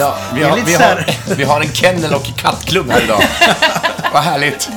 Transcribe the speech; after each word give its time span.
Ja, 0.00 0.16
vi, 0.34 0.42
har, 0.42 0.56
vi, 0.56 0.74
har, 0.74 1.04
vi 1.36 1.44
har 1.44 1.60
en 1.60 1.72
kennel 1.72 2.14
och 2.14 2.26
kattklubb 2.36 2.90
här 2.90 3.02
idag. 3.04 3.22
Vad 4.12 4.22
härligt. 4.22 4.70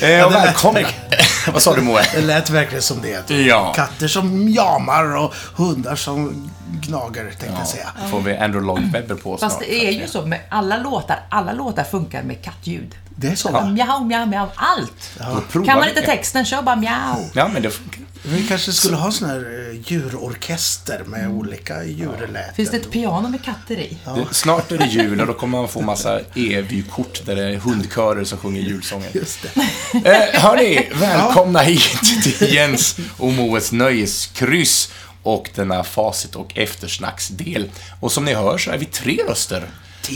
Eh, 0.00 0.26
och 0.26 0.32
välkomna. 0.34 0.80
Vad 1.52 1.62
sa 1.62 1.74
du 1.74 1.80
Moe? 1.82 2.02
Det 2.14 2.20
lät 2.20 2.50
verkligen 2.50 2.82
som 2.82 3.00
det. 3.02 3.34
Ja. 3.34 3.72
Katter 3.72 4.08
som 4.08 4.48
jamar 4.48 5.16
och 5.16 5.34
hundar 5.56 5.96
som 5.96 6.50
gnager, 6.82 7.22
tänkte 7.24 7.56
jag 7.58 7.66
säga. 7.66 7.88
får 8.10 8.20
vi 8.20 8.36
Andrew 8.36 8.66
Lloyd 8.66 8.92
Webber 8.92 9.14
på 9.14 9.38
snart. 9.38 9.50
Fast 9.50 9.60
det 9.60 9.74
är 9.74 9.90
ju 9.90 10.06
så 10.08 10.26
med 10.26 10.40
alla 10.48 10.76
låtar. 10.76 11.20
Alla 11.30 11.52
låtar 11.52 11.84
funkar 11.84 12.22
med 12.22 12.44
kattljud. 12.44 12.94
Det 13.16 13.28
är 13.28 13.36
så. 13.36 13.50
Ja, 13.52 13.66
Mjau, 13.66 14.04
mjau, 14.04 14.26
mjau. 14.26 14.46
Allt. 14.54 15.18
Provar 15.50 15.66
Kan 15.66 15.78
man 15.78 15.88
inte 15.88 16.02
texten, 16.02 16.44
kör 16.44 16.62
bara 16.62 16.76
mjau. 16.76 17.24
Ja, 17.34 17.48
men 17.52 17.62
det 17.62 17.70
funkar. 17.70 18.05
Vi 18.28 18.46
kanske 18.48 18.72
skulle 18.72 18.96
ha 18.96 19.12
sån 19.12 19.28
här 19.28 19.68
eh, 19.70 19.80
djurorkester 19.92 21.04
med 21.06 21.28
olika 21.28 21.84
djurläten. 21.84 22.54
Finns 22.54 22.70
det 22.70 22.76
ett 22.76 22.90
piano 22.90 23.28
med 23.28 23.44
katter 23.44 23.76
i? 23.76 23.98
Det, 24.04 24.34
snart 24.34 24.72
är 24.72 24.78
det 24.78 24.86
jul 24.86 25.20
och 25.20 25.26
då 25.26 25.32
kommer 25.32 25.58
man 25.58 25.68
få 25.68 25.80
massa 25.80 26.20
EVY-kort 26.34 27.26
där 27.26 27.36
det 27.36 27.44
är 27.44 27.56
hundkörer 27.56 28.24
som 28.24 28.38
sjunger 28.38 28.60
julsånger. 28.60 29.10
Just 29.12 29.42
det. 29.42 29.48
Eh, 30.04 30.40
hörni, 30.40 30.88
välkomna 30.94 31.60
hit 31.60 32.22
till 32.22 32.54
Jens 32.54 32.96
och 33.18 33.32
Moes 33.32 33.72
nöjeskryss 33.72 34.92
och 35.22 35.50
denna 35.54 35.84
facit 35.84 36.36
och 36.36 36.58
eftersnacksdel. 36.58 37.70
Och 38.00 38.12
som 38.12 38.24
ni 38.24 38.34
hör 38.34 38.58
så 38.58 38.70
är 38.70 38.78
vi 38.78 38.84
tre 38.84 39.18
röster 39.28 39.70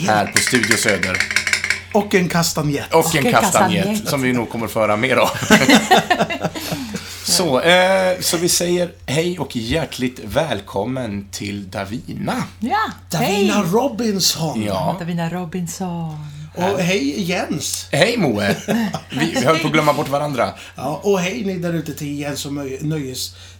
här 0.07 0.27
på 0.27 0.39
Studio 0.39 0.77
Söder. 0.77 1.19
Och 1.93 2.15
en 2.15 2.29
kastanjett. 2.29 2.95
Och 2.95 3.17
en 3.17 3.33
kastanjett. 3.33 4.09
som 4.09 4.23
vi 4.23 4.33
nog 4.33 4.51
kommer 4.51 4.67
att 4.67 4.73
föra 4.73 4.97
mer 4.97 5.17
av. 5.17 5.31
så, 7.25 7.61
eh, 7.61 8.21
så 8.21 8.37
vi 8.37 8.49
säger 8.49 8.93
hej 9.07 9.39
och 9.39 9.57
hjärtligt 9.57 10.21
välkommen 10.25 11.29
till 11.31 11.71
Davina. 11.71 12.45
Ja, 12.61 12.79
Davina 13.11 13.55
hej! 13.55 13.65
Robinson. 13.73 14.63
Ja. 14.63 14.97
Davina 14.99 15.31
Robinson. 15.31 16.40
Och 16.55 16.79
hej 16.81 17.23
Jens. 17.23 17.89
Hej 17.93 18.17
Moe! 18.17 18.57
Vi, 19.11 19.33
vi 19.35 19.45
höll 19.45 19.59
på 19.59 19.67
att 19.67 19.73
glömma 19.73 19.93
bort 19.93 20.09
varandra. 20.09 20.51
Ja, 20.77 21.01
och 21.03 21.21
hej 21.21 21.45
ni 21.45 21.59
där 21.59 21.73
ute 21.73 21.95
till 21.95 22.19
Jens 22.19 22.47
och 22.47 22.53
Nöjes... 22.53 22.83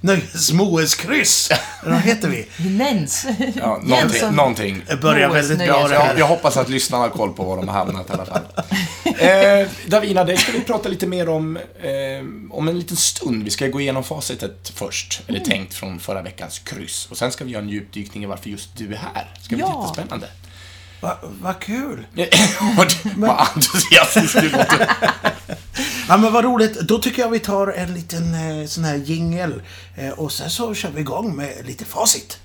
Nöjes... 0.01 0.53
Nöjes 0.53 0.95
kryss. 0.95 1.51
Vad 1.85 2.01
heter 2.01 2.29
vi? 2.29 2.47
Nens. 2.69 3.27
Ja, 3.55 3.67
någonting. 3.67 3.91
Jensson. 3.91 4.35
någonting. 4.37 4.83
Det 4.89 4.97
börjar 4.97 5.29
Moes 5.29 5.51
väldigt 5.51 5.69
bra 5.69 5.89
det 5.89 5.95
Jag, 5.95 6.01
här. 6.01 6.19
jag 6.19 6.27
hoppas 6.27 6.57
att 6.57 6.69
lyssnarna 6.69 7.05
har 7.05 7.11
koll 7.11 7.33
på 7.33 7.45
var 7.45 7.57
de 7.57 7.69
har 7.69 7.75
hamnat 7.75 8.11
i 8.11 8.13
alla 8.13 8.25
fall. 8.27 8.43
Eh, 9.05 9.69
Davina, 9.87 10.25
det 10.25 10.37
ska 10.37 10.53
vi 10.53 10.61
prata 10.61 10.89
lite 10.89 11.07
mer 11.07 11.29
om 11.29 11.57
eh, 11.57 12.53
om 12.57 12.69
en 12.69 12.79
liten 12.79 12.97
stund. 12.97 13.45
Vi 13.45 13.51
ska 13.51 13.67
gå 13.67 13.81
igenom 13.81 14.05
facitet 14.05 14.73
först, 14.75 15.21
eller 15.27 15.41
tänkt 15.41 15.75
från 15.75 16.01
förra 16.01 16.23
veckans 16.23 16.59
kryss. 16.59 17.07
Och 17.11 17.17
sen 17.17 17.33
ska 17.33 17.45
vi 17.45 17.51
göra 17.51 17.63
en 17.63 17.69
djupdykning 17.69 18.23
i 18.23 18.27
varför 18.27 18.51
just 18.51 18.69
du 18.77 18.93
är 18.95 18.99
här. 19.15 19.31
Det 19.39 19.45
ska 19.45 19.57
bli 19.57 19.65
Ja. 19.69 19.83
jättespännande. 19.87 20.27
Va- 21.01 21.19
Vad 21.23 21.61
kul. 21.61 22.07
Vad 23.17 23.47
entusiastisk 23.55 24.35
du 24.41 24.49
låter. 24.49 24.91
Ja, 26.09 26.17
men 26.17 26.33
vad 26.33 26.45
roligt. 26.45 26.81
Då 26.81 26.99
tycker 26.99 27.23
jag 27.23 27.29
vi 27.29 27.39
tar 27.39 27.67
en 27.67 27.95
liten 27.95 28.35
eh, 28.61 28.67
sån 28.67 28.85
här 28.85 28.95
jingel. 28.95 29.63
Eh, 29.97 30.09
och 30.11 30.33
sen 30.33 30.51
så 30.51 30.75
kör 30.75 30.91
vi 30.91 31.01
igång 31.01 31.37
med 31.37 31.53
lite 31.67 31.85
facit. 31.85 32.39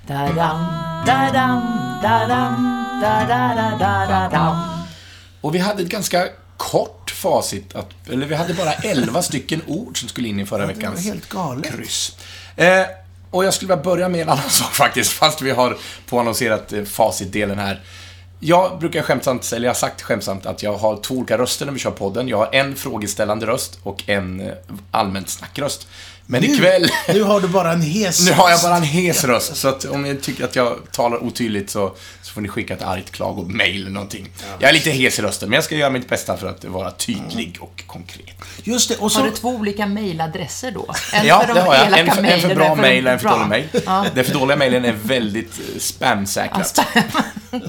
Och 5.42 5.56
vi 5.56 5.60
hade 5.60 5.82
ett 5.84 5.90
ganska 5.90 6.28
kort 6.58 7.12
facit, 7.12 7.76
att, 7.76 8.10
eller 8.10 8.26
vi 8.26 8.36
hade 8.36 8.54
bara 8.54 8.74
11 8.74 9.22
stycken 9.22 9.62
ord 9.68 10.00
som 10.00 10.10
skulle 10.10 10.28
in 10.28 10.40
i 10.40 10.46
förra 10.46 10.66
var 10.66 10.74
veckans 10.74 11.06
helt 11.06 11.30
galet. 11.30 11.72
kryss. 11.76 12.12
Eh, 12.56 12.82
och 13.32 13.46
jag 13.46 13.54
skulle 13.54 13.68
vilja 13.74 13.84
börja 13.84 14.10
med 14.10 14.22
en 14.22 14.30
annan 14.30 14.44
sak 14.50 14.74
faktiskt, 14.74 15.12
fast 15.12 15.42
vi 15.42 15.52
har 15.52 15.78
påannonserat 16.10 16.74
eh, 16.74 16.84
facitdelen 16.84 17.60
här. 17.60 17.82
Jag 18.48 18.80
brukar 18.80 19.02
skämtsamt, 19.02 19.52
eller 19.54 19.66
jag 19.66 19.70
har 19.70 19.76
sagt 19.76 20.02
skämtsamt, 20.02 20.46
att 20.46 20.64
jag 20.64 20.74
har 20.74 20.98
två 20.98 21.16
olika 21.16 21.38
röster 21.38 21.66
när 21.66 21.74
vi 21.74 21.80
kör 21.80 21.92
podden. 21.92 22.28
Jag 22.28 22.38
har 22.38 22.50
en 22.52 22.76
frågeställande 22.76 23.46
röst 23.46 23.80
och 23.84 24.04
en 24.10 24.40
eh, 24.40 24.54
allmänt 24.92 25.30
snackröst. 25.30 25.88
Men 26.26 26.44
ikväll... 26.44 26.90
Nu 27.08 27.24
har 27.24 27.42
du 27.42 27.48
bara 27.48 27.72
en 27.72 27.82
hes 27.82 28.26
Nu 28.26 28.32
har 28.32 28.50
jag 28.50 28.62
bara 28.62 28.76
en 28.76 28.84
hes 28.84 29.24
röst, 29.24 29.56
så 29.56 29.68
att 29.68 29.86
om 29.86 30.02
ni 30.02 30.16
tycker 30.16 30.44
att 30.44 30.56
jag 30.56 30.78
talar 30.92 31.24
otydligt 31.24 31.70
så, 31.70 31.96
så 32.22 32.34
får 32.34 32.42
ni 32.42 32.48
skicka 32.48 32.74
ett 32.74 32.82
argt 32.82 33.12
klagomail 33.12 33.82
eller 33.82 33.92
någonting. 33.92 34.30
Jag 34.60 34.70
är 34.70 34.74
lite 34.74 34.92
hes 34.92 35.20
i 35.20 35.22
rösten, 35.22 35.50
men 35.50 35.56
jag 35.56 35.64
ska 35.64 35.76
göra 35.76 35.90
mitt 35.90 36.10
bästa 36.10 36.38
för 36.38 36.48
att 36.48 36.66
vara 36.66 36.92
tydlig 36.92 37.58
och 37.60 37.84
konkret. 37.88 38.36
Just 38.64 38.90
det, 38.90 38.96
och 38.96 39.02
Har 39.02 39.10
så... 39.10 39.24
du 39.24 39.32
två 39.32 39.50
olika 39.50 39.86
mailadresser 39.86 40.72
då? 40.72 40.86
En 41.14 41.28
ja, 41.28 41.40
för 41.40 41.48
de 41.48 41.54
det 41.54 41.62
har 41.62 41.76
jag. 41.76 42.00
En 42.00 42.12
för, 42.12 42.18
en 42.18 42.24
mailen, 42.24 42.50
för 42.50 42.56
bra 42.56 42.72
en 42.72 42.82
mail 42.82 43.08
och 43.08 43.14
en 43.14 43.20
för 43.20 43.30
dålig 43.30 43.48
mail. 43.48 43.70
Ja. 43.86 44.06
Den 44.16 44.26
för 44.26 44.34
dåliga 44.34 44.58
mailen 44.58 44.86
är 44.86 44.96
väldigt 45.04 45.60
eh, 45.60 45.80
spamsäkrat. 45.80 46.80
Ja, 46.94 47.60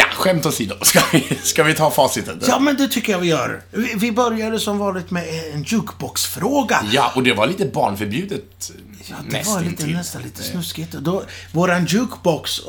skämt 0.00 0.46
åsido. 0.46 0.74
Ska 0.82 1.00
vi, 1.12 1.38
ska 1.42 1.62
vi 1.62 1.74
ta 1.74 1.90
facitet? 1.90 2.36
Ja, 2.48 2.58
men 2.58 2.76
det 2.76 2.88
tycker 2.88 3.12
jag 3.12 3.18
vi 3.18 3.28
gör. 3.28 3.62
Vi, 3.70 3.94
vi 3.96 4.12
började 4.12 4.58
som 4.58 4.78
vanligt 4.78 5.10
med 5.10 5.24
en 5.54 5.62
jukeboxfråga. 5.62 6.84
Ja, 6.92 7.12
och 7.14 7.22
det 7.22 7.32
var 7.32 7.46
lite 7.46 7.64
barnförbjudet. 7.64 8.72
Ja, 9.10 9.16
det 9.30 9.46
var 9.46 9.60
lite, 9.60 9.86
nästan 9.86 10.22
lite 10.22 10.42
snuskigt. 10.42 10.92
Då, 10.92 11.22
våran 11.52 11.86
jukebox, 11.86 12.60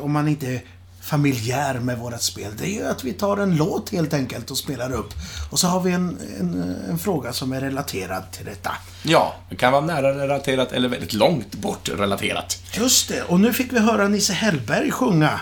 om 0.00 0.12
man 0.12 0.28
inte 0.28 0.46
är 0.46 0.60
familjär 1.02 1.74
med 1.74 1.98
vårat 1.98 2.22
spel, 2.22 2.52
det 2.58 2.64
är 2.64 2.74
ju 2.74 2.86
att 2.86 3.04
vi 3.04 3.12
tar 3.12 3.36
en 3.36 3.56
låt 3.56 3.90
helt 3.90 4.14
enkelt 4.14 4.50
och 4.50 4.58
spelar 4.58 4.92
upp. 4.92 5.14
Och 5.50 5.58
så 5.58 5.66
har 5.66 5.80
vi 5.80 5.92
en, 5.92 6.18
en, 6.40 6.76
en 6.90 6.98
fråga 6.98 7.32
som 7.32 7.52
är 7.52 7.60
relaterad 7.60 8.32
till 8.32 8.44
detta. 8.44 8.72
Ja, 9.02 9.36
det 9.50 9.56
kan 9.56 9.72
vara 9.72 9.84
nära 9.84 10.18
relaterat 10.18 10.72
eller 10.72 10.88
väldigt 10.88 11.12
långt 11.12 11.54
bort 11.54 11.88
relaterat. 11.88 12.58
Just 12.72 13.08
det, 13.08 13.22
och 13.22 13.40
nu 13.40 13.52
fick 13.52 13.72
vi 13.72 13.78
höra 13.78 14.08
Nisse 14.08 14.32
Hellberg 14.32 14.90
sjunga. 14.90 15.40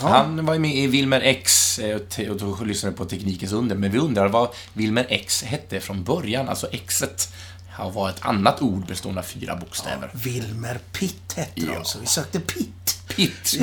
Han 0.00 0.46
var 0.46 0.54
ju 0.54 0.60
med 0.60 0.74
i 0.76 0.86
Wilmer 0.86 1.20
X 1.20 1.78
eh, 1.78 2.30
och 2.30 2.66
lyssnade 2.66 2.96
på 2.96 3.04
Teknikens 3.04 3.52
under. 3.52 3.76
Men 3.76 3.90
vi 3.90 3.98
undrar 3.98 4.28
vad 4.28 4.48
Wilmer 4.72 5.06
X 5.08 5.42
hette 5.42 5.80
från 5.80 6.04
början. 6.04 6.48
Alltså 6.48 6.66
Xet 6.86 7.32
har 7.70 7.90
var 7.90 8.08
ett 8.10 8.18
annat 8.20 8.62
ord 8.62 8.86
bestående 8.86 9.20
av 9.20 9.24
fyra 9.24 9.56
bokstäver. 9.56 10.10
Wilmer 10.12 10.78
Pitt 10.92 11.32
hette 11.36 11.50
Ja. 11.60 11.72
de, 11.78 11.84
så 11.84 11.98
vi 11.98 12.06
sökte 12.06 12.40
Pitt. 12.40 12.72
Pitt. 13.16 13.58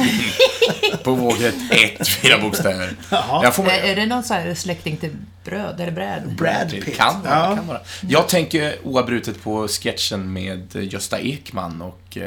på 1.03 1.13
våget 1.13 1.55
ett, 1.71 2.07
fyra 2.07 2.37
bokstäver. 2.41 2.95
Jaha. 3.09 3.43
Jag 3.43 3.55
får 3.55 3.67
Är, 3.69 3.83
är 3.83 3.95
det 3.95 4.05
någon 4.05 4.23
sån 4.23 4.37
här 4.37 4.53
släkting 4.55 4.97
till 4.97 5.15
bröd 5.45 5.79
eller 5.81 5.91
bräd? 5.91 6.35
Brad 6.37 6.67
Det 6.71 6.81
Pitt. 6.81 6.97
kan 6.97 7.21
vara, 7.21 7.33
Ja. 7.49 7.55
kan 7.55 7.67
vara. 7.67 7.79
Jag 8.07 8.29
tänker 8.29 8.75
oavbrutet 8.83 9.43
på 9.43 9.67
sketchen 9.67 10.33
med 10.33 10.75
eh, 10.75 10.93
Gösta 10.93 11.19
Ekman 11.19 11.81
och 11.81 12.17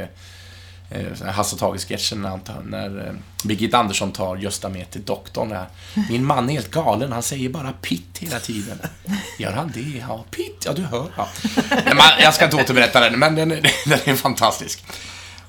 eh, 0.91 1.27
Hasse 1.33 1.55
och 1.55 1.61
Tage-sketchen 1.61 2.23
när, 2.23 2.39
tar- 2.39 2.63
när 2.67 3.07
eh, 3.07 3.13
Birgitta 3.45 3.79
Andersson 3.79 4.13
tar 4.13 4.37
Gösta 4.37 4.69
med 4.69 4.91
till 4.91 5.05
doktorn. 5.05 5.49
Där. 5.49 5.67
Min 6.11 6.25
man 6.25 6.49
är 6.51 6.53
helt 6.53 6.71
galen, 6.71 7.13
han 7.13 7.23
säger 7.23 7.49
bara 7.49 7.73
pitt 7.73 8.19
hela 8.19 8.39
tiden. 8.41 8.79
Gör 9.39 9.53
han 9.53 9.73
det? 9.75 9.99
Ja, 10.09 10.25
pitt, 10.31 10.63
ja 10.67 10.73
du 10.73 10.83
hör. 10.83 11.07
Ja. 11.17 11.29
Men 11.71 11.97
Jag 12.21 12.35
ska 12.35 12.45
inte 12.45 12.57
återberätta 12.57 13.01
den, 13.01 13.19
men 13.19 13.35
den, 13.35 13.51
är- 13.53 13.61
den 13.89 13.99
är 14.05 14.15
fantastisk. 14.15 14.85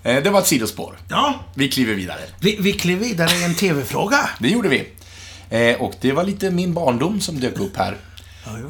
Eh, 0.04 0.24
Det 0.24 0.30
var 0.30 0.40
ett 0.40 0.48
sidospår. 0.48 0.98
Ja, 1.10 1.40
Vi 1.54 1.70
kliver 1.70 1.94
vidare. 1.94 2.20
vi, 2.40 2.58
vi 2.60 2.74
klev 2.74 2.98
vidare 3.00 3.32
i 3.36 3.44
en 3.44 3.56
TV-fråga. 3.56 4.30
Det 4.40 4.50
gjorde 4.50 4.70
vi. 4.70 4.90
Eh, 5.50 5.82
och 5.82 5.94
det 6.02 6.12
var 6.12 6.24
lite 6.24 6.52
min 6.52 6.74
barndom 6.74 7.22
som 7.22 7.40
dök 7.40 7.60
upp 7.60 7.78
här. 7.78 7.98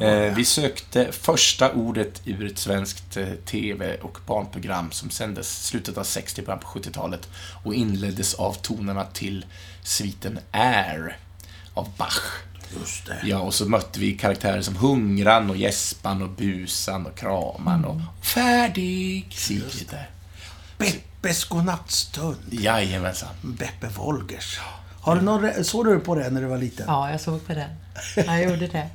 Eh, 0.00 0.34
vi 0.34 0.44
sökte 0.44 1.12
första 1.12 1.72
ordet 1.72 2.22
ur 2.24 2.46
ett 2.46 2.58
svenskt 2.58 3.16
eh, 3.16 3.28
TV 3.28 3.96
och 3.96 4.18
barnprogram 4.26 4.90
som 4.90 5.10
sändes 5.10 5.66
slutet 5.66 5.98
av 5.98 6.04
60 6.04 6.42
början 6.42 6.60
på 6.60 6.68
70-talet 6.68 7.28
och 7.64 7.74
inleddes 7.74 8.34
av 8.34 8.52
tonerna 8.52 9.04
till 9.04 9.46
sviten 9.82 10.38
Air 10.50 11.16
av 11.74 11.92
Bach. 11.96 12.22
Just 12.78 13.06
det. 13.06 13.20
Ja, 13.22 13.38
och 13.38 13.54
så 13.54 13.68
mötte 13.68 14.00
vi 14.00 14.18
karaktärer 14.18 14.62
som 14.62 14.76
Hungran 14.76 15.50
och 15.50 15.56
Gäspan 15.56 16.22
och 16.22 16.30
Busan 16.30 17.06
och 17.06 17.16
Kraman 17.16 17.84
och 17.84 18.00
Färdig 18.22 19.26
Sigrid. 19.30 19.96
Beppes 20.78 21.44
godnattstund. 21.44 22.36
Jajamensan. 22.50 23.34
Beppe 23.42 23.88
Wolgers. 23.88 24.60
Har 25.08 25.16
du 25.16 25.22
någon, 25.22 25.64
såg 25.64 25.86
du 25.86 26.00
på 26.00 26.14
det 26.14 26.30
när 26.30 26.40
du 26.40 26.46
var 26.46 26.58
liten? 26.58 26.84
Ja, 26.88 27.10
jag 27.10 27.20
såg 27.20 27.46
på 27.46 27.54
den. 27.54 27.70
Jag 28.26 28.42
gjorde 28.44 28.66
det. 28.66 28.88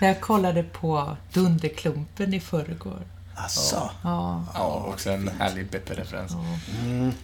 När 0.00 0.08
jag 0.08 0.20
kollade 0.20 0.62
på 0.62 1.16
Dunderklumpen 1.32 2.34
i 2.34 2.40
förrgår. 2.40 2.98
Asså? 3.34 3.90
Ja. 4.02 4.44
Ja, 4.54 4.84
också 4.88 5.10
en 5.10 5.30
härlig 5.38 5.70
Beppe-referens. 5.70 6.32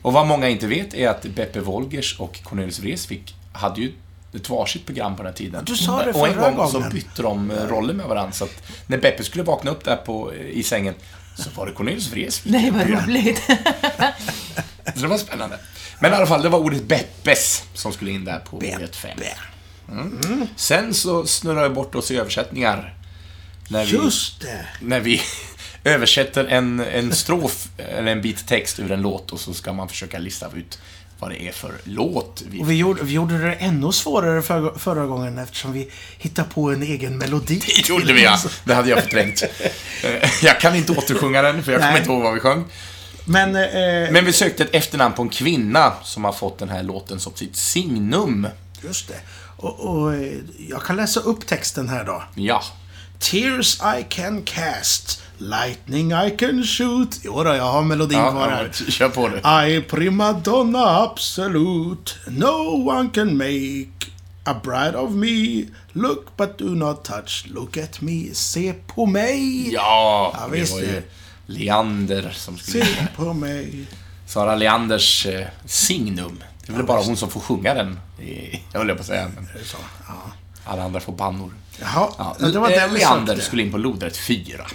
Och 0.03 0.13
vad 0.13 0.27
många 0.27 0.49
inte 0.49 0.67
vet 0.67 0.95
är 0.95 1.09
att 1.09 1.23
Beppe 1.23 1.61
Wolgers 1.61 2.21
och 2.21 2.41
Cornelis 2.45 2.79
Vreeswijk 2.79 3.35
hade 3.53 3.81
ju 3.81 3.93
ett 4.35 4.49
varsitt 4.49 4.87
program 4.87 5.17
på 5.17 5.23
den 5.23 5.33
här 5.33 5.37
tiden. 5.37 5.65
Du 5.65 5.77
sa 5.77 6.05
det 6.05 6.13
Och 6.13 6.29
en 6.29 6.35
förra 6.35 6.51
gång 6.51 6.69
så 6.69 6.79
gången. 6.79 6.93
bytte 6.95 7.23
de 7.23 7.51
eh, 7.51 7.57
roller 7.67 7.95
med 7.95 8.07
varandra. 8.07 8.33
Så 8.33 8.45
att 8.45 8.63
när 8.87 8.99
Beppe 8.99 9.25
skulle 9.25 9.45
vakna 9.45 9.71
upp 9.71 9.85
där 9.85 9.97
på, 9.97 10.35
i 10.35 10.63
sängen 10.63 10.95
så 11.37 11.51
var 11.57 11.67
det 11.67 11.73
Cornelis 11.73 12.13
Vreeswijk. 12.13 12.53
Nej, 12.53 12.71
vad 12.71 12.91
roligt. 12.91 13.43
Så 14.95 15.03
det 15.03 15.09
var 15.09 15.19
spännande. 15.19 15.59
Men 16.01 16.13
i 16.13 16.15
alla 16.15 16.27
fall, 16.27 16.43
det 16.43 16.49
var 16.49 16.59
ordet 16.59 16.83
Beppes 16.83 17.63
som 17.75 17.93
skulle 17.93 18.11
in 18.11 18.25
där 18.25 18.39
på 18.39 18.57
ordet 18.57 18.97
5. 18.97 19.11
Beppe. 19.19 19.37
Sen 20.57 20.95
så 20.95 21.27
snurrar 21.27 21.69
vi 21.69 21.75
bort 21.75 21.95
oss 21.95 22.11
i 22.11 22.17
översättningar. 22.17 22.95
När 23.69 23.85
vi, 23.85 23.93
Just 23.93 24.41
det. 24.41 24.67
när 24.81 25.01
vi 25.01 25.23
översätter 25.85 26.45
en, 26.45 26.81
en 26.81 27.13
strof, 27.15 27.69
eller 27.79 28.13
en 28.13 28.23
bit 28.23 28.47
text 28.49 28.79
ur 28.79 28.93
en 28.93 29.03
låt 29.03 29.33
och 29.33 29.41
så 29.41 29.55
ska 29.55 29.73
man 29.73 29.89
försöka 29.89 30.19
lista 30.19 30.47
ut 30.57 30.79
vad 31.19 31.31
det 31.31 31.43
är 31.49 31.53
för 31.53 31.73
låt 31.85 32.43
vi 32.51 32.63
Och 32.63 32.71
vi 32.71 32.75
gjorde, 32.75 33.03
vi 33.05 33.13
gjorde 33.13 33.39
det 33.39 33.53
ännu 33.53 33.93
svårare 33.93 34.43
för, 34.43 34.79
förra 34.79 35.07
gången 35.07 35.39
eftersom 35.39 35.73
vi 35.73 35.91
hittade 36.19 36.49
på 36.55 36.71
en 36.71 36.83
egen 36.83 37.19
melodi. 37.19 37.61
Det 37.77 37.89
gjorde 37.89 38.13
vi 38.13 38.23
ja. 38.25 38.39
Det 38.65 38.75
hade 38.75 38.91
jag 38.91 39.03
förträngt. 39.03 39.43
Eh, 40.05 40.29
Jag 40.43 40.61
kan 40.61 40.75
inte 40.77 40.93
återsjunga 40.93 41.43
den, 41.43 41.63
för 41.65 41.73
jag 41.73 41.81
kommer 41.81 41.99
inte 41.99 42.11
ihåg 42.11 42.23
vad 42.23 42.35
vi 42.35 42.41
sjöng. 42.41 42.65
Men, 43.28 43.56
eh, 43.56 44.12
Men 44.12 44.25
vi 44.25 44.32
sökte 44.32 44.62
ett 44.64 44.75
efternamn 44.75 45.14
på 45.14 45.23
en 45.23 45.28
kvinna 45.28 45.93
som 46.02 46.25
har 46.25 46.32
fått 46.32 46.58
den 46.58 46.69
här 46.69 46.82
låten 46.82 47.20
som 47.20 47.34
sitt 47.34 47.56
signum. 47.56 48.49
just 48.84 49.08
det. 49.08 49.20
Och, 49.56 49.81
och 49.81 50.14
eh, 50.14 50.32
jag 50.69 50.82
kan 50.82 50.96
läsa 50.96 51.20
upp 51.20 51.46
texten 51.46 51.88
här 51.88 52.05
då. 52.05 52.23
Ja. 52.34 52.62
Tears 53.19 53.81
I 53.99 54.02
can 54.08 54.43
cast, 54.43 55.23
lightning 55.38 56.12
I 56.12 56.31
can 56.38 56.64
shoot. 56.64 57.20
Jo 57.23 57.44
då, 57.44 57.55
jag 57.55 57.64
har 57.73 57.82
melodin 57.82 58.19
ja, 58.19 58.31
kvar 58.31 58.49
ja 58.50 58.56
här. 58.56 58.90
kör 58.90 59.08
på 59.08 59.28
det. 59.28 59.69
I 59.70 59.81
prima 59.82 60.32
donna 60.32 61.02
absolute, 61.02 62.12
no 62.26 62.88
one 62.90 63.11
can 63.14 63.37
make 63.37 63.88
a 64.44 64.61
bride 64.64 64.96
of 64.99 65.11
me. 65.11 65.64
Look 65.93 66.37
but 66.37 66.58
do 66.58 66.64
not 66.64 67.05
touch, 67.05 67.46
look 67.55 67.76
at 67.76 68.00
me, 68.00 68.34
se 68.34 68.73
på 68.87 69.06
mig. 69.06 69.73
Ja, 69.73 70.34
Ja, 70.40 70.46
det 70.52 70.61
visst 70.61 70.73
var 70.73 70.81
det. 70.81 70.87
ju 70.87 71.02
Leander 71.47 72.31
som 72.31 72.59
skulle 72.59 72.85
Se 72.85 73.07
på 73.17 73.33
mig. 73.33 73.87
Sara 74.27 74.55
Leanders 74.55 75.27
eh, 75.27 75.47
signum. 75.65 76.43
Det 76.67 76.73
är 76.73 76.77
väl 76.77 76.87
bara 76.87 77.03
hon 77.03 77.17
som 77.17 77.31
får 77.31 77.41
sjunga 77.41 77.75
den, 77.75 78.01
i, 78.21 78.61
jag 78.73 78.81
höll 78.81 78.95
på 78.95 79.01
att 79.01 79.07
säga, 79.07 79.31
men 79.35 79.49
så? 79.65 79.77
Ja. 80.09 80.15
alla 80.65 80.83
andra 80.83 81.01
får 81.01 81.13
bannor. 81.13 81.53
Jaha, 81.81 82.09
Ja, 82.19 82.49
det 82.49 82.59
var 82.59 82.71
eh, 82.71 82.77
den 82.77 82.93
vi 82.93 82.99
Leander 82.99 83.37
skulle 83.37 83.63
in 83.63 83.73
på 83.73 83.79
lodrätt 83.79 84.17
4. 84.17 84.67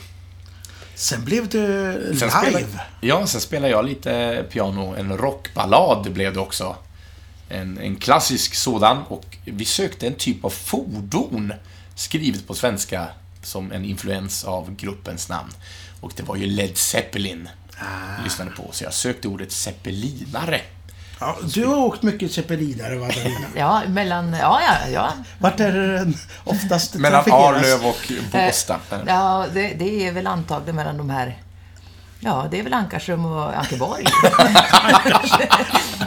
Sen 0.96 1.26
blev 1.26 1.50
det 1.50 1.94
Sen 2.20 2.30
live. 2.44 2.52
Spelar, 2.52 2.90
ja, 3.02 3.28
sen 3.28 3.42
spelar 3.42 3.70
jag 3.70 3.86
lite 3.86 4.46
piano. 4.52 4.96
En 4.96 5.18
rockballad 5.18 6.12
blev 6.12 6.34
det 6.34 6.40
också. 6.40 6.76
En, 7.50 7.78
en 7.78 7.96
klassisk 7.96 8.56
sådan. 8.56 8.98
Och 9.08 9.38
vi 9.46 9.66
sökte 9.66 10.08
en 10.08 10.16
typ 10.16 10.46
av 10.46 10.50
fordon 10.50 11.54
skrivet 11.96 12.48
på 12.48 12.54
svenska 12.54 13.08
som 13.42 13.72
en 13.72 13.86
influens 13.86 14.44
av 14.44 14.76
gruppens 14.76 15.30
namn. 15.30 15.52
Och 16.02 16.12
det 16.16 16.24
var 16.24 16.36
ju 16.36 16.46
Led 16.46 16.78
Zeppelin 16.78 17.50
vi 18.18 18.24
lyssnade 18.24 18.52
på. 18.52 18.70
Så 18.72 18.84
jag 18.84 18.94
sökte 18.94 19.28
ordet 19.28 19.52
zeppelinare. 19.52 20.62
Ja, 21.20 21.38
du 21.54 21.66
har 21.66 21.78
åkt 21.78 22.04
mycket 22.04 22.32
zeppelinare, 22.32 22.96
va? 22.96 23.10
Ja, 23.56 23.82
mellan... 23.88 24.34
Ja, 24.34 24.62
ja, 24.62 24.90
ja. 24.90 25.14
Vart 25.40 25.60
är 25.60 25.72
det 25.72 25.98
den 25.98 26.18
oftast 26.44 26.96
Mellan? 26.96 27.32
Arlöv 27.32 27.86
och 27.86 28.12
Båstad. 28.32 28.80
Ja, 29.08 29.46
det, 29.54 29.74
det 29.80 30.08
är 30.08 30.12
väl 30.12 30.28
antagligen 30.28 30.76
mellan 30.76 30.98
de 30.98 31.10
här... 31.10 31.38
Ja, 32.24 32.48
det 32.52 32.60
är 32.60 32.64
väl 32.64 32.74
Ankarsrum 32.74 33.26
och 33.26 33.58
Ankeborg. 33.58 34.06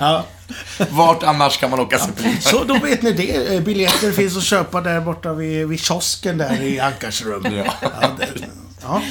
Ja. 0.00 0.24
Vart 0.90 1.22
annars 1.22 1.56
kan 1.58 1.70
man 1.70 1.80
åka 1.80 1.98
zeppelin? 1.98 2.40
Så 2.40 2.64
då 2.64 2.74
vet 2.78 3.02
ni 3.02 3.12
det. 3.12 3.54
Eh, 3.54 3.60
Biljetter 3.60 4.12
finns 4.12 4.36
att 4.36 4.42
köpa 4.42 4.80
där 4.80 5.00
borta 5.00 5.32
vid, 5.32 5.68
vid 5.68 5.80
kiosken 5.80 6.38
där 6.38 6.62
i 6.62 6.80
Ankarsrum. 6.80 7.46
Ja. 7.56 7.64
Ja, 8.00 8.08
det, 8.18 8.28
ja. 8.82 9.02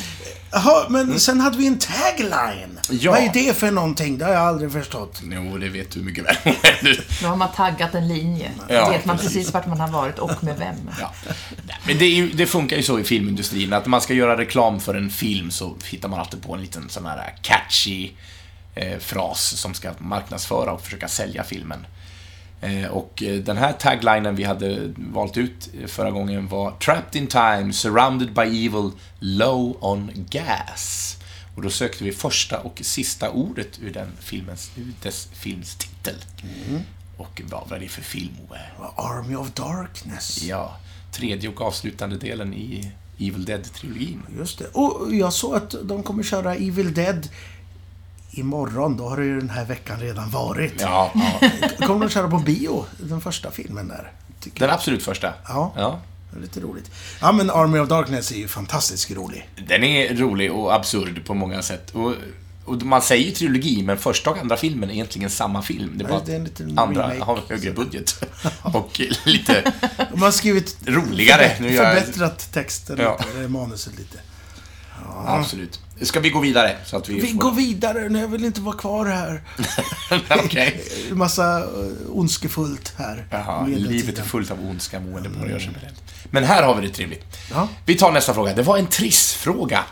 Jaha, 0.53 0.85
men 0.89 1.19
sen 1.19 1.39
hade 1.41 1.57
vi 1.57 1.67
en 1.67 1.79
tagline. 1.79 2.79
Ja. 2.89 3.11
Vad 3.11 3.21
är 3.21 3.33
det 3.33 3.57
för 3.57 3.71
någonting? 3.71 4.17
Det 4.17 4.25
har 4.25 4.33
jag 4.33 4.41
aldrig 4.41 4.71
förstått. 4.71 5.21
Jo, 5.23 5.57
det 5.57 5.69
vet 5.69 5.91
du 5.91 5.99
mycket 5.99 6.25
väl. 6.25 6.35
Nu 7.21 7.27
har 7.27 7.35
man 7.35 7.51
taggat 7.51 7.95
en 7.95 8.07
linje. 8.07 8.51
Ja, 8.67 8.89
vet 8.89 9.05
man 9.05 9.17
precis. 9.17 9.33
precis 9.33 9.53
vart 9.53 9.67
man 9.67 9.79
har 9.79 9.87
varit 9.87 10.19
och 10.19 10.43
med 10.43 10.57
vem. 10.57 10.75
Ja. 10.99 11.13
Men 11.87 11.97
det, 11.97 12.05
är 12.05 12.15
ju, 12.15 12.31
det 12.31 12.47
funkar 12.47 12.77
ju 12.77 12.83
så 12.83 12.99
i 12.99 13.03
filmindustrin 13.03 13.73
att 13.73 13.85
när 13.85 13.89
man 13.89 14.01
ska 14.01 14.13
göra 14.13 14.37
reklam 14.37 14.79
för 14.79 14.95
en 14.95 15.09
film 15.09 15.51
så 15.51 15.75
hittar 15.85 16.09
man 16.09 16.19
alltid 16.19 16.43
på 16.43 16.53
en 16.53 16.61
liten 16.61 16.89
sån 16.89 17.05
här 17.05 17.35
catchy 17.41 18.11
eh, 18.75 18.99
fras 18.99 19.57
som 19.57 19.73
ska 19.73 19.91
marknadsföra 19.97 20.71
och 20.71 20.81
försöka 20.81 21.07
sälja 21.07 21.43
filmen. 21.43 21.85
Eh, 22.63 22.87
och 22.87 23.23
eh, 23.23 23.35
den 23.35 23.57
här 23.57 23.73
taglinen 23.73 24.35
vi 24.35 24.43
hade 24.43 24.93
valt 24.97 25.37
ut 25.37 25.69
förra 25.87 26.11
gången 26.11 26.47
var 26.47 26.71
Trapped 26.71 27.21
in 27.21 27.27
time, 27.27 27.73
surrounded 27.73 28.33
by 28.33 28.65
evil, 28.65 28.91
low 29.19 29.77
on 29.81 30.11
gas. 30.29 31.17
Och 31.55 31.61
då 31.61 31.69
sökte 31.69 32.03
vi 32.03 32.11
första 32.11 32.59
och 32.59 32.79
sista 32.83 33.29
ordet 33.29 33.79
ur 33.81 33.93
den 33.93 34.07
filmens, 34.19 34.71
ur 34.77 34.93
dess 35.03 35.29
films 35.33 35.75
titel. 35.75 36.15
Och 37.17 37.41
vad 37.45 37.69
var 37.69 37.79
det 37.79 37.87
för 37.87 38.01
film? 38.01 38.33
Army 38.95 39.35
of 39.35 39.51
Darkness. 39.51 40.43
Ja, 40.43 40.77
tredje 41.11 41.49
och 41.49 41.61
avslutande 41.61 42.17
delen 42.17 42.53
i 42.53 42.91
Evil 43.19 43.45
Dead-trilogin. 43.45 44.21
Just 44.37 44.59
det. 44.59 44.67
Och 44.67 45.15
jag 45.15 45.33
såg 45.33 45.55
att 45.55 45.75
de 45.83 46.03
kommer 46.03 46.23
köra 46.23 46.55
Evil 46.55 46.93
Dead 46.93 47.29
imorgon. 48.33 48.97
Då 48.97 49.09
har 49.09 49.17
det 49.17 49.25
ju 49.25 49.39
den 49.39 49.49
här 49.49 49.65
veckan 49.65 49.99
redan 49.99 50.29
varit. 50.29 50.73
Ja, 50.81 51.11
ja. 51.15 51.49
Kommer 51.87 52.05
de 52.05 52.09
köra 52.11 52.27
på 52.29 52.37
bio, 52.39 52.85
den 52.99 53.21
första 53.21 53.51
filmen 53.51 53.87
där. 53.87 54.11
Den 54.53 54.69
absolut 54.69 55.03
första. 55.03 55.33
Ja. 55.47 55.73
ja. 55.77 55.99
Lite 56.41 56.59
roligt. 56.59 56.91
Ja, 57.21 57.31
men 57.31 57.49
Army 57.49 57.79
of 57.79 57.89
Darkness 57.89 58.31
är 58.31 58.35
ju 58.35 58.47
fantastiskt 58.47 59.11
rolig. 59.11 59.49
Den 59.67 59.83
är 59.83 60.15
rolig 60.15 60.51
och 60.51 60.75
absurd 60.75 61.25
på 61.25 61.33
många 61.33 61.61
sätt. 61.61 61.91
Och, 61.95 62.13
och 62.65 62.81
man 62.83 63.01
säger 63.01 63.25
ju 63.25 63.31
trilogi, 63.31 63.83
men 63.83 63.97
första 63.97 64.29
och 64.29 64.37
andra 64.37 64.57
filmen 64.57 64.89
är 64.89 64.93
egentligen 64.93 65.29
samma 65.29 65.61
film. 65.61 65.91
Det 65.97 66.03
är 66.03 66.09
bara 66.09 66.19
Ja, 66.19 66.23
det 66.25 66.31
är 66.33 66.63
en 66.63 66.71
att 66.77 66.77
andra 66.87 67.03
remake. 67.03 67.23
har 67.23 67.39
högre 67.49 67.71
budget. 67.71 68.25
och 68.61 69.01
lite 69.25 69.71
De 70.11 70.21
har 70.21 70.31
skrivit 70.31 70.77
roligare. 70.85 71.43
Jag- 71.59 71.59
förbättrat 71.95 72.51
texten 72.53 72.97
Ja. 72.99 73.17
lite, 73.19 73.37
eller 73.37 73.47
manuset 73.47 73.97
lite. 73.97 74.17
Absolut. 75.25 75.79
Ska 76.01 76.19
vi 76.19 76.29
gå 76.29 76.39
vidare? 76.39 76.77
Så 76.85 76.97
att 76.97 77.09
vi, 77.09 77.19
Vi 77.19 77.27
får... 77.27 77.39
går 77.39 77.51
vidare, 77.51 78.09
nu 78.09 78.19
jag 78.19 78.27
vill 78.27 78.45
inte 78.45 78.61
vara 78.61 78.75
kvar 78.75 79.05
här. 79.05 79.41
Okej. 80.45 80.83
En 81.11 81.17
massa 81.17 81.59
eh, 81.59 81.67
ondskefullt 82.09 82.93
här. 82.97 83.25
Jaha, 83.29 83.65
livet 83.67 84.19
är 84.19 84.23
fullt 84.23 84.51
av 84.51 84.59
ondska, 84.59 84.99
mående 84.99 85.29
på 85.29 85.39
generellt. 85.39 86.03
Men 86.31 86.43
här 86.43 86.63
har 86.63 86.75
vi 86.75 86.87
det 86.87 86.93
trevligt. 86.93 87.37
Ja. 87.51 87.67
Vi 87.85 87.95
tar 87.95 88.11
nästa 88.11 88.33
fråga. 88.33 88.53
Det 88.53 88.63
var 88.63 88.77
en 88.77 88.87
trissfråga. 88.87 89.83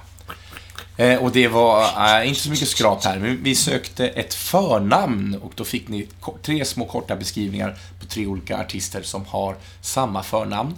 Eh, 0.98 1.20
och 1.20 1.32
det 1.32 1.48
var 1.48 1.84
eh, 2.20 2.28
inte 2.28 2.42
så 2.42 2.50
mycket 2.50 2.68
skrap 2.68 3.06
här, 3.06 3.20
men 3.20 3.44
vi 3.44 3.56
sökte 3.56 4.08
ett 4.08 4.34
förnamn 4.34 5.36
och 5.42 5.52
då 5.56 5.64
fick 5.64 5.88
ni 5.88 6.08
tre 6.44 6.66
små 6.66 6.86
korta 6.86 7.16
beskrivningar 7.16 7.78
på 8.00 8.06
tre 8.06 8.26
olika 8.26 8.58
artister 8.58 9.02
som 9.02 9.26
har 9.26 9.56
samma 9.82 10.24
förnamn. 10.24 10.78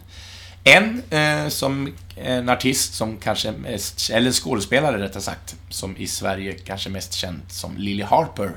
En 0.63 1.03
eh, 1.09 1.47
som 1.49 1.93
en 2.15 2.49
artist 2.49 2.93
som 2.93 3.17
kanske 3.17 3.51
mest, 3.51 4.09
eller 4.09 4.31
skådespelare 4.31 4.99
rättare 5.03 5.23
sagt, 5.23 5.55
som 5.69 5.97
i 5.97 6.07
Sverige 6.07 6.53
kanske 6.53 6.89
mest 6.89 7.13
känd 7.13 7.41
som 7.49 7.77
Lily 7.77 8.03
Harper 8.03 8.51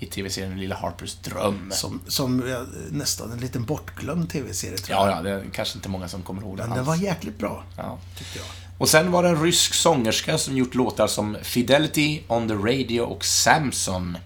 i 0.00 0.06
tv-serien 0.06 0.60
Lilla 0.60 0.76
Harpers 0.76 1.14
dröm. 1.14 1.70
Som, 1.74 2.00
som 2.08 2.56
nästan 2.90 3.32
en 3.32 3.38
liten 3.38 3.64
bortglömd 3.64 4.30
tv-serie 4.30 4.76
tror 4.78 4.98
jag. 4.98 5.08
Ja, 5.08 5.16
ja, 5.16 5.22
det 5.22 5.30
är 5.30 5.44
kanske 5.52 5.78
inte 5.78 5.88
många 5.88 6.08
som 6.08 6.22
kommer 6.22 6.42
ihåg 6.42 6.56
det 6.56 6.66
Men 6.66 6.76
den 6.76 6.84
var 6.84 6.96
jäkligt 6.96 7.38
bra, 7.38 7.64
Ja. 7.76 7.98
tyckte 8.18 8.38
jag. 8.38 8.46
Och 8.78 8.88
sen 8.88 9.10
var 9.10 9.22
det 9.22 9.28
en 9.28 9.42
rysk 9.42 9.74
sångerska 9.74 10.38
som 10.38 10.56
gjort 10.56 10.74
låtar 10.74 11.06
som 11.06 11.36
Fidelity, 11.42 12.20
On 12.28 12.48
the 12.48 12.54
Radio 12.54 13.00
och 13.00 13.24
Samson. 13.24 14.18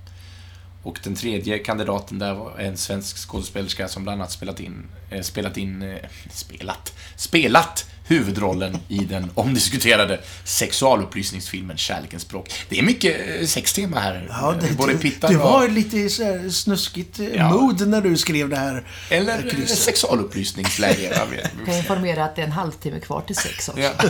Och 0.82 1.00
den 1.02 1.14
tredje 1.14 1.58
kandidaten 1.58 2.18
där 2.18 2.34
var 2.34 2.58
en 2.58 2.76
svensk 2.76 3.16
skådespelerska 3.16 3.88
som 3.88 4.02
bland 4.02 4.20
annat 4.20 4.32
spelat 4.32 4.60
in, 4.60 4.88
eh, 5.10 5.20
spelat 5.20 5.56
in, 5.56 5.82
eh, 5.82 5.98
spelat, 6.30 6.92
spelat 7.16 7.91
huvudrollen 8.06 8.78
i 8.88 8.98
den 8.98 9.30
omdiskuterade 9.34 10.20
sexualupplysningsfilmen 10.44 11.76
Kärlekens 11.76 12.22
språk. 12.22 12.52
Det 12.68 12.78
är 12.78 12.82
mycket 12.82 13.40
eh, 13.40 13.46
sextema 13.46 14.00
här. 14.00 14.26
Ja, 14.30 14.54
det, 14.60 14.76
Både 14.76 14.92
det, 14.92 14.98
pittar 14.98 15.28
det 15.28 15.36
och... 15.36 15.42
var 15.42 15.68
lite 15.68 16.08
så 16.08 16.24
här 16.24 16.48
snuskigt 16.50 17.20
eh, 17.20 17.26
Ja. 17.34 17.50
mood 17.50 17.88
när 17.88 18.00
du 18.00 18.16
skrev 18.16 18.48
det 18.48 18.56
här. 18.56 18.84
Eller 19.08 19.38
eh, 19.38 19.44
eh, 19.44 19.50
krysset. 19.50 19.78
sexualupplysningsläge. 19.78 21.02
jag 21.58 21.66
kan 21.66 21.74
informera 21.76 22.24
att 22.24 22.36
det 22.36 22.42
är 22.42 22.46
en 22.46 22.52
halvtimme 22.52 23.00
kvar 23.00 23.20
till 23.20 23.36
sex 23.36 23.68
också. 23.68 23.80
Ja, 23.80 23.90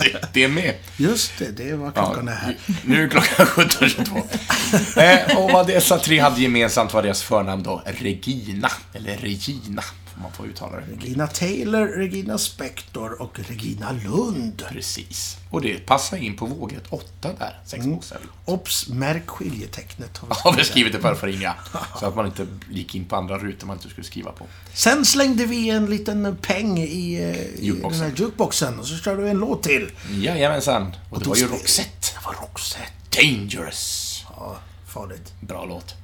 det, 0.00 0.28
det 0.32 0.44
är 0.44 0.48
med. 0.48 0.74
Just 0.96 1.32
det, 1.38 1.50
det 1.64 1.76
var 1.76 1.92
klockan 1.92 2.28
är 2.28 2.32
här. 2.32 2.56
Nu 2.84 3.04
är 3.04 3.08
klockan 3.08 3.46
17.22. 3.46 5.30
eh, 5.30 5.38
och 5.38 5.50
vad 5.50 5.66
dessa 5.66 5.98
tre 5.98 6.18
hade 6.20 6.40
gemensamt 6.40 6.94
var 6.94 7.02
deras 7.02 7.22
förnamn 7.22 7.62
då 7.62 7.82
Regina, 7.86 8.70
eller 8.94 9.16
Regina, 9.16 9.82
får 10.16 10.22
man 10.22 10.32
få 10.32 10.46
uttala 10.46 10.76
det. 10.76 10.82
Regina 10.92 11.26
Taylor, 11.26 11.86
Regina 11.86 12.38
Spektor 12.38 13.22
och 13.22 13.38
Regina 13.48 13.92
Lund. 13.92 14.62
Precis. 14.68 15.36
Och 15.50 15.60
det 15.62 15.86
passar 15.86 16.16
in 16.16 16.36
på 16.36 16.46
vågrätt 16.46 16.84
8 16.90 17.04
där, 17.38 17.60
sex 17.64 17.86
bokstäver. 17.86 18.26
Obs! 18.44 18.88
Märk 18.88 19.26
skiljetecknet. 19.26 20.18
har 20.18 20.28
vi 20.28 20.34
Har 20.34 20.52
vi 20.56 20.64
skrivit. 20.64 20.92
det 20.92 21.00
för 21.00 21.14
för 21.14 21.26
inga. 21.26 21.54
Så 22.00 22.06
att 22.06 22.16
man 22.16 22.26
inte 22.26 22.46
gick 22.70 22.94
in 22.94 23.04
på 23.04 23.16
andra 23.16 23.38
rutor 23.38 23.66
man 23.66 23.76
inte 23.76 23.88
skulle 23.88 24.06
skriva 24.06 24.32
på. 24.32 24.46
Sen 24.74 25.04
slängde 25.04 25.46
vi 25.46 25.70
en 25.70 25.86
liten 25.86 26.36
peng 26.42 26.78
i, 26.78 27.14
eh, 27.14 27.64
i 27.64 27.80
den 27.82 27.92
här 27.92 28.12
jukeboxen 28.16 28.78
och 28.78 28.86
så 28.86 28.96
körde 28.96 29.22
vi 29.22 29.30
en 29.30 29.38
låt 29.38 29.62
till. 29.62 29.90
Jajamensan. 30.10 30.96
Och 31.10 31.18
det 31.18 31.24
då 31.24 31.30
var 31.30 31.36
ju 31.36 31.46
Roxette. 31.46 31.90
Det 32.20 32.26
var 32.26 32.32
Roxette. 32.32 33.22
Dangerous. 33.22 34.24
Ja, 34.36 34.56
farligt. 34.86 35.32
Bra 35.40 35.64
låt. 35.64 35.94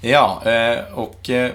Ja, 0.00 0.42
eh, 0.44 0.84
och 0.94 1.30
eh, 1.30 1.52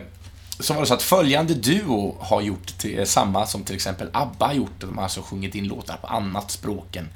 så 0.60 0.74
var 0.74 0.82
det 0.82 0.88
så 0.88 0.94
att 0.94 1.02
följande 1.02 1.54
duo 1.54 2.18
har 2.20 2.42
gjort 2.42 2.78
till, 2.78 3.00
eh, 3.00 3.06
samma 3.06 3.48
som 3.48 3.64
till 3.64 3.76
exempel 3.76 4.10
ABBA 4.14 4.46
har 4.46 4.54
gjort. 4.54 4.80
De 4.80 4.98
har 4.98 5.04
alltså 5.04 5.22
sjungit 5.22 5.56
in 5.56 5.68
låtar 5.68 5.98
på 5.98 6.08
annat 6.08 6.52
språk 6.52 6.96
än, 6.96 7.10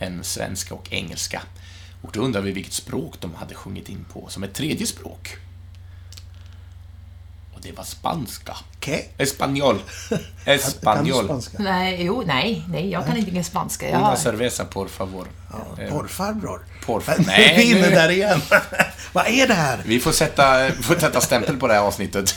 än 0.00 0.24
svenska 0.24 0.74
och 0.74 0.92
engelska. 0.92 1.42
Och 2.02 2.10
då 2.12 2.20
undrar 2.20 2.40
vi 2.40 2.52
vilket 2.52 2.72
språk 2.72 3.14
de 3.20 3.34
hade 3.34 3.54
sjungit 3.54 3.88
in 3.88 4.04
på 4.12 4.28
som 4.28 4.42
ett 4.42 4.54
tredje 4.54 4.86
språk. 4.86 5.36
Det 7.62 7.72
var 7.72 7.84
spanska. 7.84 8.56
Okej. 8.76 9.08
Espanol. 9.18 9.78
Kan 10.08 10.18
du 10.44 10.52
Espanol. 10.52 11.24
spanska? 11.24 11.56
Nej, 11.58 12.04
jo, 12.04 12.22
nej, 12.26 12.64
nej, 12.68 12.90
jag 12.90 13.06
kan 13.06 13.16
inte 13.16 13.30
ingen 13.30 13.44
spanska. 13.44 13.88
Jag 13.90 13.98
Una 14.00 14.16
cerveza, 14.16 14.64
por 14.64 14.88
favor. 14.88 15.26
Eh, 15.78 15.90
Porrfarbror? 15.90 16.60
Porrfar- 16.86 17.14
Nej, 17.18 17.26
Nej, 17.26 17.54
vi 17.56 17.72
är 17.72 17.76
inne 17.78 17.90
där 17.90 18.08
igen. 18.08 18.40
Vad 19.12 19.26
är 19.26 19.46
det 19.48 19.54
här? 19.54 19.80
Vi 19.84 20.00
får 20.00 20.12
sätta, 20.12 20.70
får 20.82 20.94
sätta 20.98 21.20
stämpel 21.20 21.56
på 21.56 21.66
det 21.68 21.74
här 21.74 21.80
avsnittet. 21.80 22.34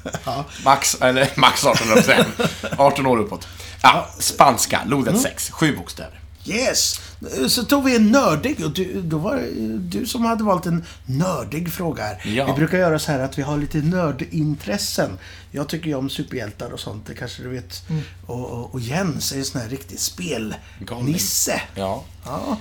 Max, 0.64 0.96
eller 1.00 1.28
max 1.36 1.64
18 1.66 1.88
höll 1.88 1.96
jag 1.96 2.06
på 2.06 2.12
att 2.12 2.50
säga. 2.60 2.76
18 2.78 3.06
år 3.06 3.18
uppåt. 3.18 3.48
Ja, 3.82 4.08
spanska, 4.18 4.80
lodet 4.86 5.20
6, 5.20 5.50
sju 5.50 5.76
bokstäver. 5.76 6.20
Yes! 6.44 7.00
Så 7.48 7.64
tog 7.64 7.84
vi 7.84 7.96
en 7.96 8.10
nördig 8.10 8.64
och 8.64 8.70
du, 8.70 9.02
då 9.02 9.18
var 9.18 9.36
det 9.36 9.78
du 9.78 10.06
som 10.06 10.24
hade 10.24 10.44
valt 10.44 10.66
en 10.66 10.84
nördig 11.06 11.72
fråga 11.72 12.02
här. 12.02 12.22
Ja. 12.26 12.46
Vi 12.46 12.52
brukar 12.52 12.78
göra 12.78 12.98
så 12.98 13.12
här 13.12 13.18
att 13.18 13.38
vi 13.38 13.42
har 13.42 13.58
lite 13.58 13.78
nördintressen. 13.78 15.18
Jag 15.50 15.68
tycker 15.68 15.86
ju 15.86 15.94
om 15.94 16.10
superhjältar 16.10 16.70
och 16.70 16.80
sånt, 16.80 17.06
det 17.06 17.14
kanske 17.14 17.42
du 17.42 17.48
vet. 17.48 17.82
Och, 18.26 18.50
och, 18.50 18.74
och 18.74 18.80
Jens 18.80 19.32
är 19.32 19.38
en 19.38 19.44
sån 19.44 19.60
här 19.60 19.68
riktig 19.68 20.00
spelnisse. 20.00 21.62
Ja. 21.74 22.04
Ja. 22.24 22.58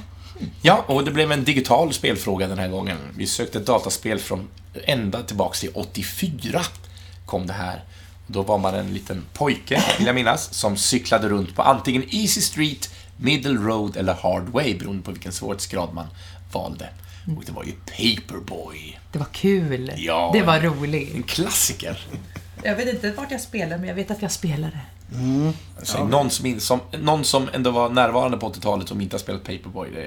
Ja, 0.61 0.85
och 0.87 1.05
det 1.05 1.11
blev 1.11 1.31
en 1.31 1.43
digital 1.43 1.93
spelfråga 1.93 2.47
den 2.47 2.59
här 2.59 2.67
gången. 2.67 2.97
Vi 3.15 3.27
sökte 3.27 3.57
ett 3.57 3.65
dataspel 3.65 4.19
från 4.19 4.47
ända 4.73 5.23
tillbaks 5.23 5.59
till 5.59 5.69
84 5.73 6.61
kom 7.25 7.47
det 7.47 7.53
här. 7.53 7.83
Då 8.27 8.41
var 8.41 8.57
man 8.57 8.75
en 8.75 8.93
liten 8.93 9.25
pojke, 9.33 9.83
vill 9.97 10.07
jag 10.07 10.15
minnas, 10.15 10.53
som 10.53 10.77
cyklade 10.77 11.29
runt 11.29 11.55
på 11.55 11.61
antingen 11.61 12.03
Easy 12.09 12.41
Street, 12.41 12.89
Middle 13.21 13.59
Road 13.59 13.97
eller 13.97 14.13
Hard 14.13 14.49
Way, 14.49 14.75
beroende 14.77 15.03
på 15.03 15.11
vilken 15.11 15.31
svårighetsgrad 15.31 15.93
man 15.93 16.07
valde. 16.53 16.89
Och 17.37 17.43
det 17.45 17.51
var 17.51 17.63
ju 17.63 17.71
Paperboy. 17.71 18.99
det 19.11 19.19
var 19.19 19.27
kul. 19.31 19.93
Ja. 19.97 20.29
Det 20.33 20.41
var 20.41 20.59
roligt. 20.59 21.15
En 21.15 21.23
klassiker. 21.23 21.99
Jag 22.63 22.75
vet 22.75 22.87
inte 22.93 23.11
vart 23.11 23.31
jag 23.31 23.41
spelar, 23.41 23.77
men 23.77 23.87
jag 23.87 23.95
vet 23.95 24.11
att 24.11 24.21
jag 24.21 24.31
spelade. 24.31 24.79
Alltså, 25.79 26.05
någon, 26.07 26.29
som, 26.29 26.45
in- 26.45 26.61
som, 26.61 26.79
någon 26.99 27.23
som 27.23 27.49
ändå 27.53 27.71
var 27.71 27.89
närvarande 27.89 28.37
på 28.37 28.49
80-talet 28.53 28.87
som 28.87 29.01
inte 29.01 29.15
har 29.15 29.19
spelat 29.19 29.43
Paperboy, 29.43 29.89
det, 29.91 30.01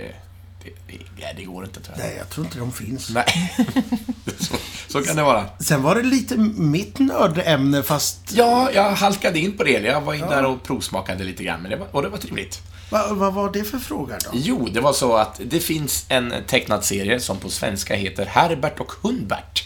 det, 0.65 0.71
det, 0.87 0.99
nej, 1.21 1.35
det 1.37 1.45
går 1.45 1.65
inte 1.65 1.81
tror 1.81 1.97
jag. 1.99 2.07
Nej, 2.07 2.17
jag 2.19 2.31
tror 2.31 2.47
inte 2.47 2.59
de 2.59 2.73
finns. 2.73 3.11
Nej. 3.11 3.53
så, 4.41 4.55
så 4.89 5.03
kan 5.03 5.17
det 5.17 5.23
vara. 5.23 5.45
Sen 5.61 5.83
var 5.83 5.95
det 5.95 6.03
lite 6.03 6.37
mitt 6.57 6.99
nördämne 6.99 7.83
fast... 7.83 8.21
Ja, 8.35 8.71
jag 8.75 8.91
halkade 8.93 9.39
in 9.39 9.57
på 9.57 9.65
det. 9.65 9.71
Jag 9.71 10.01
var 10.01 10.15
in 10.15 10.21
där 10.21 10.45
och 10.47 10.63
provsmakade 10.63 11.25
lite 11.25 11.45
grann, 11.45 11.61
men 11.63 11.71
det 11.71 11.77
var, 11.77 11.87
och 11.97 12.03
det 12.03 12.09
var 12.09 12.19
trevligt. 12.19 12.63
Vad 12.91 13.17
vad 13.17 13.35
var 13.35 13.53
det 13.53 13.65
för 13.65 13.79
fråga 13.79 14.19
då? 14.25 14.31
Jo, 14.33 14.69
det 14.73 14.81
var 14.81 14.93
så 14.93 15.17
att 15.17 15.41
det 15.45 15.61
finns 15.61 16.05
en 16.09 16.35
tecknad 16.47 16.85
serie 16.85 17.21
som 17.21 17.39
på 17.39 17.51
svenska 17.51 17.95
heter 17.97 18.27
Herbert 18.27 18.81
och 18.81 18.93
Hundbert. 19.03 19.65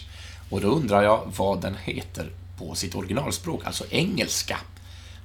Och 0.49 0.61
då 0.61 0.67
undrar 0.67 1.03
jag 1.03 1.31
vad 1.37 1.61
den 1.61 1.75
heter 1.83 2.29
på 2.57 2.75
sitt 2.75 2.95
originalspråk, 2.95 3.61
alltså 3.65 3.83
engelska. 3.89 4.57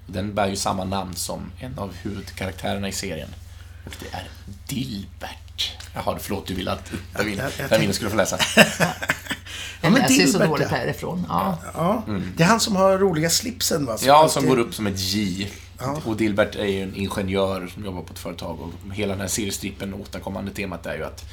Den 0.06 0.34
bär 0.34 0.48
ju 0.48 0.56
samma 0.56 0.84
namn 0.84 1.14
som 1.16 1.52
en 1.60 1.78
av 1.78 1.92
huvudkaraktärerna 2.02 2.88
i 2.88 2.92
serien. 2.92 3.28
Och 3.86 3.92
det 4.00 4.16
är 4.16 4.28
Dilbert. 4.68 5.72
Jaha, 5.94 6.18
förlåt, 6.20 6.46
du 6.46 6.54
ville 6.54 6.70
att 6.72 6.92
Davina, 7.16 7.42
jag- 7.70 7.84
jag 7.84 7.94
skulle 7.94 8.10
få 8.10 8.16
läsa. 8.16 8.38
Jag 9.80 9.92
men 9.92 10.02
läser 10.02 10.14
ju 10.14 10.26
så 10.26 10.32
Dilbert, 10.32 10.48
dåligt 10.48 10.68
ja. 10.70 10.76
härifrån. 10.76 11.26
Ja. 11.28 11.58
Ja, 11.74 12.02
det 12.36 12.42
är 12.42 12.46
han 12.46 12.60
som 12.60 12.76
har 12.76 12.98
roliga 12.98 13.30
slipsen 13.30 13.86
va? 13.86 13.96
Ja, 14.02 14.14
alltid- 14.14 14.32
som 14.32 14.46
går 14.46 14.58
upp 14.58 14.74
som 14.74 14.86
ett 14.86 14.98
J. 15.00 15.48
Och 16.04 16.16
Dilbert 16.16 16.54
är 16.56 16.66
ju 16.66 16.82
en 16.82 16.94
ingenjör 16.94 17.66
som 17.66 17.84
jobbar 17.84 18.02
på 18.02 18.12
ett 18.12 18.18
företag 18.18 18.60
och 18.60 18.94
hela 18.94 19.12
den 19.12 19.20
här 19.20 19.28
seriestrippen, 19.28 19.94
återkommande 19.94 20.50
temat 20.50 20.86
är 20.86 20.96
ju 20.96 21.04
att 21.04 21.24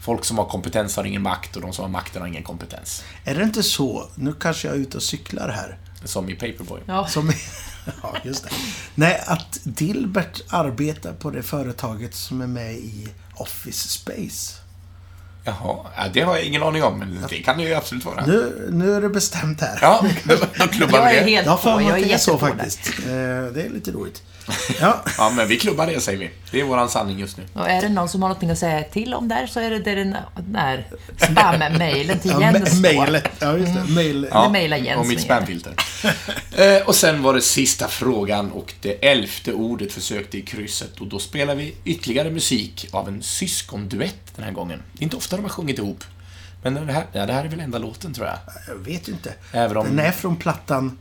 folk 0.00 0.24
som 0.24 0.38
har 0.38 0.44
kompetens 0.44 0.96
har 0.96 1.04
ingen 1.04 1.22
makt 1.22 1.56
och 1.56 1.62
de 1.62 1.72
som 1.72 1.82
har 1.82 1.90
makten 1.90 2.22
har 2.22 2.28
ingen 2.28 2.42
kompetens. 2.42 3.04
Är 3.24 3.34
det 3.34 3.42
inte 3.42 3.62
så, 3.62 4.08
nu 4.14 4.34
kanske 4.40 4.68
jag 4.68 4.76
är 4.76 4.80
ute 4.80 4.96
och 4.96 5.02
cyklar 5.02 5.48
här, 5.48 5.78
Som 6.04 6.28
i 6.28 6.34
Paperboy. 6.34 6.80
Ja. 6.86 7.06
som... 7.06 7.32
ja, 8.02 8.16
just 8.24 8.44
det. 8.44 8.50
Nej, 8.94 9.22
att 9.26 9.60
Dilbert 9.64 10.42
arbetar 10.48 11.12
på 11.12 11.30
det 11.30 11.42
företaget 11.42 12.14
som 12.14 12.40
är 12.40 12.46
med 12.46 12.74
i 12.74 13.08
Office 13.34 13.88
Space. 13.88 14.57
Jaha, 15.48 15.76
ja, 15.96 16.02
det 16.12 16.20
har 16.20 16.36
jag 16.36 16.44
ingen 16.44 16.62
aning 16.62 16.82
om, 16.82 16.98
men 16.98 17.26
det 17.30 17.36
kan 17.36 17.58
det 17.58 17.64
ju 17.64 17.74
absolut 17.74 18.04
vara. 18.04 18.26
Nu, 18.26 18.68
nu 18.72 18.94
är 18.94 19.00
det 19.00 19.08
bestämt 19.08 19.60
här. 19.60 19.78
Ja, 19.82 20.04
då, 20.24 20.66
klubbar 20.66 20.98
Jag 20.98 21.10
vi 21.10 21.16
är 21.16 21.24
det. 21.24 21.30
helt 21.30 21.46
Jag 21.46 21.52
har 21.52 21.58
för 21.58 21.70
på. 21.70 21.76
mig 21.76 21.86
Jag 21.88 21.98
är 21.98 22.14
är 22.14 22.18
så 22.18 22.30
jättepå 22.32 22.46
där. 22.46 22.52
faktiskt. 22.56 22.88
Eh, 22.98 23.04
Det 23.54 23.62
är 23.66 23.70
lite 23.74 23.90
roligt. 23.90 24.22
Ja, 24.80 25.02
Ja, 25.18 25.30
men 25.30 25.48
vi 25.48 25.56
klubbar 25.58 25.86
det 25.86 26.00
säger 26.00 26.18
vi. 26.18 26.30
Det 26.50 26.60
är 26.60 26.64
våran 26.64 26.88
sanning 26.88 27.18
just 27.18 27.36
nu. 27.36 27.44
Och 27.52 27.68
är 27.70 27.82
det 27.82 27.88
någon 27.88 28.08
som 28.08 28.22
har 28.22 28.28
någonting 28.28 28.50
att 28.50 28.58
säga 28.58 28.82
till 28.82 29.14
om 29.14 29.28
där 29.28 29.46
så 29.46 29.60
är 29.60 29.70
det 29.70 29.94
den 29.94 30.16
där 30.36 30.86
spam-mailen 31.16 32.18
till 32.18 32.30
ja 32.30 32.40
Jens 32.40 32.68
står. 32.78 32.94
mailet. 32.98 33.28
Ja, 33.38 33.56
just 33.58 33.74
det. 33.74 33.84
Mail. 33.94 34.24
Eller 34.24 34.48
mejla 34.50 34.78
Jens 34.78 35.00
och 35.00 35.06
mitt 35.06 35.20
spamfilter. 35.20 35.72
eh, 36.78 36.86
och 36.86 36.94
sen 36.94 37.22
var 37.22 37.34
det 37.34 37.40
sista 37.42 37.88
frågan 37.88 38.50
och 38.50 38.74
det 38.80 39.08
elfte 39.08 39.52
ordet 39.52 39.92
försökte 39.92 40.38
i 40.38 40.42
krysset 40.42 41.00
och 41.00 41.06
då 41.06 41.18
spelar 41.18 41.54
vi 41.54 41.74
ytterligare 41.84 42.30
musik 42.30 42.88
av 42.92 43.08
en 43.08 43.22
syskonduett 43.22 44.36
den 44.36 44.44
här 44.44 44.52
gången. 44.52 44.82
Det 44.92 45.00
är 45.00 45.04
inte 45.04 45.16
ofta 45.16 45.36
de 45.36 45.42
har 45.42 45.48
sjungit 45.48 45.78
ihop. 45.78 46.04
Men 46.62 46.74
det 46.74 46.92
här, 46.92 47.04
ja, 47.12 47.26
det 47.26 47.32
här 47.32 47.44
är 47.44 47.48
väl 47.48 47.60
enda 47.60 47.78
låten 47.78 48.14
tror 48.14 48.26
jag. 48.26 48.36
Jag 48.68 48.74
vet 48.74 49.08
inte. 49.08 49.34
Även 49.52 49.76
om- 49.76 49.86
Den 49.86 49.98
är 49.98 50.12
från 50.12 50.36
plattan 50.36 50.98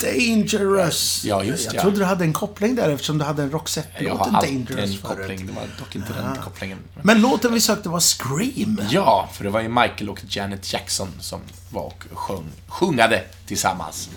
Dangerous. 0.00 1.24
Ja, 1.24 1.44
just 1.44 1.64
Jag 1.66 1.74
ja. 1.74 1.80
trodde 1.82 1.98
du 1.98 2.04
hade 2.04 2.24
en 2.24 2.32
koppling 2.32 2.74
där 2.74 2.88
eftersom 2.90 3.18
du 3.18 3.24
hade 3.24 3.42
en 3.42 3.48
Jag 3.48 3.52
har 3.54 3.58
Roxette-låten 3.60 4.34
alltid 4.34 4.54
Dangerous 4.66 4.90
en 4.90 4.98
koppling. 4.98 5.26
förut. 5.26 5.46
Det 5.46 5.52
var 5.52 5.62
dock 5.78 5.96
inte 5.96 6.12
den 6.12 6.36
kopplingen. 6.44 6.78
Men 7.02 7.20
låten 7.20 7.52
vi 7.54 7.60
sökte 7.60 7.88
var 7.88 8.00
Scream. 8.00 8.80
Ja, 8.90 9.28
för 9.32 9.44
det 9.44 9.50
var 9.50 9.60
ju 9.60 9.68
Michael 9.68 10.10
och 10.10 10.20
Janet 10.28 10.72
Jackson 10.72 11.08
som 11.20 11.40
var 11.70 11.82
och 11.82 12.04
sjöng, 12.12 12.44
sjungade 12.68 13.24
tillsammans. 13.46 14.08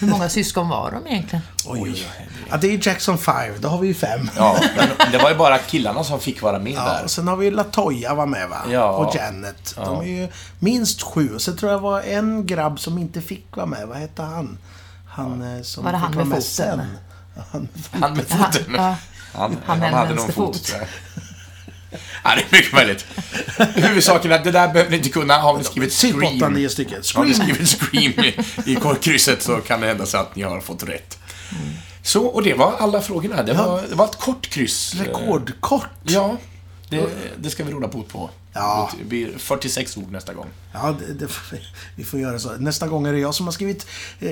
Hur 0.00 0.06
många 0.06 0.28
syskon 0.28 0.68
var 0.68 0.90
de 0.90 1.06
egentligen? 1.12 1.42
Oj, 1.66 1.80
oj, 1.82 1.90
oj. 1.90 2.28
Ja, 2.50 2.56
det 2.56 2.74
är 2.74 2.88
Jackson 2.88 3.18
5. 3.18 3.54
Då 3.60 3.68
har 3.68 3.78
vi 3.78 3.86
ju 3.88 3.94
fem. 3.94 4.30
Ja, 4.36 4.58
men 4.76 5.12
det 5.12 5.18
var 5.18 5.30
ju 5.30 5.36
bara 5.36 5.58
killarna 5.58 6.04
som 6.04 6.20
fick 6.20 6.42
vara 6.42 6.58
med 6.58 6.72
Ja, 6.72 6.84
där. 6.84 7.04
och 7.04 7.10
sen 7.10 7.28
har 7.28 7.36
vi 7.36 7.50
Latoya 7.50 8.14
var 8.14 8.26
med 8.26 8.48
va? 8.48 8.56
Ja. 8.70 8.90
Och 8.92 9.14
Janet. 9.16 9.74
De 9.76 10.00
är 10.00 10.04
ju 10.06 10.28
minst 10.58 11.02
sju. 11.02 11.34
Och 11.34 11.42
sen 11.42 11.56
tror 11.56 11.72
jag 11.72 11.80
det 11.80 11.82
var 11.84 12.00
en 12.02 12.46
grabb 12.46 12.80
som 12.80 12.98
inte 12.98 13.20
fick 13.20 13.56
vara 13.56 13.66
med. 13.66 13.88
Vad 13.88 13.96
hette 13.96 14.22
han? 14.22 14.58
Han 15.16 15.56
eh, 15.56 15.62
som 15.62 15.84
Var 15.84 15.92
det 15.92 15.98
han 16.04 16.14
med 16.14 16.26
foten? 16.26 16.42
sen. 16.42 16.82
Han, 17.52 17.68
Han 18.00 18.12
med 18.16 18.24
foten. 18.28 18.74
Ja, 18.76 18.96
Han, 19.34 19.56
Han 19.66 19.80
han, 19.82 19.94
hade 19.94 20.14
någon 20.14 20.32
fot, 20.32 20.72
jag. 20.78 20.88
Ja, 22.24 22.34
det 22.34 22.40
är 22.40 22.46
mycket 22.58 22.72
möjligt. 22.72 23.06
Huvudsaken 23.74 24.32
är 24.32 24.36
att 24.36 24.44
det 24.44 24.50
där 24.50 24.68
behöver 24.68 24.90
ni 24.90 24.96
inte 24.96 25.08
kunna. 25.08 25.34
Har 25.38 25.58
ni 25.58 25.64
skrivit 25.64 25.98
typ 25.98 26.14
Scream, 26.14 26.68
stycken. 26.70 26.92
har 27.14 27.24
ni 27.24 27.34
Scream! 27.34 27.34
skrivit 27.34 27.68
Scream 27.68 28.12
i, 28.66 28.72
i 28.72 28.78
krysset 29.00 29.42
så 29.42 29.56
kan 29.56 29.80
det 29.80 29.86
hända 29.86 30.06
så 30.06 30.18
att 30.18 30.36
ni 30.36 30.42
har 30.42 30.60
fått 30.60 30.82
rätt. 30.82 31.18
Så, 32.02 32.26
och 32.26 32.42
det 32.42 32.54
var 32.54 32.74
alla 32.78 33.00
frågorna. 33.00 33.42
Det 33.42 33.52
var, 33.52 33.82
det 33.88 33.94
var 33.94 34.04
ett 34.04 34.18
kort 34.18 34.48
kryss. 34.50 34.94
Rekordkort. 34.94 35.86
Ja, 36.02 36.36
det, 36.88 37.06
det 37.38 37.50
ska 37.50 37.64
vi 37.64 37.72
råda 37.72 37.88
bot 37.88 38.08
på. 38.08 38.30
Ja. 38.52 38.90
Det 38.98 39.04
blir 39.04 39.38
46 39.38 39.96
ord 39.96 40.12
nästa 40.12 40.34
gång. 40.34 40.46
Ja, 40.72 40.94
det, 41.06 41.12
det, 41.14 41.28
vi 41.96 42.04
får 42.04 42.20
göra 42.20 42.38
så. 42.38 42.52
Nästa 42.58 42.86
gång 42.88 43.06
är 43.06 43.12
det 43.12 43.18
jag 43.18 43.34
som 43.34 43.46
har 43.46 43.52
skrivit 43.52 43.86
eh, 44.20 44.28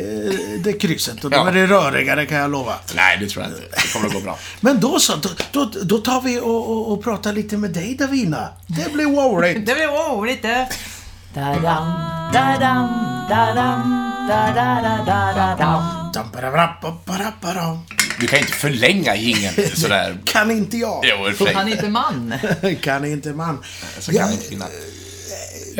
det 0.64 0.72
krysset. 0.80 1.24
Och 1.24 1.30
då 1.30 1.36
Ja. 1.36 1.48
är 1.48 1.52
det 1.52 1.66
rörigare 1.66 2.26
kan 2.26 2.38
jag 2.38 2.50
lova. 2.50 2.74
Nej, 2.96 3.16
det 3.20 3.28
tror 3.28 3.44
jag 3.44 3.52
inte. 3.52 3.62
Det 3.70 3.92
kommer 3.92 4.06
att 4.06 4.12
gå 4.12 4.20
bra. 4.20 4.38
Men 4.60 4.80
då 4.80 4.98
så, 5.00 5.16
då, 5.16 5.28
då, 5.52 5.70
då 5.82 5.98
tar 5.98 6.20
vi 6.20 6.40
och, 6.40 6.70
och, 6.70 6.92
och 6.92 7.02
pratar 7.04 7.32
lite 7.32 7.56
med 7.56 7.70
dig 7.70 7.94
Davina. 7.94 8.48
Det 8.66 8.92
blir 8.92 9.04
roligt. 9.06 9.56
Det 9.66 9.74
blir 9.74 10.10
roligt 10.16 10.42
det. 10.42 10.68
Da-dam, 11.34 11.92
da-dam, 12.32 12.88
da-dam, 13.28 14.12
da-da-da-da-da-dam. 14.28 15.82
Du 18.20 18.26
kan 18.26 18.38
inte 18.38 18.52
förlänga 18.52 19.16
jingeln 19.16 19.70
sådär. 19.76 20.18
Kan 20.24 20.50
inte 20.50 20.76
jag. 20.76 21.04
Jo, 21.04 21.24
är 21.24 21.68
inte 21.68 21.88
man. 21.88 22.34
kan 22.82 23.04
inte 23.04 23.32
man. 23.32 23.64
Så 23.98 24.12
kan 24.12 24.20
Ja, 24.20 24.32
inte 24.32 24.48
kvinna. 24.48 24.66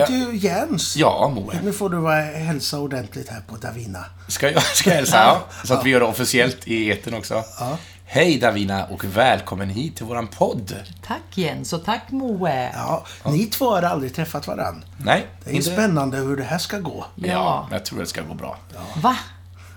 Du 0.09 0.37
Jens. 0.37 0.97
Ja, 0.97 1.29
Moe. 1.35 1.61
Nu 1.65 1.73
får 1.73 1.91
du 1.91 1.97
vara, 1.97 2.21
hälsa 2.21 2.79
ordentligt 2.79 3.29
här 3.29 3.41
på 3.49 3.57
Davina. 3.57 4.05
Ska 4.29 4.51
jag, 4.51 4.63
ska 4.63 4.91
jag 4.91 4.97
hälsa? 4.97 5.17
Ja. 5.17 5.45
Så 5.65 5.75
att 5.75 5.87
vi 5.87 5.91
gör 5.91 6.01
det 6.01 6.07
officiellt 6.07 6.69
i 6.69 6.91
etern 6.91 7.15
också. 7.15 7.45
Ja. 7.59 7.79
Hej 8.07 8.39
Davina 8.39 8.85
och 8.85 9.05
välkommen 9.05 9.71
hit 9.71 9.97
till 9.97 10.07
våran 10.07 10.27
podd. 10.29 10.75
Tack 11.07 11.23
Jens 11.35 11.73
och 11.73 11.85
tack 11.85 12.03
Moe. 12.11 12.71
Ja, 12.75 13.07
ni 13.25 13.47
två 13.47 13.71
har 13.71 13.83
aldrig 13.83 14.15
träffat 14.15 14.47
varann. 14.47 14.85
Nej, 14.99 15.27
Det 15.45 15.57
är 15.57 15.63
spännande 15.63 16.17
hur 16.17 16.37
det 16.37 16.45
här 16.45 16.59
ska 16.59 16.79
gå. 16.79 17.05
Ja, 17.15 17.27
Ja. 17.29 17.69
jag 17.71 17.85
tror 17.85 17.99
det 18.01 18.07
ska 18.07 18.23
gå 18.23 18.35
bra. 18.35 18.59
Va? 19.03 19.17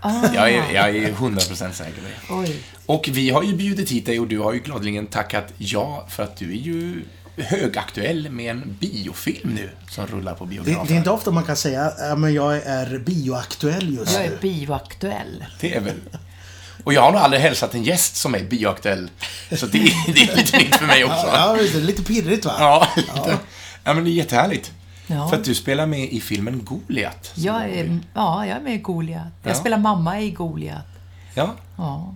Ah, 0.07 0.33
Jag 0.33 0.49
är, 0.51 0.73
jag 0.73 0.89
är 0.95 1.11
100% 1.11 1.71
säker 1.71 2.01
på 2.01 2.33
det. 2.33 2.33
oj. 2.33 2.59
Och 2.85 3.09
vi 3.11 3.29
har 3.29 3.43
ju 3.43 3.55
bjudit 3.55 3.89
hit 3.91 4.05
dig 4.05 4.19
och 4.19 4.27
du 4.27 4.39
har 4.39 4.53
ju 4.53 4.59
gladeligen 4.59 5.07
tackat 5.07 5.53
ja 5.57 6.07
för 6.09 6.23
att 6.23 6.37
du 6.37 6.51
är 6.51 6.57
ju 6.57 7.01
högaktuell 7.37 8.29
med 8.29 8.51
en 8.51 8.77
biofilm 8.79 9.49
nu 9.55 9.69
som 9.89 10.07
rullar 10.07 10.33
på 10.33 10.45
Det, 10.45 10.49
biografen. 10.49 10.85
det 10.87 10.93
är 10.93 10.97
inte 10.97 11.09
ofta 11.09 11.31
man 11.31 11.43
kan 11.43 11.55
säga 11.57 11.81
att 11.85 12.19
men 12.19 12.33
jag 12.33 12.55
är 12.57 12.99
bioaktuell 12.99 13.93
just 13.97 14.13
Jag 14.13 14.25
är 14.25 14.29
nu. 14.29 14.37
bioaktuell. 14.41 15.45
Det 15.59 15.75
är 15.75 15.79
väl... 15.81 15.95
Och 16.83 16.93
jag 16.93 17.01
har 17.01 17.11
nog 17.11 17.21
aldrig 17.21 17.41
hälsat 17.41 17.73
en 17.75 17.83
gäst 17.83 18.15
som 18.15 18.35
är 18.35 18.43
bioaktuell. 18.43 19.09
Så 19.51 19.65
det, 19.65 19.79
det 20.13 20.21
är 20.21 20.35
lite 20.37 20.57
nytt 20.57 20.75
för 20.75 20.85
mig 20.85 21.03
också. 21.05 21.27
Ja, 21.33 21.57
det 21.73 21.77
är 21.77 21.81
lite 21.81 22.03
pirrigt 22.03 22.45
va? 22.45 22.53
Ja, 22.59 22.87
lite. 22.97 23.37
Ja, 23.83 23.93
men 23.93 24.03
det 24.03 24.09
är 24.09 24.13
jättehärligt. 24.13 24.71
Ja. 25.07 25.27
För 25.29 25.37
att 25.37 25.43
du 25.43 25.55
spelar 25.55 25.85
med 25.85 25.99
i 26.13 26.21
filmen 26.21 26.65
Goliat. 26.65 27.31
Jag 27.35 27.63
är, 27.69 27.99
ja, 28.13 28.45
jag 28.45 28.57
är 28.57 28.61
med 28.61 28.73
i 28.73 28.77
Goliat. 28.77 29.27
Jag 29.43 29.51
Ja. 29.51 29.55
spelar 29.55 29.77
mamma 29.77 30.21
i 30.21 30.31
Goliat. 30.31 30.85
Ja. 31.33 31.53
Ja. 31.77 32.15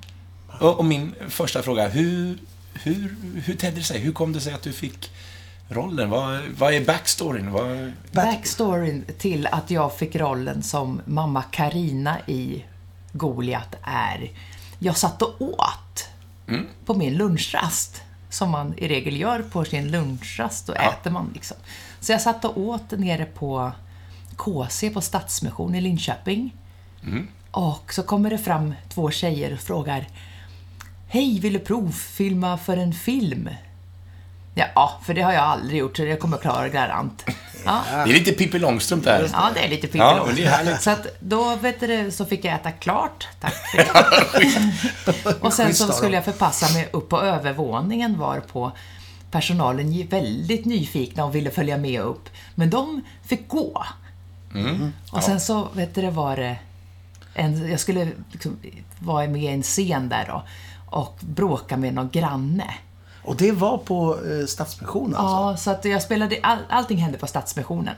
Och, 0.59 0.77
och 0.79 0.85
min 0.85 1.15
första 1.29 1.61
fråga, 1.63 1.87
hur, 1.87 2.37
hur, 2.73 3.15
hur 3.45 3.55
tedde 3.55 3.75
det 3.77 3.83
sig? 3.83 3.99
Hur 3.99 4.11
kom 4.11 4.33
det 4.33 4.41
sig 4.41 4.53
att 4.53 4.61
du 4.61 4.73
fick 4.73 5.11
rollen? 5.69 6.09
Vad, 6.09 6.41
vad 6.57 6.73
är 6.73 6.85
backstoryn? 6.85 7.51
Vad, 7.51 7.91
Backstoryn 8.11 9.05
till 9.17 9.47
att 9.47 9.71
jag 9.71 9.97
fick 9.97 10.15
rollen 10.15 10.63
som 10.63 11.01
mamma 11.05 11.41
Karina 11.43 12.17
i 12.27 12.63
Goliat 13.13 13.75
är 13.83 14.31
jag 14.79 14.97
satt 14.97 15.21
och 15.21 15.41
åt 15.41 16.09
på 16.85 16.93
min 16.93 17.13
lunchrast. 17.17 18.01
Som 18.29 18.49
man 18.51 18.73
i 18.77 18.87
regel 18.87 19.17
gör 19.17 19.39
på 19.41 19.65
sin 19.65 19.91
lunchrast. 19.91 20.67
Då 20.67 20.73
äter 20.73 21.11
man 21.11 21.31
liksom. 21.33 21.57
Så 22.01 22.11
jag 22.11 22.21
satt 22.21 22.45
och 22.45 22.57
åt 22.57 22.91
nere 22.91 23.25
på 23.25 23.71
KC 24.35 24.89
på 24.89 25.01
Stadsmission 25.01 25.75
i 25.75 25.81
Linköping. 25.81 26.53
Och 27.51 27.93
så 27.93 28.03
kommer 28.03 28.29
det 28.29 28.37
fram 28.37 28.73
två 28.89 29.11
tjejer 29.11 29.53
och 29.53 29.59
frågar 29.59 30.07
Hej, 31.07 31.39
vill 31.39 31.53
du 31.53 31.59
provfilma 31.59 32.57
för 32.57 32.77
en 32.77 32.93
film? 32.93 33.49
Ja, 34.55 34.99
för 35.03 35.13
det 35.13 35.21
har 35.21 35.33
jag 35.33 35.43
aldrig 35.43 35.79
gjort, 35.79 35.97
så 35.97 36.03
det 36.03 36.15
kommer 36.15 36.37
jag 36.37 36.41
klara 36.41 36.69
garant. 36.69 37.25
Ja, 37.65 37.81
det 37.87 38.11
är 38.11 38.13
lite 38.13 38.31
Pippi 38.31 38.59
Långstrump 38.59 39.03
där. 39.03 39.29
Ja, 39.33 39.49
det 39.53 39.59
är 39.65 39.69
lite 39.69 39.87
Pippi 39.87 39.97
Ja, 39.97 40.17
Långstrump. 40.17 40.79
Så 40.81 40.89
att 40.89 41.07
då 41.19 41.55
vet 41.55 41.79
du, 41.79 42.11
så 42.11 42.25
fick 42.25 42.45
jag 42.45 42.55
äta 42.55 42.71
klart. 42.71 43.27
Tack 43.39 43.53
för 43.53 43.77
det. 45.23 45.41
och 45.41 45.53
sen 45.53 45.73
så 45.73 45.91
skulle 45.93 46.15
jag 46.15 46.25
förpassa 46.25 46.73
mig 46.73 46.89
upp 46.93 47.09
på 47.09 47.21
övervåningen 47.21 48.17
var 48.17 48.39
på 48.39 48.71
personalen 49.31 49.93
är 49.93 50.07
väldigt 50.07 50.65
nyfikna 50.65 51.25
och 51.25 51.35
ville 51.35 51.51
följa 51.51 51.77
med 51.77 52.01
upp. 52.01 52.29
Men 52.55 52.69
de 52.69 53.01
fick 53.23 53.47
gå. 53.47 53.85
Mm. 54.55 54.93
Och 55.11 55.23
sen 55.23 55.39
så, 55.39 55.67
vet 55.73 55.95
du, 55.95 56.01
det 56.01 56.11
var 56.11 56.35
det 56.35 56.57
en, 57.33 57.69
jag 57.69 57.79
skulle 57.79 58.11
liksom 58.31 58.57
vara 58.99 59.27
med 59.27 59.43
i 59.43 59.47
en 59.47 59.63
scen 59.63 60.09
där 60.09 60.25
då 60.27 60.43
och 60.89 61.17
bråka 61.19 61.77
med 61.77 61.93
någon 61.93 62.09
granne. 62.09 62.75
Och 63.23 63.35
det 63.35 63.51
var 63.51 63.77
på 63.77 64.17
eh, 64.25 64.45
Stadsmissionen 64.45 65.15
alltså? 65.15 65.35
Ja, 65.35 65.57
så 65.57 65.71
att 65.71 65.85
jag 65.85 66.01
spelade, 66.01 66.39
all, 66.43 66.59
allting 66.69 66.97
hände 66.97 67.17
på 67.17 67.27
Stadsmissionen. 67.27 67.95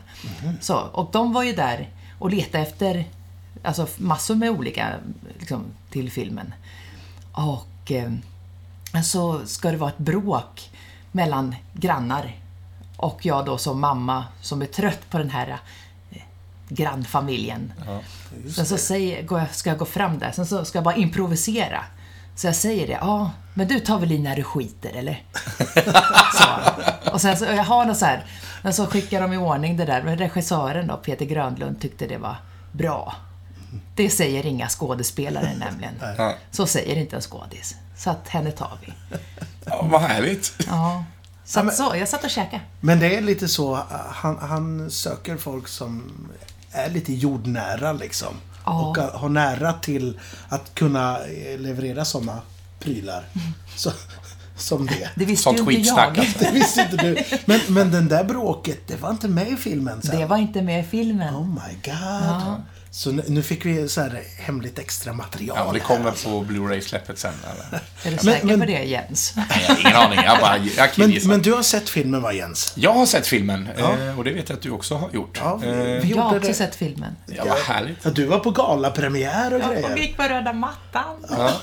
Så, 0.61 0.79
och 0.79 1.09
de 1.11 1.33
var 1.33 1.43
ju 1.43 1.53
där 1.53 1.89
och 2.19 2.29
letade 2.29 2.63
efter 2.63 3.05
alltså, 3.63 3.87
massor 3.97 4.35
med 4.35 4.49
olika 4.49 4.93
liksom, 5.39 5.63
till 5.89 6.11
filmen. 6.11 6.53
Och 7.31 7.91
eh, 7.91 8.11
så 9.03 9.45
ska 9.45 9.71
det 9.71 9.77
vara 9.77 9.89
ett 9.89 9.97
bråk 9.97 10.69
mellan 11.13 11.55
grannar. 11.73 12.37
Och 12.97 13.25
jag 13.25 13.45
då 13.45 13.57
som 13.57 13.81
mamma 13.81 14.25
som 14.41 14.61
är 14.61 14.65
trött 14.65 15.09
på 15.09 15.17
den 15.17 15.29
här 15.29 15.59
eh, 16.11 16.21
grannfamiljen. 16.69 17.73
Sen 18.55 18.65
så 18.65 18.77
säger, 18.77 19.47
ska 19.53 19.69
jag 19.69 19.79
gå 19.79 19.85
fram 19.85 20.19
där, 20.19 20.31
sen 20.31 20.45
så 20.45 20.65
ska 20.65 20.77
jag 20.77 20.83
bara 20.83 20.95
improvisera. 20.95 21.83
Så 22.35 22.47
jag 22.47 22.55
säger 22.55 22.87
det, 22.87 22.93
ja, 23.01 23.31
men 23.53 23.67
du 23.67 23.79
tar 23.79 23.99
väl 23.99 24.11
i 24.11 24.19
när 24.19 24.35
du 24.35 24.43
skiter, 24.43 24.89
eller? 24.89 25.23
Så. 26.33 27.11
Och 27.11 27.21
sen 27.21 27.37
så, 27.37 27.45
jag 27.45 27.63
har 27.63 27.85
något 27.85 27.97
så 27.97 28.05
här, 28.05 28.25
men 28.61 28.73
så 28.73 28.85
skickar 28.85 29.21
de 29.21 29.33
i 29.33 29.37
ordning 29.37 29.77
det 29.77 29.85
där, 29.85 30.03
men 30.03 30.17
regissören 30.17 30.87
då, 30.87 30.97
Peter 30.97 31.25
Grönlund, 31.25 31.81
tyckte 31.81 32.07
det 32.07 32.17
var 32.17 32.35
bra. 32.71 33.15
Det 33.95 34.09
säger 34.09 34.45
inga 34.45 34.69
skådespelare 34.69 35.53
nämligen. 35.57 35.93
Ja. 36.17 36.35
Så 36.51 36.65
säger 36.65 36.95
inte 36.95 37.15
en 37.15 37.21
skådis. 37.21 37.75
Så 37.97 38.09
att 38.09 38.27
henne 38.27 38.51
tar 38.51 38.77
vi. 38.85 38.93
Ja, 39.65 39.87
vad 39.91 40.01
härligt. 40.01 40.53
Ja. 40.67 41.03
Så, 41.45 41.59
att 41.59 41.75
så, 41.75 41.93
jag 41.95 42.07
satt 42.07 42.23
och 42.23 42.29
käkade. 42.29 42.61
Men 42.79 42.99
det 42.99 43.15
är 43.15 43.21
lite 43.21 43.47
så, 43.47 43.73
uh, 43.73 43.81
han, 44.09 44.37
han 44.37 44.91
söker 44.91 45.37
folk 45.37 45.67
som 45.67 46.11
är 46.71 46.89
lite 46.89 47.13
jordnära 47.13 47.93
liksom. 47.93 48.33
Ja. 48.65 48.81
Och 48.81 48.97
har 48.97 49.29
nära 49.29 49.73
till 49.73 50.19
att 50.49 50.75
kunna 50.75 51.19
eh, 51.19 51.59
leverera 51.59 52.05
sådana 52.05 52.41
prylar. 52.79 53.25
Så, 53.75 53.91
som 54.57 54.85
det. 54.85 55.09
Det 55.15 55.25
visste 55.25 55.43
Sånt 55.43 55.59
ju 55.59 55.77
inte 55.77 55.89
jag. 55.89 56.19
alltså. 56.19 56.39
Det 56.39 56.51
visste 56.51 56.81
inte 56.81 56.97
du. 56.97 57.23
Men, 57.45 57.59
men 57.67 57.91
den 57.91 58.07
där 58.07 58.23
bråket, 58.23 58.87
det 58.87 58.95
var 58.95 59.09
inte 59.09 59.27
med 59.27 59.51
i 59.51 59.55
filmen 59.55 60.01
sen. 60.01 60.19
Det 60.19 60.25
var 60.25 60.37
inte 60.37 60.61
med 60.61 60.79
i 60.79 60.83
filmen. 60.83 61.35
Oh 61.35 61.47
my 61.47 61.77
god. 61.85 62.61
Så 62.95 63.11
nu, 63.11 63.23
nu 63.27 63.43
fick 63.43 63.65
vi 63.65 63.89
så 63.89 64.01
här 64.01 64.23
hemligt 64.37 64.79
extra 64.79 65.13
material. 65.13 65.57
Ja, 65.65 65.71
det 65.73 65.79
kommer 65.79 66.09
alltså. 66.09 66.29
på 66.29 66.41
Blu-ray-släppet 66.41 67.19
sen. 67.19 67.33
Eller? 67.43 67.63
Är 67.75 67.81
du 68.03 68.09
Men- 68.11 68.19
säker 68.19 68.45
men- 68.47 68.59
på 68.59 68.65
det, 68.65 68.83
Jens? 68.83 69.33
Nej, 69.35 69.45
jag 69.67 69.79
ingen 69.79 69.95
aning. 69.95 70.19
Jag 70.25 70.39
bara, 70.39 70.57
jag 70.57 70.65
Men, 70.77 70.89
killgissar. 70.89 71.27
men 71.29 71.41
du 71.41 71.53
har 71.53 71.63
sett 71.63 71.89
filmen 71.89 72.21
va 72.21 72.33
Jens? 72.33 72.73
Jag 72.75 72.93
har 72.93 73.05
sett 73.05 73.27
filmen 73.27 73.69
Ja. 73.77 73.97
eh, 73.97 74.17
och 74.17 74.23
det 74.23 74.31
vet 74.33 74.49
jag 74.49 74.55
att 74.55 74.61
du 74.63 74.69
också 74.71 74.95
har 74.95 75.09
gjort. 75.13 75.37
Ja, 75.43 75.55
vi, 75.55 75.67
Eh, 75.67 75.75
vi 75.75 76.09
Jag 76.15 76.21
har 76.21 76.35
också 76.35 76.47
det. 76.47 76.53
sett 76.53 76.75
filmen. 76.75 77.15
Ja, 77.25 77.43
vad 77.47 77.57
härligt. 77.75 77.97
Ja, 78.05 78.09
du 78.11 78.25
var 78.25 78.39
på 78.39 78.51
galapremiär 78.51 79.53
och 79.53 79.59
Ja, 79.61 79.67
och 79.67 79.73
grejer. 79.75 79.97
gick 79.97 80.17
på 80.17 80.23
röda 80.23 80.53
mattan. 80.53 81.25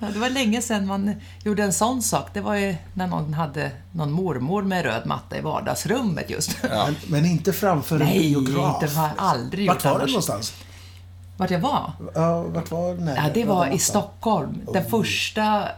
Ja, 0.00 0.08
det 0.12 0.18
var 0.18 0.30
länge 0.30 0.62
sedan 0.62 0.86
man 0.86 1.14
gjorde 1.44 1.62
en 1.62 1.72
sån 1.72 2.02
sak. 2.02 2.28
Det 2.34 2.40
var 2.40 2.54
ju 2.54 2.76
när 2.94 3.06
någon 3.06 3.34
hade 3.34 3.70
någon 3.92 4.12
mormor 4.12 4.62
med 4.62 4.84
röd 4.84 5.06
matta 5.06 5.38
i 5.38 5.40
vardagsrummet 5.40 6.30
just. 6.30 6.62
Men, 6.62 6.96
men 7.08 7.24
inte 7.26 7.52
framför 7.52 7.96
en 8.00 8.06
Nej, 8.06 8.18
biograf. 8.18 8.82
inte 8.82 8.94
var 8.96 9.10
aldrig 9.16 9.68
Vart 9.68 9.84
var 9.84 9.98
det 9.98 10.06
någonstans? 10.06 10.54
Vart 11.36 11.50
jag 11.50 11.60
var? 11.60 11.92
Ja, 12.14 12.42
vart 12.42 12.70
var 12.70 12.94
den 12.94 13.08
här 13.08 13.16
Ja, 13.26 13.30
det 13.34 13.44
var 13.44 13.66
i? 13.66 13.78
Stockholm. 13.78 14.60
Den 14.72 14.82
Oh. 14.84 14.88
första, 14.90 15.68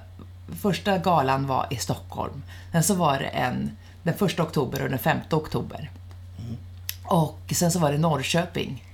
första 0.63 0.99
galan 0.99 1.47
var 1.47 1.67
i 1.71 1.77
Stockholm. 1.77 2.43
Sen 2.73 2.83
så 2.83 2.95
var 2.95 3.19
det 3.19 3.27
en 3.27 3.71
den 4.03 4.15
första 4.15 4.43
oktober 4.43 4.83
och 4.83 4.91
den 4.91 4.99
femte 4.99 5.37
oktober. 5.37 5.91
Mm. 6.39 6.57
Och 7.05 7.39
sen 7.55 7.73
så 7.73 7.79
var 7.79 7.93
det 7.93 7.99
Norrköping. 7.99 8.85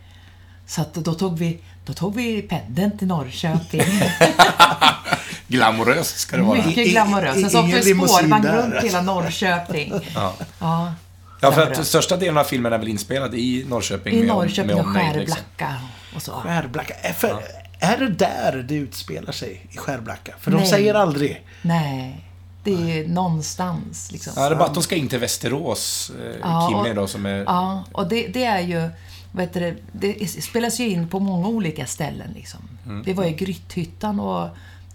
Så 0.66 0.81
att 0.81 0.94
då 0.94 1.14
tog 1.14 1.38
vi, 1.38 1.61
då 1.87 1.92
tog 1.92 2.14
vi 2.14 2.42
pendeln 2.42 2.98
till 2.98 3.07
Norrköping. 3.09 3.81
Glamoröst 5.48 6.18
ska 6.18 6.37
det 6.37 6.42
vara. 6.42 6.58
I- 6.58 6.66
Mycket 6.66 6.87
i- 6.87 6.90
glamoröst. 6.90 7.40
Sen 7.40 7.50
så 7.50 7.58
ingen 7.58 7.70
åkte 7.70 7.80
vi 7.80 7.88
limousin 7.94 8.16
spårvagn 8.18 8.46
runt 8.46 8.84
hela 8.84 9.02
Norrköping. 9.02 9.92
Ja. 10.14 10.34
Ja. 10.61 10.92
Ja, 11.40 11.52
för 11.52 11.72
att 11.72 11.87
största 11.87 12.16
delen 12.16 12.38
av 12.38 12.44
filmen 12.44 12.72
är 12.72 12.78
väl 12.78 12.88
inspelad 12.88 13.34
i 13.34 13.64
Norrköping. 13.68 14.14
I 14.14 14.18
med- 14.18 14.26
Norrköping 14.28 14.66
med 14.66 14.76
och 14.76 14.87
omnejd, 14.87 15.16
liksom. 15.16 15.37
Skärblacka 15.37 15.74
och 16.16 16.22
så. 16.22 16.32
Skärblacka. 16.32 16.94
Är, 16.94 17.12
för, 17.12 17.42
är 17.80 17.96
det 17.98 18.08
där 18.08 18.64
det 18.68 18.74
utspelar 18.74 19.32
sig? 19.32 19.66
I 19.70 19.76
Skärblacka? 19.76 20.34
För 20.40 20.50
de 20.50 20.56
Nej. 20.56 20.66
säger 20.66 20.94
aldrig. 20.94 21.44
Nej, 21.62 22.24
det 22.64 22.70
är 23.00 23.08
någonstans 23.08 24.12
liksom. 24.12 24.32
Ja, 24.37 24.48
det 24.48 24.54
är 24.54 24.58
bara 24.58 24.68
att 24.68 24.74
de 24.74 24.82
ska 24.82 24.96
in 24.96 25.08
till 25.08 25.18
Västerås, 25.18 26.12
eh, 26.24 26.37
Ja, 26.42 26.68
Kimmy 26.70 26.90
och- 26.90 26.94
då, 26.94 27.06
som 27.06 27.26
är... 27.26 27.44
Ja, 27.46 27.84
och 27.92 28.08
det, 28.08 28.26
det 28.26 28.44
är 28.44 28.61
ju... 28.61 28.90
Vet 29.32 29.54
du, 29.54 29.61
det, 29.61 30.12
det 30.12 30.26
spelas 30.42 30.80
ju 30.80 30.88
in 30.88 31.08
på 31.08 31.20
många 31.20 31.48
olika 31.48 31.87
ställen. 31.87 32.30
Liksom. 32.34 32.61
Mm. 32.87 33.02
Vi 33.02 33.12
var 33.12 33.24
i 33.24 33.32
Grythyttan 33.32 34.20
och 34.20 34.48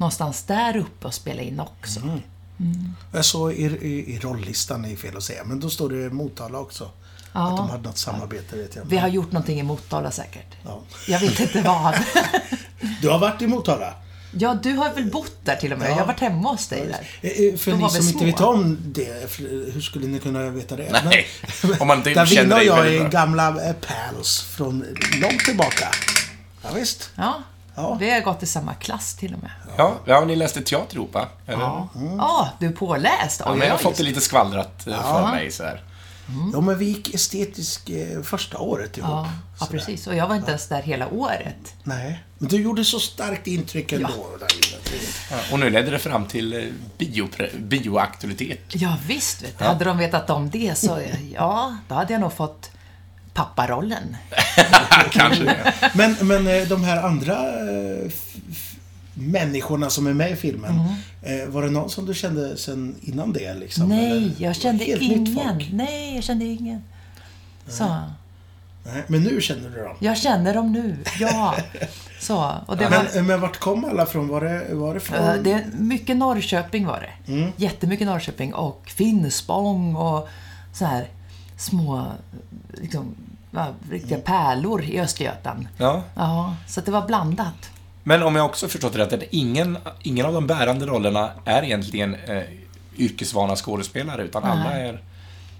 någonstans 0.03 0.43
där 0.43 0.77
uppe 0.77 1.07
och 1.07 1.13
spelade 1.13 1.43
in 1.47 1.59
också. 1.59 1.99
Mm. 1.99 2.19
Jag 3.13 3.25
såg 3.25 3.53
i, 3.53 3.63
i, 3.65 4.15
i 4.15 4.19
rolllistan, 4.19 4.85
är 4.85 4.95
fel 4.95 5.17
att 5.17 5.23
säga, 5.23 5.43
men 5.43 5.59
då 5.59 5.69
står 5.69 5.89
det 5.89 6.09
Motala 6.09 6.59
också. 6.59 6.89
Ja. 7.33 7.49
Att 7.51 7.57
de 7.57 7.69
hade 7.69 7.83
något 7.83 7.97
samarbete, 7.97 8.55
vet 8.57 8.75
jag 8.75 8.83
Vi 8.85 8.97
har 8.97 9.07
gjort 9.07 9.31
någonting 9.31 9.59
i 9.59 9.63
Motala 9.63 10.11
säkert. 10.11 10.55
Ja. 10.65 10.81
Jag 11.07 11.19
vet 11.19 11.39
inte 11.39 11.61
vad. 11.61 11.95
Du 13.01 13.09
har 13.09 13.19
varit 13.19 13.41
i 13.41 13.47
Motala? 13.47 13.93
ja, 14.37 14.53
du 14.63 14.73
har 14.73 14.93
väl 14.93 15.05
bott 15.11 15.35
där 15.43 15.55
till 15.55 15.73
och 15.73 15.79
med? 15.79 15.85
Ja. 15.87 15.91
Jag 15.91 15.99
har 15.99 16.05
varit 16.05 16.19
hemma 16.19 16.49
hos 16.51 16.67
dig 16.67 16.87
där. 16.87 17.29
Eh, 17.29 17.45
eh, 17.53 17.57
För 17.57 17.71
Då 17.71 17.77
ni 17.77 17.89
som 17.89 17.97
inte 18.07 18.11
små. 18.19 18.25
vet 18.25 18.41
om 18.41 18.77
det, 18.85 19.31
för- 19.31 19.71
hur 19.73 19.81
skulle 19.81 20.07
ni 20.07 20.19
kunna 20.19 20.49
veta 20.49 20.75
det? 20.75 21.01
Nej, 21.05 21.25
om 21.79 21.87
man 21.87 21.97
inte 21.97 22.09
Davina 22.13 22.25
känner 22.25 22.51
och 22.53 22.59
dig 22.59 22.67
jag 22.67 22.83
väldigt 22.83 23.01
är 23.01 23.09
gamla 23.09 23.47
eh, 23.69 23.73
pals 23.73 24.41
från 24.41 24.85
långt 25.21 25.39
tillbaka. 25.45 25.87
Ja, 26.63 26.69
visst. 26.75 27.09
Ja. 27.15 27.43
Ja. 27.75 27.93
Vi 27.99 28.11
har 28.11 28.21
gått 28.21 28.43
i 28.43 28.45
samma 28.45 28.73
klass 28.73 29.15
till 29.15 29.33
och 29.33 29.41
med. 29.41 29.51
Ja, 29.77 29.95
ja, 30.05 30.25
ni 30.25 30.35
läste 30.35 30.61
teater 30.61 30.95
ihop, 30.95 31.13
va? 31.13 31.27
Ja, 31.45 31.89
ah, 32.19 32.47
du 32.59 32.67
är 32.67 32.71
påläst. 32.71 33.41
Ja, 33.45 33.51
Oj, 33.51 33.57
men 33.57 33.67
jag 33.67 33.73
har 33.73 33.79
fått 33.79 33.97
det 33.97 34.03
lite 34.03 34.21
skvallrat 34.21 34.87
eh, 34.87 35.01
för 35.13 35.27
mig 35.31 35.51
så 35.51 35.63
här. 35.63 35.81
Ja, 36.53 36.61
men 36.61 36.77
vi 36.77 36.85
gick 36.85 37.13
estetisk 37.15 37.89
eh, 37.89 38.21
första 38.21 38.57
året 38.57 38.97
ihop. 38.97 39.09
Ja, 39.09 39.29
ja, 39.59 39.65
precis. 39.71 40.07
Och 40.07 40.15
jag 40.15 40.27
var 40.27 40.35
inte 40.35 40.49
ens 40.49 40.67
där 40.67 40.81
hela 40.81 41.07
året. 41.07 41.73
Nej, 41.83 42.23
men 42.37 42.49
du 42.49 42.61
gjorde 42.61 42.83
så 42.85 42.99
starkt 42.99 43.47
intryck 43.47 43.91
ändå. 43.91 44.07
Davina. 44.07 44.77
Ja, 45.31 45.37
och 45.51 45.59
nu 45.59 45.69
ledde 45.69 45.91
det 45.91 45.99
fram 45.99 46.25
till 46.25 46.53
eh, 46.53 46.63
biopre- 46.97 47.59
bioaktualitet. 47.59 48.59
Ja, 48.67 48.97
visst. 49.07 49.43
Vet 49.43 49.59
du. 49.59 49.65
Hade 49.65 49.85
de 49.85 49.97
vetat 49.97 50.29
om 50.29 50.49
det 50.49 50.77
så, 50.77 51.01
ja, 51.33 51.77
då 51.87 51.95
hade 51.95 52.13
jag 52.13 52.19
nog 52.21 52.33
fått 52.33 52.71
papparollen. 53.33 54.17
Kanske 55.11 55.43
det. 55.43 55.73
Men, 55.93 56.15
men 56.21 56.47
eh, 56.47 56.67
de 56.67 56.83
här 56.83 57.03
andra 57.03 57.33
eh, 57.37 58.11
människorna 59.13 59.89
som 59.89 60.07
är 60.07 60.13
med 60.13 60.31
i 60.31 60.35
filmen. 60.35 60.79
eh, 61.21 61.47
Var 61.49 61.61
det 61.63 61.69
någon 61.69 61.89
som 61.89 62.05
du 62.05 62.13
kände 62.13 62.57
sen 62.57 62.95
innan 63.01 63.33
det? 63.33 63.53
Liksom, 63.53 63.89
Nej, 63.89 64.11
eller? 64.11 64.31
jag 64.37 64.55
kände 64.55 64.85
ingen. 64.85 65.67
Nej, 65.71 66.15
jag 66.15 66.23
kände 66.23 66.45
ingen. 66.45 66.83
Så, 67.67 67.85
Nej, 68.85 69.03
men 69.07 69.23
nu 69.23 69.41
känner 69.41 69.69
du 69.69 69.83
dem? 69.83 69.95
jag 69.99 70.17
känner 70.17 70.53
dem 70.53 70.71
nu, 70.73 70.97
ja. 71.19 71.55
Så, 72.19 72.51
och 72.65 72.77
det 72.77 72.83
var... 72.83 72.89
Men, 73.03 73.17
eh, 73.17 73.23
men 73.23 73.41
vart 73.41 73.57
kom 73.59 73.85
alla 73.85 74.05
från? 74.05 74.27
Var 74.27 74.41
det, 74.41 74.73
var 74.75 74.93
det 74.93 74.99
från... 74.99 75.43
Det, 75.43 75.65
mycket 75.73 76.17
Norrköping 76.17 76.85
var 76.85 76.99
det. 77.25 77.31
Mm. 77.33 77.51
Jättemycket 77.57 78.07
Norrköping 78.07 78.53
och 78.53 78.91
Finspång 78.95 79.95
och 79.95 80.29
så 80.73 80.85
här. 80.85 81.07
Små 81.57 82.11
liksom, 82.73 83.15
riktiga 83.91 84.17
pärlor 84.17 84.83
i 84.83 84.99
Östergötland. 84.99 85.67
Ja. 85.77 86.03
Ja, 86.15 86.55
så 86.67 86.79
att 86.79 86.85
det 86.85 86.91
var 86.91 87.07
blandat. 87.07 87.69
Men 88.03 88.23
om 88.23 88.35
jag 88.35 88.45
också 88.45 88.67
förstått 88.67 88.93
det 88.93 88.99
rätt, 88.99 89.13
att 89.13 89.23
ingen, 89.31 89.77
ingen 90.01 90.25
av 90.25 90.33
de 90.33 90.47
bärande 90.47 90.85
rollerna 90.85 91.29
är 91.45 91.63
egentligen 91.63 92.15
eh, 92.15 92.43
yrkesvana 92.97 93.55
skådespelare, 93.55 94.23
utan 94.23 94.43
alla 94.43 94.71
är, 94.71 94.99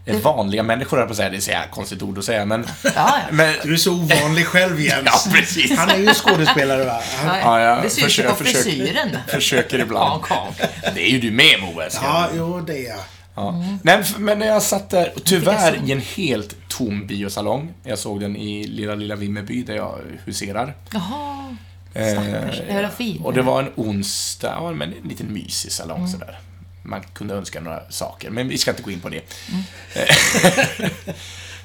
är 0.05 0.19
vanliga 0.19 0.63
människor, 0.63 0.99
jag 0.99 1.07
på 1.07 1.11
att 1.11 1.17
säga. 1.17 1.29
Det 1.29 1.37
är 1.37 1.41
så 1.41 1.51
jävla 1.51 1.67
konstigt 1.71 2.01
ord 2.01 2.17
att 2.17 2.25
säga, 2.25 2.45
men... 2.45 2.65
Ja, 2.83 2.91
ja. 2.95 3.17
men 3.31 3.53
Du 3.63 3.73
är 3.73 3.77
så 3.77 3.91
ovanlig 3.93 4.45
själv 4.45 4.79
Jens. 4.81 5.05
Ja, 5.25 5.31
precis. 5.33 5.77
Han 5.77 5.89
är 5.89 5.97
ju 5.97 6.13
skådespelare 6.13 6.83
va? 6.85 7.01
Han, 7.25 7.39
Ja, 7.39 7.59
Ja, 7.59 7.75
det 7.75 7.89
syns 7.89 7.97
ju 7.99 8.03
försöker- 8.03 8.29
på 8.29 8.35
försöker. 8.35 8.59
frisyren. 8.63 9.17
försöker 9.27 9.79
ibland. 9.79 10.21
Ja, 10.29 10.47
ja. 10.83 10.89
Det 10.95 11.01
är 11.01 11.09
ju 11.11 11.19
du 11.19 11.31
med, 11.31 11.59
Moe. 11.61 11.83
jag- 11.83 11.91
ja, 12.03 12.29
jo 12.35 12.59
det 12.61 12.85
är 12.85 12.89
jag. 12.89 12.99
Ja. 13.35 13.63
Nej, 13.83 13.97
f- 14.01 14.15
men 14.17 14.39
när 14.39 14.47
jag 14.47 14.63
satt 14.63 14.89
där, 14.89 15.13
tyvärr 15.23 15.79
i 15.85 15.91
en 15.91 16.01
helt 16.01 16.55
tom 16.67 17.07
biosalong. 17.07 17.73
Jag 17.83 17.99
såg 17.99 18.19
den 18.19 18.35
i 18.35 18.63
lilla, 18.67 18.95
lilla 18.95 19.15
Vimmerby 19.15 19.63
där 19.63 19.75
jag 19.75 19.99
huserar. 20.25 20.75
Jaha. 20.93 21.55
Eh, 21.93 22.07
Stackars. 22.11 22.57
Det 22.67 22.81
var 22.81 22.89
fin. 22.89 23.21
och 23.21 23.33
det 23.33 23.41
var 23.41 23.63
en 23.63 23.69
onsdag, 23.75 24.47
ja, 24.59 24.71
men 24.71 24.93
en 25.03 25.09
liten 25.09 25.33
mysig 25.33 25.71
salong 25.71 25.97
Mm. 25.97 26.09
sådär. 26.11 26.39
Man 26.85 27.01
kunde 27.13 27.33
önska 27.33 27.59
några 27.61 27.81
saker, 27.91 28.29
men 28.29 28.47
vi 28.47 28.57
ska 28.57 28.71
inte 28.71 28.83
gå 28.83 28.91
in 28.91 28.99
på 28.99 29.09
det. 29.09 29.21
Mm. 29.51 29.63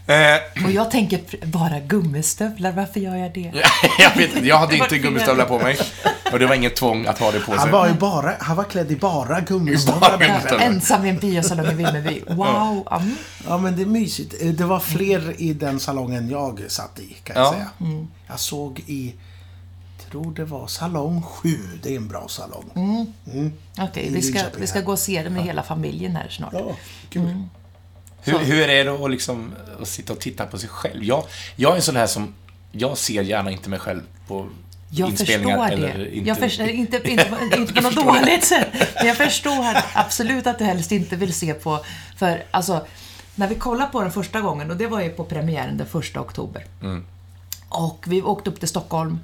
Eh, 0.08 0.64
Och 0.64 0.70
jag 0.70 0.90
tänker 0.90 1.46
bara 1.46 1.80
gummistövlar, 1.80 2.72
varför 2.72 3.00
gör 3.00 3.16
jag 3.16 3.34
det? 3.34 3.52
jag 3.98 4.16
vet 4.16 4.34
inte, 4.36 4.48
jag 4.48 4.58
hade 4.58 4.76
inte 4.76 4.98
gummistövlar 4.98 5.44
på 5.44 5.58
mig. 5.58 5.78
Och 6.32 6.38
det 6.38 6.46
var 6.46 6.54
inget 6.54 6.76
tvång 6.76 7.06
att 7.06 7.18
ha 7.18 7.30
det 7.30 7.40
på 7.40 7.46
sig. 7.52 7.58
Han 7.60 7.70
var 7.70 7.88
ju 7.88 7.94
bara, 7.94 8.34
han 8.40 8.56
var 8.56 8.64
klädd 8.64 8.90
i 8.92 8.96
bara 8.96 9.28
Bara 9.28 9.40
gummistövlar. 9.40 10.40
kvällen. 10.40 10.60
Ensam 10.60 11.04
i 11.04 11.08
en 11.08 11.18
biosalong 11.18 11.66
i 11.66 11.74
Vimmerby. 11.74 12.22
Wow. 12.28 12.88
Mm. 12.92 13.16
Ja 13.48 13.58
men 13.58 13.76
det 13.76 13.82
är 13.82 13.86
mysigt. 13.86 14.34
Eh, 14.42 14.48
Det 14.48 14.64
var 14.64 14.80
fler 14.80 15.40
i 15.40 15.52
den 15.52 15.80
salongen 15.80 16.28
jag 16.30 16.60
satt 16.68 16.98
i 16.98 17.16
kan 17.24 17.36
jag 17.36 17.46
Ja. 17.46 17.52
säga. 17.52 17.68
Mm. 17.80 18.08
Jag 18.26 18.40
såg 18.40 18.78
i, 18.86 19.14
tror 20.10 20.34
det 20.34 20.44
var 20.44 20.66
salong 20.66 21.22
7. 21.22 21.48
Det 21.82 21.92
är 21.92 21.96
en 21.96 22.08
bra 22.08 22.28
salong. 22.28 22.64
Mm. 22.74 23.52
Okej, 23.78 24.06
I 24.06 24.10
vi, 24.14 24.22
ska, 24.22 24.40
vi 24.58 24.66
ska 24.66 24.80
gå 24.80 24.92
och 24.92 24.98
se 24.98 25.22
det 25.22 25.30
med 25.30 25.42
hela 25.44 25.62
familjen 25.62 26.16
här 26.16 26.28
snart. 26.28 26.52
Ja, 26.52 26.76
kul. 27.10 27.42
Hur, 28.22 28.38
hur 28.38 28.68
är 28.68 28.84
det 28.84 28.90
att, 29.04 29.10
liksom, 29.10 29.54
att 29.82 29.88
sitta 29.88 30.12
och 30.12 30.20
titta 30.20 30.46
på 30.46 30.58
sig 30.58 30.68
själv? 30.68 31.04
Jag, 31.04 31.24
jag 31.56 31.72
är 31.72 31.76
en 31.76 31.82
sån 31.82 31.96
här 31.96 32.06
som... 32.06 32.34
Jag 32.72 32.98
ser 32.98 33.22
gärna 33.22 33.50
inte 33.50 33.70
mig 33.70 33.78
själv 33.78 34.02
på 34.28 34.46
Jag 34.90 35.10
inspelningar 35.10 35.58
förstår 35.68 35.72
eller 35.84 35.98
det. 35.98 36.16
inte. 36.16 36.28
Jag 36.28 36.38
förstår, 36.38 36.68
inte, 36.68 37.10
inte, 37.10 37.24
på- 37.24 37.56
inte 37.56 37.72
på 37.74 37.80
något 37.90 37.94
dåligt 37.94 38.44
sätt. 38.44 38.68
Men 38.96 39.06
jag 39.06 39.16
förstår 39.16 39.66
absolut 39.92 40.46
att 40.46 40.58
du 40.58 40.64
helst 40.64 40.92
inte 40.92 41.16
vill 41.16 41.34
se 41.34 41.54
på... 41.54 41.84
För 42.16 42.42
alltså, 42.50 42.86
när 43.34 43.48
vi 43.48 43.54
kollade 43.54 43.92
på 43.92 44.00
den 44.02 44.12
första 44.12 44.40
gången, 44.40 44.70
och 44.70 44.76
det 44.76 44.86
var 44.86 45.00
ju 45.00 45.10
på 45.10 45.24
premiären 45.24 45.76
den 45.78 45.86
första 45.86 46.20
oktober. 46.20 46.64
Mm. 46.82 47.04
Och 47.68 48.04
vi 48.08 48.22
åkte 48.22 48.50
upp 48.50 48.58
till 48.58 48.68
Stockholm. 48.68 49.18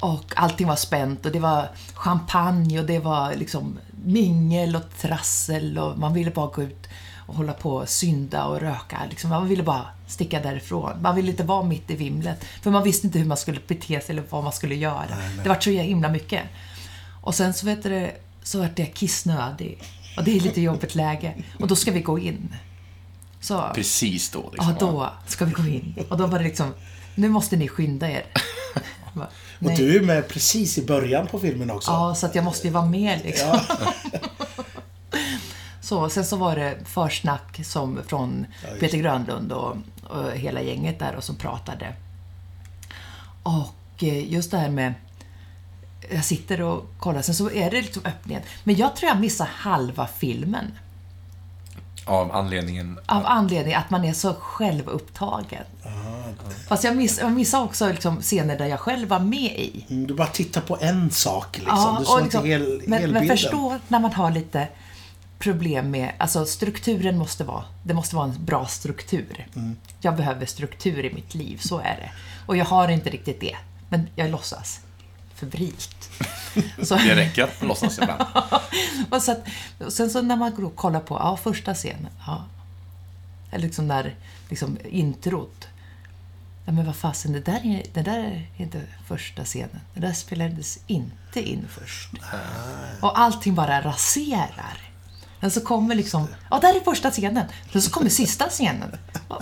Och 0.00 0.24
allting 0.36 0.66
var 0.66 0.76
spänt 0.76 1.26
och 1.26 1.32
det 1.32 1.38
var 1.38 1.68
champagne 1.94 2.80
och 2.80 2.86
det 2.86 2.98
var 2.98 3.34
liksom 3.34 3.78
mingel 4.04 4.76
och 4.76 4.82
trassel 5.00 5.78
och 5.78 5.98
man 5.98 6.14
ville 6.14 6.30
bara 6.30 6.46
gå 6.46 6.62
ut 6.62 6.86
och 7.32 7.38
hålla 7.38 7.52
på 7.52 7.70
och 7.74 7.88
synda 7.88 8.44
och 8.44 8.60
röka. 8.60 9.00
Liksom, 9.10 9.30
man 9.30 9.48
ville 9.48 9.62
bara 9.62 9.86
sticka 10.06 10.40
därifrån. 10.40 11.02
Man 11.02 11.16
ville 11.16 11.30
inte 11.30 11.42
vara 11.42 11.62
mitt 11.62 11.90
i 11.90 11.96
vimlet. 11.96 12.44
För 12.62 12.70
man 12.70 12.82
visste 12.82 13.06
inte 13.06 13.18
hur 13.18 13.26
man 13.26 13.36
skulle 13.36 13.60
bete 13.68 14.00
sig 14.00 14.04
eller 14.08 14.22
vad 14.30 14.44
man 14.44 14.52
skulle 14.52 14.74
göra. 14.74 15.06
Det 15.42 15.48
var 15.48 15.60
så 15.60 15.70
himla 15.70 16.08
mycket. 16.08 16.42
Och 17.22 17.34
sen 17.34 17.54
så 17.54 17.66
vet 17.66 17.82
du, 17.82 18.10
så 18.42 18.58
vart 18.58 18.78
jag 18.78 18.94
kissnödig. 18.94 19.82
Och 20.16 20.24
det 20.24 20.36
är 20.36 20.40
lite 20.40 20.60
jobbigt 20.60 20.94
läge. 20.94 21.34
Och 21.60 21.68
då 21.68 21.76
ska 21.76 21.90
vi 21.92 22.00
gå 22.00 22.18
in. 22.18 22.54
Så, 23.40 23.70
Precis 23.74 24.30
då. 24.30 24.50
Liksom. 24.52 24.76
ja, 24.80 24.86
då 24.86 25.12
ska 25.26 25.44
vi 25.44 25.52
gå 25.52 25.66
in. 25.66 25.94
Och 26.10 26.16
då 26.16 26.26
var 26.26 26.38
det 26.38 26.44
liksom, 26.44 26.74
nu 27.14 27.28
måste 27.28 27.56
ni 27.56 27.68
skynda 27.68 28.10
er. 28.10 28.24
Bara, 29.14 29.24
Och 29.26 29.30
"Nej." 29.58 29.76
du 29.76 29.96
är 29.96 30.00
med 30.02 30.28
precis 30.28 30.78
i 30.78 30.86
början 30.86 31.26
på 31.26 31.38
filmen 31.38 31.70
också. 31.70 31.90
Ja, 31.90 32.14
så 32.14 32.26
att 32.26 32.34
jag 32.34 32.44
måste 32.44 32.66
ju 32.66 32.72
vara 32.72 32.86
med 32.86 33.20
liksom. 33.24 33.60
så, 35.82 36.08
sen 36.08 36.24
så 36.24 36.36
var 36.36 36.56
det 36.56 36.76
försnack 36.84 37.60
som 37.64 38.00
från 38.06 38.46
just 38.62 38.80
Peter 38.80 38.98
Grönlund 38.98 39.52
och, 39.52 39.76
och 40.02 40.30
hela 40.32 40.62
gänget 40.62 40.98
där 40.98 41.16
och 41.16 41.24
som 41.24 41.36
pratade. 41.36 41.94
Och 43.42 44.02
eh, 44.02 44.32
just 44.32 44.50
det 44.50 44.58
här 44.58 44.70
med 44.70 44.94
jag 46.10 46.24
sitter 46.24 46.60
och 46.60 46.90
kollar, 46.98 47.22
sen 47.22 47.34
så 47.34 47.50
är 47.50 47.70
det 47.70 47.82
liksom 47.82 48.02
öppningen. 48.04 48.42
Men 48.64 48.76
jag 48.76 48.96
tror 48.96 49.08
jag 49.08 49.20
missar 49.20 49.48
halva 49.52 50.06
filmen. 50.06 50.72
Av 52.04 52.32
anledningen... 52.32 52.98
Av 53.06 53.26
anledning 53.26 53.74
att 53.74 53.90
man 53.90 54.04
är 54.04 54.12
så 54.12 54.34
självupptagen. 54.34 55.64
Fast 56.68 56.84
jag, 56.84 56.96
miss, 56.96 57.18
jag 57.18 57.32
missar 57.32 57.62
också 57.62 57.88
liksom 57.88 58.20
scener 58.20 58.58
där 58.58 58.66
jag 58.66 58.80
själv 58.80 59.08
var 59.08 59.18
med 59.18 59.58
i. 59.58 59.86
Mm, 59.90 60.06
Du 60.06 60.14
bara 60.14 60.26
tittar 60.26 60.60
på 60.60 60.78
en 60.80 61.10
sak 61.10 61.58
liksom. 61.58 61.94
du 61.94 62.00
och 62.00 62.06
såg 62.06 62.22
liksom, 62.22 62.46
inte 62.46 62.48
hel, 62.48 62.82
men, 62.86 63.10
men 63.10 63.28
förstå 63.28 63.78
när 63.88 64.00
man 64.00 64.12
har 64.12 64.30
lite 64.30 64.68
problem 65.42 65.90
med, 65.90 66.12
alltså 66.18 66.46
strukturen 66.46 67.18
måste 67.18 67.44
vara, 67.44 67.64
det 67.82 67.94
måste 67.94 68.16
vara 68.16 68.24
en 68.24 68.44
bra 68.44 68.66
struktur. 68.66 69.46
Mm. 69.56 69.76
Jag 70.00 70.16
behöver 70.16 70.46
struktur 70.46 71.04
i 71.04 71.14
mitt 71.14 71.34
liv, 71.34 71.58
så 71.58 71.78
är 71.78 71.96
det. 71.96 72.10
Och 72.46 72.56
jag 72.56 72.64
har 72.64 72.88
inte 72.88 73.10
riktigt 73.10 73.40
det, 73.40 73.56
men 73.88 74.08
jag 74.16 74.30
låtsas 74.30 74.80
febrilt. 75.34 76.10
Så, 76.82 76.96
Det 76.96 77.16
räcker 77.16 77.44
att 77.44 77.62
låtsas 77.62 77.98
ibland. 77.98 78.22
och 79.10 79.22
så 79.22 79.32
att, 79.32 79.48
och 79.78 79.92
sen 79.92 80.10
så 80.10 80.22
när 80.22 80.36
man 80.36 80.64
och 80.64 80.76
kollar 80.76 81.00
på, 81.00 81.14
ja, 81.14 81.36
första 81.36 81.74
scenen, 81.74 82.08
ja. 82.26 82.44
Eller 83.50 83.66
liksom 83.66 83.88
där, 83.88 84.14
liksom 84.48 84.78
introt. 84.84 85.68
Ja, 86.64 86.72
men 86.72 86.86
vad 86.86 86.96
fasen, 86.96 87.32
det 87.32 87.40
där, 87.40 87.66
är, 87.66 87.82
det 87.94 88.02
där 88.02 88.18
är 88.18 88.46
inte 88.56 88.82
första 89.06 89.44
scenen. 89.44 89.80
Det 89.94 90.00
där 90.00 90.12
spelades 90.12 90.78
inte 90.86 91.42
in 91.42 91.68
först. 91.68 92.10
Och 93.00 93.18
allting 93.18 93.54
bara 93.54 93.82
raserar. 93.82 94.91
Men 95.42 95.50
så 95.50 95.60
kommer 95.60 95.94
liksom, 95.94 96.26
ja, 96.50 96.58
där 96.58 96.76
är 96.76 96.80
första 96.80 97.10
scenen. 97.10 97.46
Men 97.72 97.82
så 97.82 97.90
kommer 97.90 98.10
sista 98.10 98.48
scenen. 98.48 98.96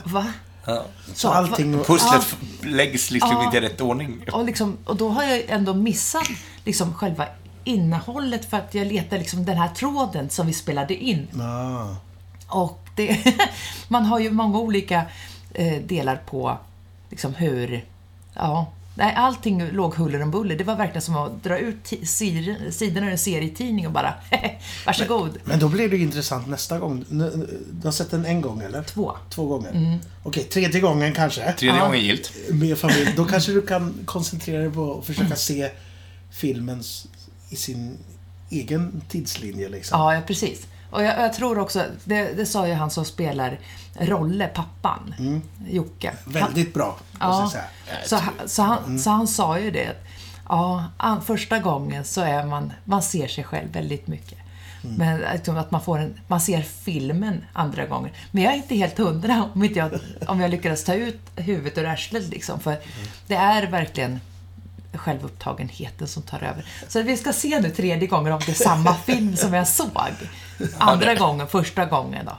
Va? 0.05 0.27
Ja. 0.67 0.85
Så 1.15 1.29
allting... 1.29 1.85
Pusslet 1.85 2.21
f- 2.23 2.37
läggs 2.63 3.11
liksom 3.11 3.31
Ja. 3.33 3.45
inte 3.45 3.57
i 3.57 3.61
rätt 3.61 3.81
ordning. 3.81 4.25
Och, 4.33 4.45
liksom, 4.45 4.77
och 4.85 4.97
då 4.97 5.09
har 5.09 5.23
jag 5.25 5.43
ändå 5.49 5.75
missat 5.75 6.29
liksom 6.65 6.95
själva 6.95 7.27
innehållet 7.65 8.51
för 8.51 8.57
att 8.57 8.75
jag 8.75 8.87
letar 8.87 9.19
liksom 9.19 9.45
den 9.45 9.57
här 9.59 9.69
tråden 9.69 10.31
som 10.31 10.47
vi 10.47 10.53
spelade 10.53 10.95
in. 10.95 11.29
Ah. 11.43 11.97
Och 12.65 12.89
det, 12.97 13.35
man 13.89 14.05
har 14.05 14.19
ju 14.21 14.31
många 14.31 14.59
olika 14.59 15.03
eh, 15.55 15.83
delar 15.83 16.17
på 16.17 16.59
liksom 17.11 17.35
hur... 17.35 17.85
Ja, 18.35 18.67
nej, 19.01 19.15
allting 19.17 19.71
låg 19.73 19.95
huller 19.95 20.23
om 20.23 20.31
buller. 20.31 20.57
Det 20.57 20.65
var 20.65 20.77
verkligen 20.77 21.03
som 21.03 21.17
att 21.17 21.45
dra 21.45 21.59
ut 21.59 21.93
sidorna 22.05 23.07
ur 23.07 23.13
en 23.13 23.19
serietidning 23.19 23.87
och 23.87 23.93
bara 23.93 24.15
varsågod. 24.87 25.39
Men 25.45 25.59
då 25.59 25.69
blir 25.69 25.89
det 25.89 25.97
intressant 25.99 26.49
nästa 26.49 26.79
gång. 26.79 27.05
Du 27.71 27.81
har 27.89 27.93
sett 27.93 28.11
den 28.11 28.25
en 28.25 28.41
gång 28.41 28.61
eller? 28.63 28.83
Två. 28.83 29.13
Två 29.31 29.47
gånger? 29.47 29.99
Okej, 30.23 30.45
tredje 30.45 30.81
gången 30.81 31.15
kanske. 31.15 31.53
Tredje 31.53 31.77
Ja. 31.79 31.85
gången 31.87 32.01
gilt. 32.01 32.33
Med 32.51 32.79
familj. 32.79 33.13
Då 33.17 33.25
kanske 33.25 33.53
du 33.53 33.63
kan 33.63 33.95
koncentrera 34.05 34.63
dig 34.63 34.71
på 34.73 34.99
att 34.99 35.07
försöka 35.07 35.37
se 35.37 35.71
filmen 36.31 36.83
i 37.51 37.57
sin 37.57 37.99
egen 38.51 39.03
tidslinje 39.09 39.69
liksom. 39.69 40.01
Ja, 40.01 40.15
ja 40.15 40.21
precis. 40.27 40.67
Och 40.91 41.03
jag, 41.03 41.19
jag 41.19 41.33
tror 41.33 41.59
också, 41.59 41.85
det, 42.05 42.33
det 42.33 42.47
sa 42.47 42.67
ju 42.69 42.75
han 42.75 42.91
som 42.91 43.05
spelar 43.05 43.59
Rolle, 44.01 44.47
pappan, 44.55 45.15
Jocke. 45.69 46.13
Han, 46.25 46.33
Väldigt 46.33 46.75
bra, 46.75 46.87
måste 47.13 47.25
jag 47.25 47.31
Ja, 47.43 47.51
säga. 47.51 47.65
så, 48.07 48.17
han- 48.17 48.49
så, 48.49 48.63
han, 48.63 48.99
så 48.99 49.11
han 49.11 49.29
sa 49.29 49.59
ju 49.59 49.71
det. 49.71 49.87
att, 49.89 50.05
Ja, 50.49 50.85
an- 50.97 51.23
första 51.23 51.59
gången 51.59 52.05
så 52.05 52.21
är 52.21 52.45
man, 52.47 52.73
man 52.85 53.03
ser 53.03 53.29
sig 53.29 53.45
själv 53.45 53.73
väldigt 53.73 54.07
mycket. 54.07 54.39
Men 54.83 55.21
liksom 55.33 55.57
att 55.57 55.71
man, 55.71 55.81
får 55.83 55.99
en, 55.99 56.21
man 56.27 56.41
ser 56.41 56.63
filmen 56.63 57.45
andra 57.53 57.87
gången. 57.87 58.11
Men 58.31 58.43
jag 58.43 58.53
är 58.53 58.57
inte 58.57 58.75
helt 58.75 58.99
hundra 58.99 59.49
om, 59.55 59.65
inte 59.65 59.79
jag, 59.79 59.91
om 60.29 60.41
jag 60.41 60.51
lyckades 60.51 60.85
ta 60.85 60.95
ut 60.95 61.21
huvudet 61.37 61.79
ur 61.79 61.87
arslet. 61.87 62.29
Liksom, 62.29 62.61
för 62.61 62.77
det 63.27 63.35
är 63.35 63.67
verkligen 63.67 64.21
självupptagenheten 64.99 66.09
som 66.09 66.23
tar 66.23 66.39
över. 66.39 66.65
Så 66.89 67.03
vi 67.03 67.17
ska 67.17 67.33
se 67.33 67.61
nu 67.61 67.71
tredje 67.71 68.09
gången 68.09 68.33
om 68.33 68.41
det 68.47 68.53
är 68.53 68.65
samma 68.65 68.95
film 68.95 69.37
som 69.37 69.55
jag 69.55 69.69
såg. 69.69 69.91
Andra 70.79 71.15
gången, 71.15 71.47
första 71.49 71.85
gången 71.85 72.25
då. 72.25 72.39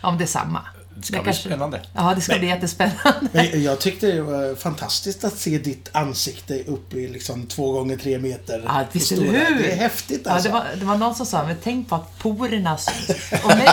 Om 0.00 0.18
det 0.18 0.24
är 0.24 0.26
samma. 0.26 0.60
Det 0.96 1.06
ska 1.06 1.22
bli 1.22 1.32
spännande. 1.32 1.82
Ja, 1.94 2.12
det 2.14 2.20
ska 2.20 2.38
bli 2.38 2.48
jättespännande. 2.48 3.28
Men 3.32 3.62
jag 3.62 3.80
tyckte 3.80 4.12
det 4.12 4.22
var 4.22 4.54
fantastiskt 4.54 5.24
att 5.24 5.38
se 5.38 5.58
ditt 5.58 5.88
ansikte 5.92 6.62
uppe 6.64 6.96
i 6.96 7.08
liksom 7.08 7.46
två 7.46 7.72
gånger 7.72 7.96
tre 7.96 8.18
meter. 8.18 8.62
Ja, 8.66 8.84
visst 8.92 9.06
stora. 9.06 9.22
hur? 9.22 9.58
Det 9.62 9.72
är 9.72 9.76
häftigt 9.76 10.22
Ja, 10.24 10.30
alltså. 10.32 10.48
det, 10.48 10.54
var, 10.54 10.66
det 10.78 10.84
var 10.84 10.96
någon 10.96 11.14
som 11.14 11.26
sa, 11.26 11.44
men 11.46 11.56
tänk 11.62 11.88
på 11.88 11.94
att 11.94 12.18
porerna. 12.18 12.78
Och 13.44 13.48
mig, 13.48 13.68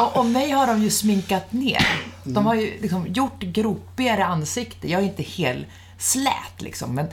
och, 0.00 0.16
och 0.16 0.26
mig 0.26 0.50
har 0.50 0.66
de 0.66 0.82
ju 0.82 0.90
sminkat 0.90 1.52
ner. 1.52 1.86
De 2.24 2.46
har 2.46 2.54
ju 2.54 2.80
liksom 2.80 3.06
gjort 3.06 3.42
gropigare 3.42 4.24
ansikte. 4.24 4.90
Jag 4.90 5.00
är 5.00 5.04
inte 5.04 5.22
helt 5.22 5.66
slät 5.98 6.58
liksom, 6.58 6.94
men 6.94 7.06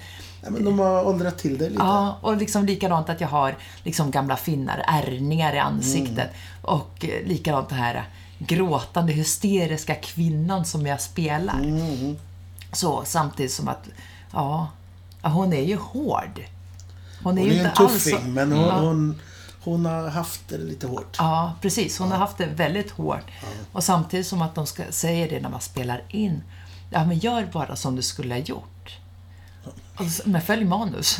Ja, 0.45 0.51
men 0.51 0.65
de 0.65 0.79
har 0.79 1.07
åldrat 1.07 1.37
till 1.37 1.57
det 1.57 1.69
lite. 1.69 1.81
Ja, 1.83 2.17
och 2.21 2.37
liksom 2.37 2.65
likadant 2.65 3.09
att 3.09 3.21
jag 3.21 3.27
har 3.27 3.55
liksom 3.83 4.11
gamla 4.11 4.37
finnar, 4.37 4.83
ärrningar 4.87 5.55
i 5.55 5.59
ansiktet. 5.59 6.29
Och 6.61 7.05
eh, 7.05 7.27
likadant 7.27 7.69
det 7.69 7.75
här 7.75 8.03
gråtande, 8.39 9.13
hysteriska 9.13 9.95
kvinnan 9.95 10.65
som 10.65 10.85
jag 10.85 11.01
spelar. 11.01 11.59
Så, 12.73 13.01
samtidigt 13.05 13.51
som 13.51 13.67
att, 13.67 13.89
ja, 14.33 14.67
ja, 15.21 15.29
hon 15.29 15.53
är 15.53 15.61
ju 15.63 15.75
hård. 15.75 16.41
Hon 17.23 17.37
är 17.37 17.41
Hon 17.41 17.51
ju 17.51 17.55
är 17.57 17.59
en 17.61 17.65
inte 17.67 17.83
alls 17.83 18.03
tuffing, 18.03 18.19
så- 18.19 18.27
men 18.29 18.51
hon, 18.51 18.61
Ja. 18.67 18.79
hon, 18.79 19.21
hon 19.63 19.85
har 19.85 20.09
haft 20.09 20.41
det 20.49 20.57
lite 20.57 20.87
hårt. 20.87 21.15
Ja, 21.19 21.53
precis. 21.61 21.99
Hon 21.99 22.11
har 22.11 22.17
haft 22.17 22.37
det 22.37 22.45
väldigt 22.45 22.91
hårt. 22.91 23.31
Och 23.71 23.83
samtidigt 23.83 24.27
som 24.27 24.41
att 24.41 24.55
de 24.55 24.65
ska, 24.65 24.83
säger 24.89 25.29
det 25.29 25.39
när 25.41 25.49
man 25.49 25.61
spelar 25.61 26.01
in. 26.09 26.43
Ja, 26.89 27.05
men 27.05 27.17
gör 27.19 27.47
bara 27.53 27.75
som 27.75 27.95
du 27.95 28.01
skulle 28.01 28.33
ha 28.33 28.39
gjort. 28.39 28.69
Och 29.97 30.05
så- 30.05 30.29
Men 30.29 30.41
följ 30.41 30.65
manus. 30.65 31.17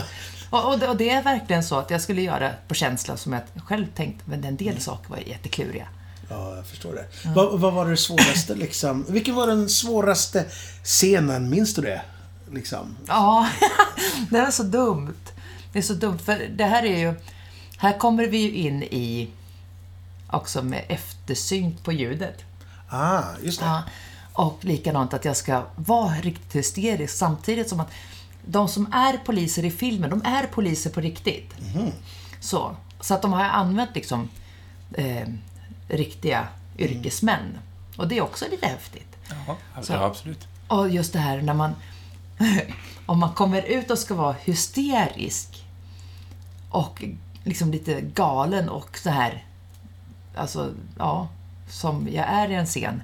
och, 0.50 0.72
och, 0.72 0.78
det, 0.78 0.88
och 0.88 0.96
det 0.96 1.10
är 1.10 1.22
verkligen 1.22 1.64
så 1.64 1.78
att 1.78 1.90
jag 1.90 2.00
skulle 2.00 2.22
göra 2.22 2.50
på 2.68 2.74
känsla 2.74 3.16
som 3.16 3.32
jag 3.32 3.42
själv 3.66 3.86
tänkt, 3.94 4.26
men 4.26 4.44
en 4.44 4.56
del 4.56 4.80
saker 4.80 5.10
var 5.10 5.18
jättekluriga. 5.18 5.88
Ja, 6.30 6.56
jag 6.56 6.66
förstår 6.66 6.92
det. 6.94 7.06
Vad, 7.34 7.60
vad 7.60 7.72
var 7.72 7.90
det 7.90 7.96
svåraste 7.96 8.54
liksom? 8.54 9.04
Vilken 9.08 9.34
var 9.34 9.46
den 9.46 9.68
svåraste 9.68 10.44
scenen? 10.84 11.50
Minns 11.50 11.74
du 11.74 11.82
det? 11.82 12.02
Liksom. 12.52 12.96
Ja, 13.06 13.48
det 14.30 14.38
är 14.38 14.50
så 14.50 14.62
dumt. 14.62 15.14
Det 15.72 15.78
är 15.78 15.82
så 15.82 15.94
dumt, 15.94 16.18
för 16.18 16.46
det 16.56 16.64
här 16.64 16.82
är 16.84 16.98
ju... 16.98 17.14
Här 17.76 17.98
kommer 17.98 18.26
vi 18.26 18.38
ju 18.38 18.52
in 18.54 18.82
i 18.82 19.28
också 20.30 20.62
med 20.62 20.84
eftersyn 20.88 21.76
på 21.84 21.92
ljudet. 21.92 22.44
Ah, 22.88 23.22
just 23.42 23.60
det. 23.60 23.66
Ja, 23.66 23.82
och 24.32 24.58
likadant 24.64 25.14
att 25.14 25.24
jag 25.24 25.36
ska 25.36 25.62
vara 25.76 26.14
riktigt 26.14 26.54
hysterisk 26.54 27.14
samtidigt 27.16 27.68
som 27.68 27.80
att 27.80 27.90
de 28.46 28.68
som 28.68 28.92
är 28.92 29.16
poliser 29.16 29.64
i 29.64 29.70
filmen, 29.70 30.10
de 30.10 30.22
är 30.24 30.46
poliser 30.46 30.90
på 30.90 31.00
riktigt. 31.00 31.54
Så, 32.40 32.76
så 33.00 33.14
att 33.14 33.22
de 33.22 33.32
har 33.32 33.44
använt 33.44 33.94
liksom 33.94 34.28
eh, 34.92 35.28
riktiga 35.88 36.48
yrkesmän. 36.78 37.58
Och 37.96 38.08
det 38.08 38.18
är 38.18 38.22
också 38.22 38.44
lite 38.50 38.66
häftigt. 38.66 39.16
Ja, 39.46 39.56
ja, 39.88 40.04
absolut. 40.04 40.48
Och 40.68 40.90
just 40.90 41.12
det 41.12 41.18
här 41.18 41.42
när 41.42 41.54
man... 41.54 41.74
om 43.06 43.18
man 43.18 43.32
kommer 43.32 43.62
ut 43.62 43.90
och 43.90 43.98
ska 43.98 44.14
vara 44.14 44.32
hysterisk 44.32 45.64
och 46.70 47.04
liksom 47.44 47.70
lite 47.70 48.00
galen 48.00 48.68
och 48.68 48.98
så 48.98 49.10
här... 49.10 49.44
Alltså, 50.36 50.72
ja, 50.98 51.28
som 51.68 52.08
jag 52.12 52.26
är 52.28 52.50
i 52.50 52.54
en 52.54 52.66
scen. 52.66 53.02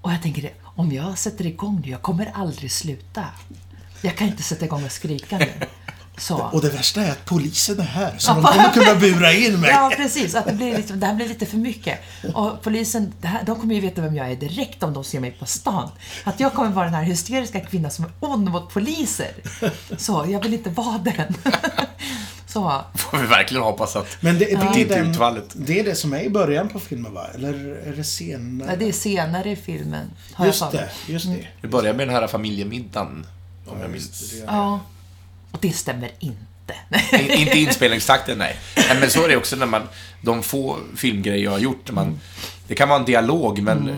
Och 0.00 0.12
jag 0.12 0.22
tänker 0.22 0.50
om 0.62 0.92
jag 0.92 1.18
sätter 1.18 1.46
igång 1.46 1.80
nu, 1.84 1.90
jag 1.90 2.02
kommer 2.02 2.32
aldrig 2.34 2.72
sluta. 2.72 3.24
Jag 4.00 4.16
kan 4.16 4.28
inte 4.28 4.42
sätta 4.42 4.64
igång 4.64 4.84
och 4.84 4.92
skrika 4.92 5.38
nu. 5.38 5.52
Så. 6.18 6.36
Och 6.36 6.62
det 6.62 6.70
värsta 6.70 7.02
är 7.02 7.10
att 7.10 7.24
polisen 7.24 7.80
är 7.80 7.84
här, 7.84 8.14
så 8.18 8.32
de 8.32 8.42
kommer 8.42 8.72
kunna 8.72 8.94
bura 8.94 9.32
in 9.32 9.60
mig. 9.60 9.70
Ja, 9.70 9.92
precis. 9.96 10.34
Att 10.34 10.46
det, 10.46 10.52
blir 10.52 10.76
liksom, 10.76 11.00
det 11.00 11.06
här 11.06 11.14
blir 11.14 11.28
lite 11.28 11.46
för 11.46 11.56
mycket. 11.56 12.00
Och 12.34 12.62
polisen, 12.62 13.12
här, 13.22 13.44
de 13.44 13.60
kommer 13.60 13.74
ju 13.74 13.80
veta 13.80 14.00
vem 14.00 14.16
jag 14.16 14.30
är 14.30 14.36
direkt 14.36 14.82
om 14.82 14.92
de 14.92 15.04
ser 15.04 15.20
mig 15.20 15.30
på 15.30 15.46
stan. 15.46 15.90
Att 16.24 16.40
jag 16.40 16.54
kommer 16.54 16.70
vara 16.70 16.84
den 16.84 16.94
här 16.94 17.02
hysteriska 17.02 17.60
kvinnan 17.60 17.90
som 17.90 18.04
är 18.04 18.10
ond 18.20 18.50
mot 18.50 18.70
poliser. 18.72 19.30
Så, 19.96 20.26
jag 20.28 20.42
vill 20.42 20.54
inte 20.54 20.70
vara 20.70 20.98
den. 20.98 21.34
Så. 22.46 22.84
Får 22.94 23.18
vi 23.18 23.26
verkligen 23.26 23.62
hoppas 23.62 23.96
att 23.96 24.16
Men 24.20 24.38
det, 24.38 24.44
det, 24.44 24.52
är 24.52 24.78
inte 24.78 24.94
den, 24.94 25.10
utfallet. 25.10 25.44
det 25.54 25.80
är 25.80 25.84
det 25.84 25.94
som 25.94 26.12
är 26.12 26.20
i 26.20 26.30
början 26.30 26.68
på 26.68 26.80
filmen, 26.80 27.14
va? 27.14 27.26
Eller 27.34 27.54
är 27.86 27.92
det 27.96 28.04
senare? 28.04 28.70
Ja, 28.70 28.76
det 28.76 28.88
är 28.88 28.92
senare 28.92 29.50
i 29.50 29.56
filmen, 29.56 30.10
har 30.32 30.46
Just 30.46 30.60
jag 30.60 30.72
det, 30.72 30.88
just 31.06 31.26
det. 31.26 31.48
Det 31.60 31.68
börjar 31.68 31.94
med 31.94 32.08
den 32.08 32.14
här 32.14 32.26
familjemiddagen, 32.26 33.26
om 33.66 33.80
jag 33.80 33.90
minns. 33.90 34.34
Ja. 34.46 34.80
Och 35.50 35.58
det 35.60 35.72
stämmer 35.72 36.10
inte. 36.18 36.74
In, 37.12 37.30
inte 37.30 37.58
inspelningstakten, 37.58 38.38
nej. 38.38 38.56
nej. 38.76 38.96
Men 39.00 39.10
så 39.10 39.24
är 39.24 39.28
det 39.28 39.36
också 39.36 39.56
när 39.56 39.66
man, 39.66 39.82
de 40.22 40.42
få 40.42 40.76
filmgrejer 40.96 41.44
jag 41.44 41.50
har 41.50 41.58
gjort, 41.58 41.86
när 41.86 41.94
man, 41.94 42.20
det 42.68 42.74
kan 42.74 42.88
vara 42.88 42.98
en 42.98 43.04
dialog, 43.04 43.62
men 43.62 43.88
eh, 43.88 43.94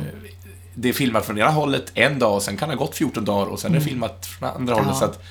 det 0.74 0.88
är 0.88 0.92
filmat 0.92 1.26
från 1.26 1.38
ena 1.38 1.50
hållet 1.50 1.92
en 1.94 2.18
dag, 2.18 2.34
och 2.34 2.42
sen 2.42 2.56
kan 2.56 2.68
det 2.68 2.74
ha 2.74 2.84
gått 2.84 2.94
14 2.96 3.24
dagar, 3.24 3.46
och 3.46 3.60
sen 3.60 3.74
är 3.74 3.78
det 3.78 3.84
filmat 3.84 4.26
från 4.26 4.48
andra 4.48 4.74
hållet. 4.74 4.90
Ja. 4.92 4.98
Så 4.98 5.04
att, 5.04 5.22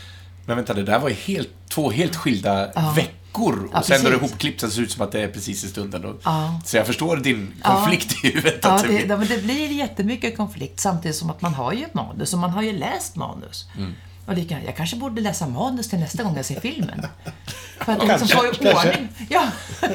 men 0.45 0.55
vänta, 0.55 0.73
det 0.73 0.83
där 0.83 0.99
var 0.99 1.09
ju 1.09 1.15
helt, 1.15 1.49
två 1.69 1.91
helt 1.91 2.15
skilda 2.15 2.71
Ja. 2.75 2.93
veckor. 2.95 3.63
Och 3.65 3.71
Ja, 3.73 3.81
sen 3.81 3.95
är 3.95 4.03
det 4.03 4.09
precis. 4.09 4.21
ihopklippt, 4.29 4.59
så 4.61 4.65
det 4.65 4.71
ser 4.71 4.81
ut 4.81 4.91
som 4.91 5.01
att 5.01 5.11
det 5.11 5.21
är 5.21 5.27
precis 5.27 5.63
i 5.63 5.67
stunden. 5.67 6.05
Och, 6.05 6.21
Ja. 6.23 6.61
Så 6.65 6.77
jag 6.77 6.85
förstår 6.87 7.17
din 7.17 7.53
Ja. 7.63 7.75
konflikt 7.75 8.25
i 8.25 8.27
huvudet. 8.27 8.59
Ja, 8.63 8.81
det 8.87 8.97
det, 9.05 9.17
men 9.17 9.27
det 9.27 9.43
blir 9.43 9.71
jättemycket 9.71 10.37
konflikt 10.37 10.79
samtidigt 10.79 11.17
som 11.17 11.29
att 11.29 11.41
man 11.41 11.53
har 11.53 11.73
ju 11.73 11.83
ett 11.83 11.93
manus 11.93 12.33
och 12.33 12.39
man 12.39 12.49
har 12.49 12.61
ju 12.61 12.71
läst 12.77 13.15
manus. 13.15 13.65
Mm. 13.77 13.93
Och 14.27 14.33
lika, 14.35 14.63
jag 14.63 14.75
kanske 14.75 14.95
borde 14.95 15.21
läsa 15.21 15.47
manus 15.47 15.89
till 15.89 15.99
nästa 15.99 16.23
gång 16.23 16.35
jag 16.35 16.45
ser 16.45 16.59
filmen. 16.59 17.01
För 17.79 17.91
att 17.91 18.07
liksom 18.07 18.27
få 18.27 18.45
i 18.45 18.49
ordning. 18.73 19.07
Ja. 19.29 19.47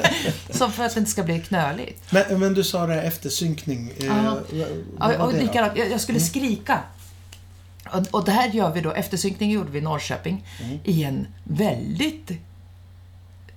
Så 0.49 0.69
för 0.69 0.83
att 0.85 0.93
det 0.93 0.99
inte 0.99 1.11
ska 1.11 1.23
bli 1.23 1.39
knöligt. 1.39 2.11
Men, 2.11 2.39
men 2.39 2.53
du 2.53 2.63
sa 2.63 2.85
det, 2.87 3.01
eftersynkning. 3.01 3.91
Eh, 3.99 4.05
Ja. 4.05 5.15
och 5.17 5.33
då? 5.33 5.39
likadant, 5.39 5.77
jag, 5.77 5.91
jag 5.91 6.01
skulle 6.01 6.17
Mm. 6.17 6.27
skrika. 6.27 6.79
Och, 7.91 8.07
och 8.11 8.25
det 8.25 8.31
här 8.31 8.49
gör 8.49 8.71
vi 8.71 8.81
då, 8.81 8.91
eftersynkning 8.91 9.51
gjorde 9.51 9.71
vi 9.71 9.77
i 9.79 9.81
Norrköping 9.81 10.45
Mm. 10.63 10.79
i 10.83 11.03
en 11.03 11.27
väldigt 11.43 12.31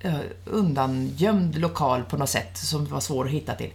eh, 0.00 0.14
undangömd 0.44 1.58
lokal 1.58 2.02
på 2.02 2.16
något 2.16 2.30
sätt 2.30 2.56
som 2.58 2.86
var 2.86 3.00
svår 3.00 3.24
att 3.26 3.30
hitta 3.32 3.54
till. 3.54 3.70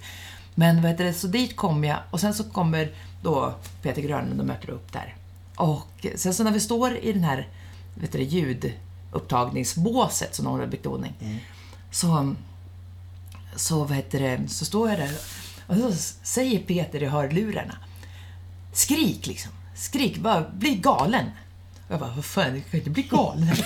Men 0.56 0.82
vad 0.82 0.92
heter 0.92 1.04
det, 1.04 1.14
så 1.14 1.28
dit 1.28 1.56
kom 1.56 1.84
jag 1.84 1.98
och 2.12 2.20
sen 2.20 2.34
så 2.34 2.44
kommer 2.44 2.92
då 3.24 3.54
Peter 3.82 4.02
Grönlund 4.02 4.40
och 4.40 4.46
möter 4.48 4.70
upp 4.70 4.94
där. 4.94 5.16
Och 5.62 6.06
sen 6.15 6.34
så 6.34 6.43
när 6.43 6.52
vi 6.52 6.60
står 6.60 6.97
i 6.97 7.13
den 7.13 7.24
här 7.24 7.47
vet 7.95 8.12
du, 8.12 8.21
ljudupptagningsbåset 8.21 10.36
som 10.36 10.45
någon 10.45 10.60
har 10.60 10.67
byggt 10.67 10.86
ordning 10.86 11.13
så, 11.91 12.36
så, 13.56 13.84
vad 13.84 13.91
heter 13.91 14.19
det, 14.19 14.50
så 14.50 14.65
står 14.65 14.89
jag 14.89 15.00
där 15.00 15.12
och 15.67 15.76
så 15.76 15.91
säger 16.24 16.60
Peter 16.60 17.04
i 17.04 17.06
hörlurarna 17.06 17.78
Skrik 18.74 19.28
liksom. 19.28 19.52
Skrik, 19.76 20.17
bara 20.17 20.50
bli 20.54 20.76
galen. 20.76 21.26
Och 21.88 21.93
jag 21.93 22.00
bara, 22.00 22.13
vad 22.15 22.26
fan, 22.26 22.54
du 22.54 22.62
kan 22.62 22.80
inte 22.80 22.89
bli 22.89 23.04
galen. 23.04 23.43
Ett 23.52 23.60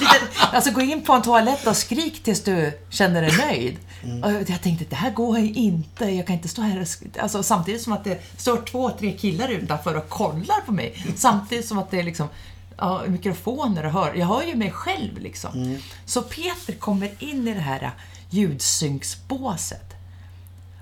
litet, 0.00 0.22
alltså 0.52 0.70
gå 0.70 0.80
in 0.80 1.02
på 1.02 1.12
en 1.12 1.22
toalett 1.22 1.66
och 1.66 1.76
skrik 1.76 2.22
tills 2.22 2.44
du 2.44 2.78
känner 2.88 3.22
dig 3.22 3.36
nöjd. 3.36 3.78
Och 4.22 4.32
jag 4.32 4.62
tänkte, 4.62 4.84
det 4.84 4.96
här 4.96 5.10
går 5.10 5.38
ju 5.38 5.52
inte. 5.52 6.04
Jag 6.04 6.26
kan 6.26 6.36
inte 6.36 6.48
stå 6.48 6.62
här 6.62 6.80
och 6.80 7.22
alltså, 7.22 7.42
Samtidigt 7.42 7.82
som 7.82 7.92
att 7.92 8.04
det 8.04 8.22
står 8.36 8.56
två, 8.56 8.90
tre 8.90 9.12
killar 9.12 9.48
utanför 9.48 9.96
och 9.96 10.08
kollar 10.08 10.60
på 10.66 10.72
mig. 10.72 11.06
Samtidigt 11.16 11.68
som 11.68 11.78
att 11.78 11.90
det 11.90 11.98
är 11.98 12.02
liksom 12.02 12.28
ja, 12.76 13.02
mikrofoner 13.06 13.86
och 13.86 13.92
hör. 13.92 14.14
Jag 14.14 14.26
hör 14.26 14.42
ju 14.42 14.54
mig 14.54 14.70
själv 14.70 15.18
liksom. 15.18 15.78
Så 16.06 16.22
Peter 16.22 16.72
kommer 16.72 17.10
in 17.18 17.48
i 17.48 17.54
det 17.54 17.60
här 17.60 17.90
ljudsynksbåset 18.30 19.92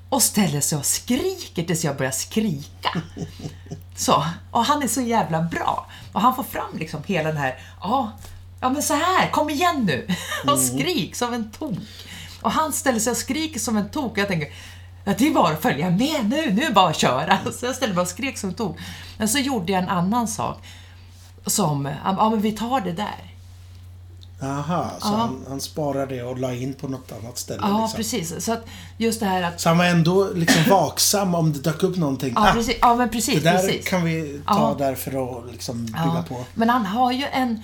och 0.08 0.22
ställer 0.22 0.60
sig 0.60 0.78
och 0.78 0.86
skriker 0.86 1.62
tills 1.62 1.84
jag 1.84 1.96
börjar 1.96 2.12
skrika. 2.12 3.02
Så. 3.96 4.24
Och 4.50 4.64
han 4.64 4.82
är 4.82 4.88
så 4.88 5.00
jävla 5.00 5.42
bra. 5.42 5.86
Och 6.12 6.20
han 6.20 6.36
får 6.36 6.42
fram 6.42 6.78
liksom 6.78 7.02
hela 7.06 7.28
den 7.28 7.38
här, 7.38 7.58
ja, 7.80 8.12
ja 8.60 8.70
men 8.70 8.82
så 8.82 8.94
här, 8.94 9.30
kom 9.30 9.50
igen 9.50 9.84
nu. 9.84 10.06
Och 10.52 10.58
skrik 10.58 11.16
som 11.16 11.34
en 11.34 11.50
tok. 11.50 11.78
Och 12.40 12.50
han 12.52 12.72
ställer 12.72 12.98
sig 12.98 13.10
och 13.10 13.16
skriker 13.16 13.60
som 13.60 13.76
en 13.76 13.88
tok. 13.90 14.18
Jag 14.18 14.28
tänker, 14.28 14.48
det 15.04 15.26
är 15.26 15.34
bara 15.34 15.52
att 15.52 15.62
följa 15.62 15.90
med 15.90 16.28
nu, 16.28 16.50
nu 16.52 16.62
är 16.62 16.68
det 16.68 16.74
bara 16.74 16.88
att 16.90 16.96
köra. 16.96 17.38
Så 17.52 17.66
jag 17.66 17.74
ställde 17.76 17.94
mig 17.94 18.02
och 18.02 18.08
skrek 18.08 18.38
som 18.38 18.50
en 18.50 18.56
tok. 18.56 18.76
Men 19.18 19.28
så 19.28 19.38
gjorde 19.38 19.72
jag 19.72 19.82
en 19.82 19.88
annan 19.88 20.28
sak. 20.28 20.58
Som, 21.46 21.88
ja 22.04 22.30
men 22.30 22.40
vi 22.40 22.52
tar 22.52 22.80
det 22.80 22.92
där. 22.92 23.26
Aha, 24.42 24.90
så 25.00 25.08
Ja. 25.08 25.16
han, 25.16 25.44
han 25.48 25.60
sparade 25.60 26.14
det 26.16 26.22
och 26.22 26.38
la 26.38 26.52
in 26.54 26.74
på 26.74 26.88
något 26.88 27.12
annat 27.12 27.38
ställe. 27.38 27.60
Ja, 27.62 27.80
liksom. 27.82 27.96
precis. 27.96 28.44
Så 28.44 28.52
att 28.52 28.66
just 28.96 29.20
det 29.20 29.26
här 29.26 29.42
att... 29.42 29.60
Så 29.60 29.68
han 29.68 29.78
var 29.78 29.84
ändå 29.84 30.28
liksom 30.34 30.62
vaksam 30.70 31.34
om 31.34 31.52
det 31.52 31.58
dök 31.58 31.82
upp 31.82 31.96
någonting. 31.96 32.32
Ja, 32.36 32.50
Ah, 32.50 32.52
precis. 32.52 32.76
Ja, 32.80 32.94
men 32.94 33.06
det 33.06 33.12
precis. 33.12 33.42
där 33.42 33.58
precis. 33.58 33.88
kan 33.88 34.04
vi 34.04 34.40
ta 34.46 34.74
Ja. 34.78 34.86
där 34.86 34.94
för 34.94 35.38
att 35.38 35.52
liksom 35.52 35.84
bygga 35.86 35.98
Ja, 36.14 36.24
på. 36.28 36.44
Men 36.54 36.68
han 36.68 36.86
har 36.86 37.12
ju 37.12 37.24
en... 37.32 37.62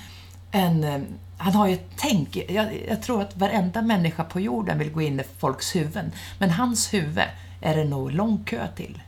en 0.51 0.85
eh, 0.85 1.01
han 1.39 1.55
har 1.55 1.67
ju 1.67 1.75
ett 1.75 1.91
tänk. 1.97 2.37
Jag, 2.49 2.83
jag 2.89 3.03
tror 3.03 3.23
att 3.23 3.37
varenda 3.37 3.83
människa 3.83 4.25
på 4.25 4.41
jorden 4.41 4.79
vill 4.79 4.93
gå 4.93 5.03
in 5.03 5.21
i 5.21 5.25
folks 5.39 5.77
huvuden. 5.77 6.13
Men 6.39 6.51
hans 6.51 6.95
huvud 6.95 7.25
är 7.61 7.77
det 7.77 7.85
nog 7.85 8.13
lång 8.13 8.45
kö 8.45 8.69
till. 8.77 9.03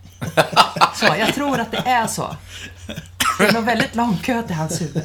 Så 0.95 1.07
jag 1.19 1.35
tror 1.35 1.61
att 1.61 1.71
det 1.71 1.83
är 1.87 2.07
så. 2.07 2.37
Det 3.39 3.45
är 3.45 3.53
nog 3.53 3.65
väldigt 3.65 3.95
lång 3.95 4.17
kö 4.17 4.43
till 4.43 4.57
hans 4.57 4.81
huvud. 4.81 5.03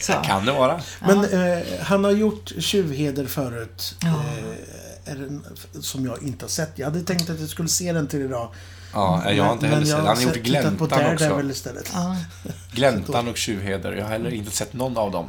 Så. 0.00 0.12
Kan 0.12 0.46
det 0.46 0.52
vara. 0.52 0.80
Men 1.00 1.18
eh, 1.18 1.64
han 1.82 2.04
har 2.04 2.10
gjort 2.10 2.52
Tjuvheder 2.58 3.26
förut. 3.26 3.96
Ja. 4.02 4.08
Eh, 4.08 5.12
är 5.12 5.16
den, 5.16 5.44
som 5.80 6.06
jag 6.06 6.22
inte 6.22 6.44
har 6.44 6.50
sett. 6.50 6.78
Jag 6.78 6.86
hade 6.86 7.02
tänkt 7.02 7.30
att 7.30 7.40
jag 7.40 7.48
skulle 7.48 7.68
se 7.68 7.92
den 7.92 8.08
till 8.08 8.22
idag. 8.22 8.48
Ja, 8.92 9.32
jag 9.32 9.44
har 9.44 9.52
inte 9.52 9.66
heller 9.66 9.86
sett. 9.86 9.96
Han 9.96 10.06
har 10.06 10.22
gjort 10.22 10.34
Gläntan 10.34 10.74
också. 10.74 10.86
Daredevil 10.86 11.50
istället. 11.50 11.90
Ja. 11.94 12.16
Gläntan 12.72 13.28
och 13.28 13.36
Tjuvheder. 13.36 13.92
Jag 13.92 14.04
har 14.04 14.10
heller 14.10 14.34
inte 14.34 14.50
sett 14.50 14.72
någon 14.72 14.96
av 14.96 15.10
dem. 15.10 15.28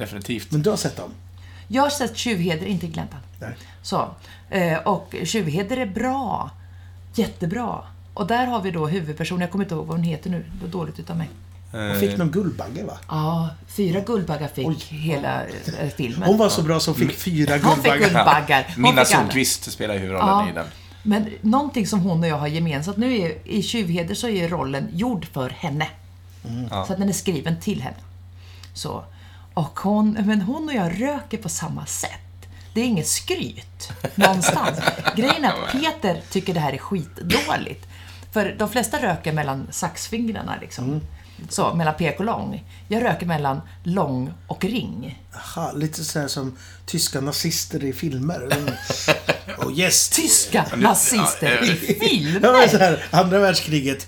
Definitivt. 0.00 0.50
Men 0.50 0.62
du 0.62 0.70
har 0.70 0.76
sett 0.76 0.96
dem? 0.96 1.10
Jag 1.68 1.82
har 1.82 1.90
sett 1.90 2.16
Tjuvheder, 2.16 2.66
inte 2.66 2.86
Gläntan. 2.86 3.20
Nej. 3.40 3.50
Så. 3.82 4.08
Eh, 4.50 4.78
Och 4.78 5.14
Tjuvheder 5.24 5.76
är 5.76 5.86
bra. 5.86 6.50
Jättebra. 7.14 7.78
Och 8.14 8.26
där 8.26 8.46
har 8.46 8.62
vi 8.62 8.70
då 8.70 8.86
huvudpersonen, 8.86 9.40
jag 9.40 9.50
kommer 9.50 9.64
inte 9.64 9.74
ihåg 9.74 9.86
vad 9.86 9.96
hon 9.96 10.04
heter 10.04 10.30
nu, 10.30 10.44
det 10.54 10.64
var 10.66 10.72
dåligt 10.72 10.98
utav 10.98 11.16
mig. 11.16 11.28
Hon 11.72 11.96
fick 12.00 12.16
någon 12.18 12.30
Guldbagge 12.30 12.84
va? 12.84 12.98
Ja, 13.08 13.48
fyra 13.68 14.00
Guldbaggar 14.00 14.48
fick 14.48 14.66
Oj. 14.68 14.76
hela 14.88 15.42
eh, 15.46 15.88
filmen. 15.96 16.28
Hon 16.28 16.38
var 16.38 16.48
så 16.48 16.62
bra 16.62 16.80
som 16.80 16.94
fick 16.94 17.12
fyra 17.12 17.52
Hon 17.52 17.60
fick 17.60 17.82
Guldbaggar. 17.84 17.98
Guldbaggar. 17.98 18.66
Hon 18.74 18.82
Minna 18.82 19.04
fick. 19.04 19.16
Sundqvist 19.16 19.72
spelar 19.72 19.94
huvudrollen 19.98 20.28
Ja. 20.28 20.48
i 20.50 20.52
den. 20.52 20.66
Men 21.02 21.28
någonting 21.40 21.86
som 21.86 22.00
hon 22.00 22.20
och 22.22 22.28
jag 22.28 22.36
har 22.38 22.46
gemensamt, 22.46 22.96
nu 22.96 23.16
är 23.18 23.48
i 23.48 23.62
Tjuvheder 23.62 24.14
så 24.14 24.28
är 24.28 24.48
rollen 24.48 24.88
gjord 24.92 25.26
för 25.32 25.50
henne. 25.50 25.86
Ja. 26.70 26.84
Så 26.86 26.92
att 26.92 26.98
den 26.98 27.08
är 27.08 27.12
skriven 27.12 27.60
till 27.60 27.82
henne. 27.82 27.96
Så. 28.74 29.04
Och 29.54 29.80
hon, 29.80 30.12
men 30.12 30.42
hon 30.42 30.68
och 30.68 30.74
jag 30.74 31.00
röker 31.02 31.38
på 31.38 31.48
samma 31.48 31.86
sätt. 31.86 32.10
Det 32.74 32.80
är 32.80 32.84
inget 32.84 33.08
skryt 33.08 33.92
någonstans. 34.14 34.78
Grejen 35.16 35.44
är 35.44 35.48
att 35.48 35.72
Peter 35.72 36.22
tycker 36.30 36.54
det 36.54 36.60
här 36.60 36.72
är 36.72 36.78
skitdåligt. 36.78 37.86
För 38.32 38.56
de 38.58 38.68
flesta 38.68 39.02
röker 39.02 39.32
mellan 39.32 39.66
saxfingrarna 39.70 40.56
liksom. 40.60 41.00
Så, 41.48 41.74
mellan 41.74 41.94
pek 41.94 42.18
och 42.18 42.24
lång. 42.24 42.64
Jag 42.88 43.02
röker 43.02 43.26
mellan 43.26 43.60
lång 43.82 44.32
och 44.46 44.64
ring. 44.64 45.22
Aha, 45.34 45.72
lite 45.72 46.04
sådär 46.04 46.28
som 46.28 46.56
tyska 46.86 47.20
nazister 47.20 47.84
i 47.84 47.92
filmer. 47.92 48.48
oh 49.58 49.78
yes! 49.78 50.08
Tyska 50.08 50.66
nazister 50.76 51.58
ja, 51.60 51.66
i 51.66 51.68
Ja, 51.68 52.06
filmer! 52.08 52.68
så 52.68 52.78
här, 52.78 53.04
andra 53.10 53.38
världskriget. 53.38 54.06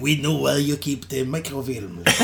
We 0.00 0.16
know 0.16 0.44
where 0.44 0.58
you 0.58 0.78
keep 0.80 0.98
the 1.08 1.24
microfilm. 1.24 2.04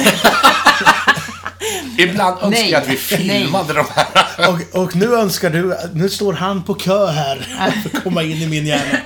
Ibland 1.98 2.34
önskar 2.42 2.50
Nej. 2.50 2.70
jag 2.70 2.82
att 2.82 2.88
vi 2.88 2.96
filmade 2.96 3.72
de 3.74 3.84
här. 3.94 4.48
Och, 4.48 4.82
och 4.82 4.96
nu 4.96 5.14
önskar 5.14 5.50
du, 5.50 5.76
nu 5.94 6.08
står 6.08 6.32
han 6.32 6.62
på 6.62 6.74
kö 6.74 7.06
här 7.06 7.36
för 7.82 7.98
att 7.98 8.04
komma 8.04 8.22
in 8.22 8.36
i 8.42 8.46
min 8.46 8.66
hjärna. 8.66 8.98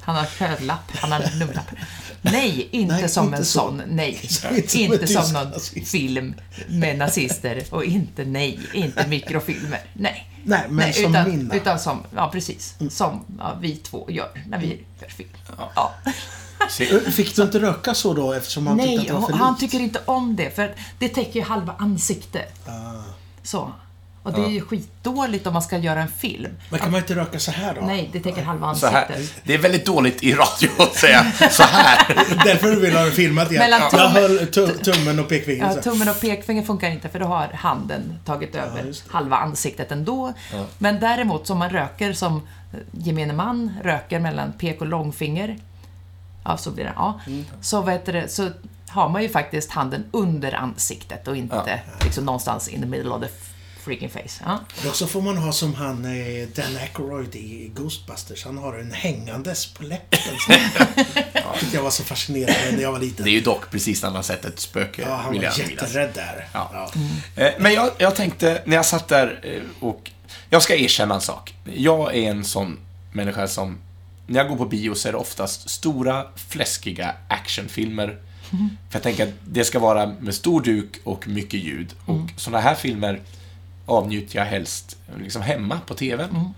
Han 0.00 0.16
har 0.16 0.26
kölapp, 0.38 0.90
han 1.00 1.12
har 1.12 1.38
nummerlapp. 1.38 1.70
Nej, 2.22 2.68
inte 2.70 2.94
Nej, 2.94 3.08
som 3.08 3.24
inte 3.24 3.36
en 3.36 3.44
så. 3.44 3.60
sån. 3.60 3.82
Nej. 3.86 4.20
Inte 4.22 4.34
som 4.68 4.80
en 4.80 4.92
inte 4.92 5.06
som 5.06 5.32
någon 5.32 5.50
nazist. 5.50 5.88
film 5.90 6.34
med 6.68 6.98
nazister. 6.98 7.62
Och 7.70 7.84
inte, 7.84 8.24
nej, 8.24 8.60
inte 8.72 9.06
mikrofilmer. 9.06 9.80
Nej. 9.92 10.28
Nej, 10.44 10.60
men 10.68 10.92
som 10.92 11.04
utan, 11.10 11.30
mina. 11.30 11.54
Utan 11.54 11.78
som, 11.78 12.02
ja 12.16 12.30
precis. 12.32 12.74
Som 12.90 13.24
ja, 13.38 13.58
vi 13.60 13.76
två 13.76 14.10
gör 14.10 14.30
när 14.48 14.58
vi 14.58 14.66
gör 15.00 15.08
film. 15.08 15.28
Ja. 15.56 15.94
Se, 16.04 16.10
Fick 17.12 17.36
du 17.36 17.42
inte 17.42 17.58
röka 17.60 17.94
så 17.94 18.14
då 18.14 18.32
eftersom 18.32 18.66
han 18.66 18.78
tyckte 18.78 18.90
att 18.92 18.96
Nej, 18.98 19.06
det 19.06 19.12
var 19.12 19.20
för 19.28 19.32
han 19.32 19.52
likt? 19.52 19.60
tycker 19.60 19.84
inte 19.84 20.00
om 20.04 20.36
det. 20.36 20.56
För 20.56 20.74
det 20.98 21.08
täcker 21.08 21.40
ju 21.40 21.42
halva 21.46 21.74
ansiktet. 21.78 22.68
Ah. 22.68 23.02
Så. 23.42 23.72
Och 24.24 24.32
det 24.32 24.40
är 24.44 24.48
ju 24.48 24.60
skitdåligt 24.60 25.46
om 25.46 25.52
man 25.52 25.62
ska 25.62 25.78
göra 25.78 26.02
en 26.02 26.08
film. 26.08 26.50
Men 26.70 26.80
kan 26.80 26.90
man 26.90 27.00
inte 27.00 27.14
röka 27.14 27.38
så 27.38 27.50
här 27.50 27.74
då? 27.74 27.80
Nej, 27.86 28.10
det 28.12 28.20
täcker 28.20 28.42
halva 28.42 28.74
så 28.74 28.86
här. 28.86 29.06
ansiktet. 29.06 29.34
Det 29.44 29.54
är 29.54 29.58
väldigt 29.58 29.86
dåligt 29.86 30.22
i 30.22 30.32
radio 30.32 30.68
att 30.78 30.94
säga 30.94 31.32
så 31.50 31.62
här. 31.62 32.06
Därför 32.44 32.70
du 32.70 32.80
vill 32.80 32.96
ha 32.96 33.04
det 33.04 33.10
filmat 33.10 33.50
igen. 33.50 33.62
Mellan 33.62 33.80
Jag 33.80 33.90
tummen- 33.90 34.12
höll 34.22 34.46
tu- 34.46 34.78
tummen 34.78 35.18
och 35.20 35.28
pekfingret 35.28 35.68
Ja, 35.76 35.82
så. 35.82 35.90
tummen 35.90 36.08
och 36.08 36.20
pekfinger 36.20 36.62
funkar 36.62 36.90
inte 36.90 37.08
för 37.08 37.18
då 37.18 37.26
har 37.26 37.48
handen 37.54 38.18
tagit 38.24 38.54
över 38.54 38.82
just 38.86 39.08
halva 39.10 39.36
ansiktet 39.36 39.92
ändå. 39.92 40.32
Men 40.78 41.00
däremot 41.00 41.46
som 41.46 41.58
man 41.58 41.70
röker 41.70 42.12
som 42.12 42.36
eh, 42.36 42.78
gemene 42.92 43.32
man 43.32 43.72
röker 43.84 44.18
mellan 44.18 44.52
pek 44.52 44.80
och 44.80 44.86
långfinger. 44.86 45.58
Ja, 46.44 46.56
så 46.56 46.70
blir 46.70 46.84
det. 46.84 46.92
Ja. 46.96 47.20
Mm. 47.26 47.44
Så, 47.60 47.80
vad 47.80 47.92
heter 47.92 48.12
det, 48.12 48.28
så 48.28 48.50
har 48.88 49.08
man 49.08 49.22
ju 49.22 49.28
faktiskt 49.28 49.70
handen 49.70 50.04
under 50.10 50.54
ansiktet 50.54 51.28
och 51.28 51.36
inte 51.36 51.80
liksom 52.04 52.24
någonstans 52.24 52.68
in 52.68 52.80
the 52.80 52.86
middle 52.86 53.10
of 53.10 53.22
the 53.22 53.28
freaking 53.82 54.10
face. 54.10 54.44
Ja. 54.44 54.60
Och 54.88 54.96
så 54.96 55.06
får 55.06 55.22
man 55.22 55.36
ha 55.36 55.52
som 55.52 55.74
han 55.74 56.04
eh, 56.04 56.48
Dan 56.48 56.76
Aykroyd 56.76 57.36
i 57.36 57.70
Ghostbusters. 57.74 58.44
Han 58.44 58.58
har 58.58 58.78
en 58.78 58.92
hängandes 58.92 59.66
på 59.74 59.82
läppen. 59.82 60.18
Så. 60.46 60.52
ja, 61.32 61.54
tyckte 61.58 61.76
jag 61.76 61.82
var 61.82 61.90
så 61.90 62.04
fascinerande 62.04 62.72
när 62.72 62.82
jag 62.82 62.92
var 62.92 62.98
liten. 62.98 63.24
Det 63.24 63.30
är 63.30 63.34
ju 63.34 63.40
dock 63.40 63.70
precis 63.70 64.02
när 64.02 64.08
man 64.08 64.16
har 64.16 64.22
sett 64.22 64.44
ett 64.44 64.60
spöke, 64.60 65.02
Ja, 65.02 65.14
han 65.16 65.34
var 65.36 65.42
jätterädd 65.42 66.10
där. 66.14 66.48
Ja. 66.52 66.90
Eh, 67.36 67.52
Men 67.58 67.72
jag, 67.72 67.90
jag 67.98 68.16
tänkte, 68.16 68.62
när 68.64 68.76
jag 68.76 68.86
satt 68.86 69.08
där 69.08 69.40
eh, 69.42 69.84
och... 69.86 70.10
Jag 70.50 70.62
ska 70.62 70.76
erkänna 70.76 71.14
en 71.14 71.20
sak. 71.20 71.54
Jag 71.64 72.16
är 72.16 72.30
en 72.30 72.44
sån 72.44 72.78
människa 73.12 73.48
som... 73.48 73.78
När 74.32 74.40
jag 74.40 74.48
går 74.48 74.56
på 74.56 74.64
bio 74.64 74.94
så 74.94 75.08
är 75.08 75.12
det 75.12 75.18
oftast 75.18 75.70
stora, 75.70 76.26
fläskiga 76.36 77.14
actionfilmer. 77.28 78.06
För 78.90 78.96
jag 78.96 79.02
tänker 79.02 79.26
att 79.26 79.34
det 79.44 79.64
ska 79.64 79.78
vara 79.78 80.06
med 80.20 80.34
stor 80.34 80.62
duk 80.62 81.00
och 81.04 81.28
mycket 81.28 81.60
ljud. 81.60 81.94
Och 82.06 82.30
såna 82.36 82.60
här 82.60 82.74
filmer 82.74 83.20
avnjuter 83.86 84.38
jag 84.38 84.44
helst 84.44 84.96
liksom 85.18 85.42
hemma 85.42 85.80
på 85.86 85.94
TVn. 85.94 86.54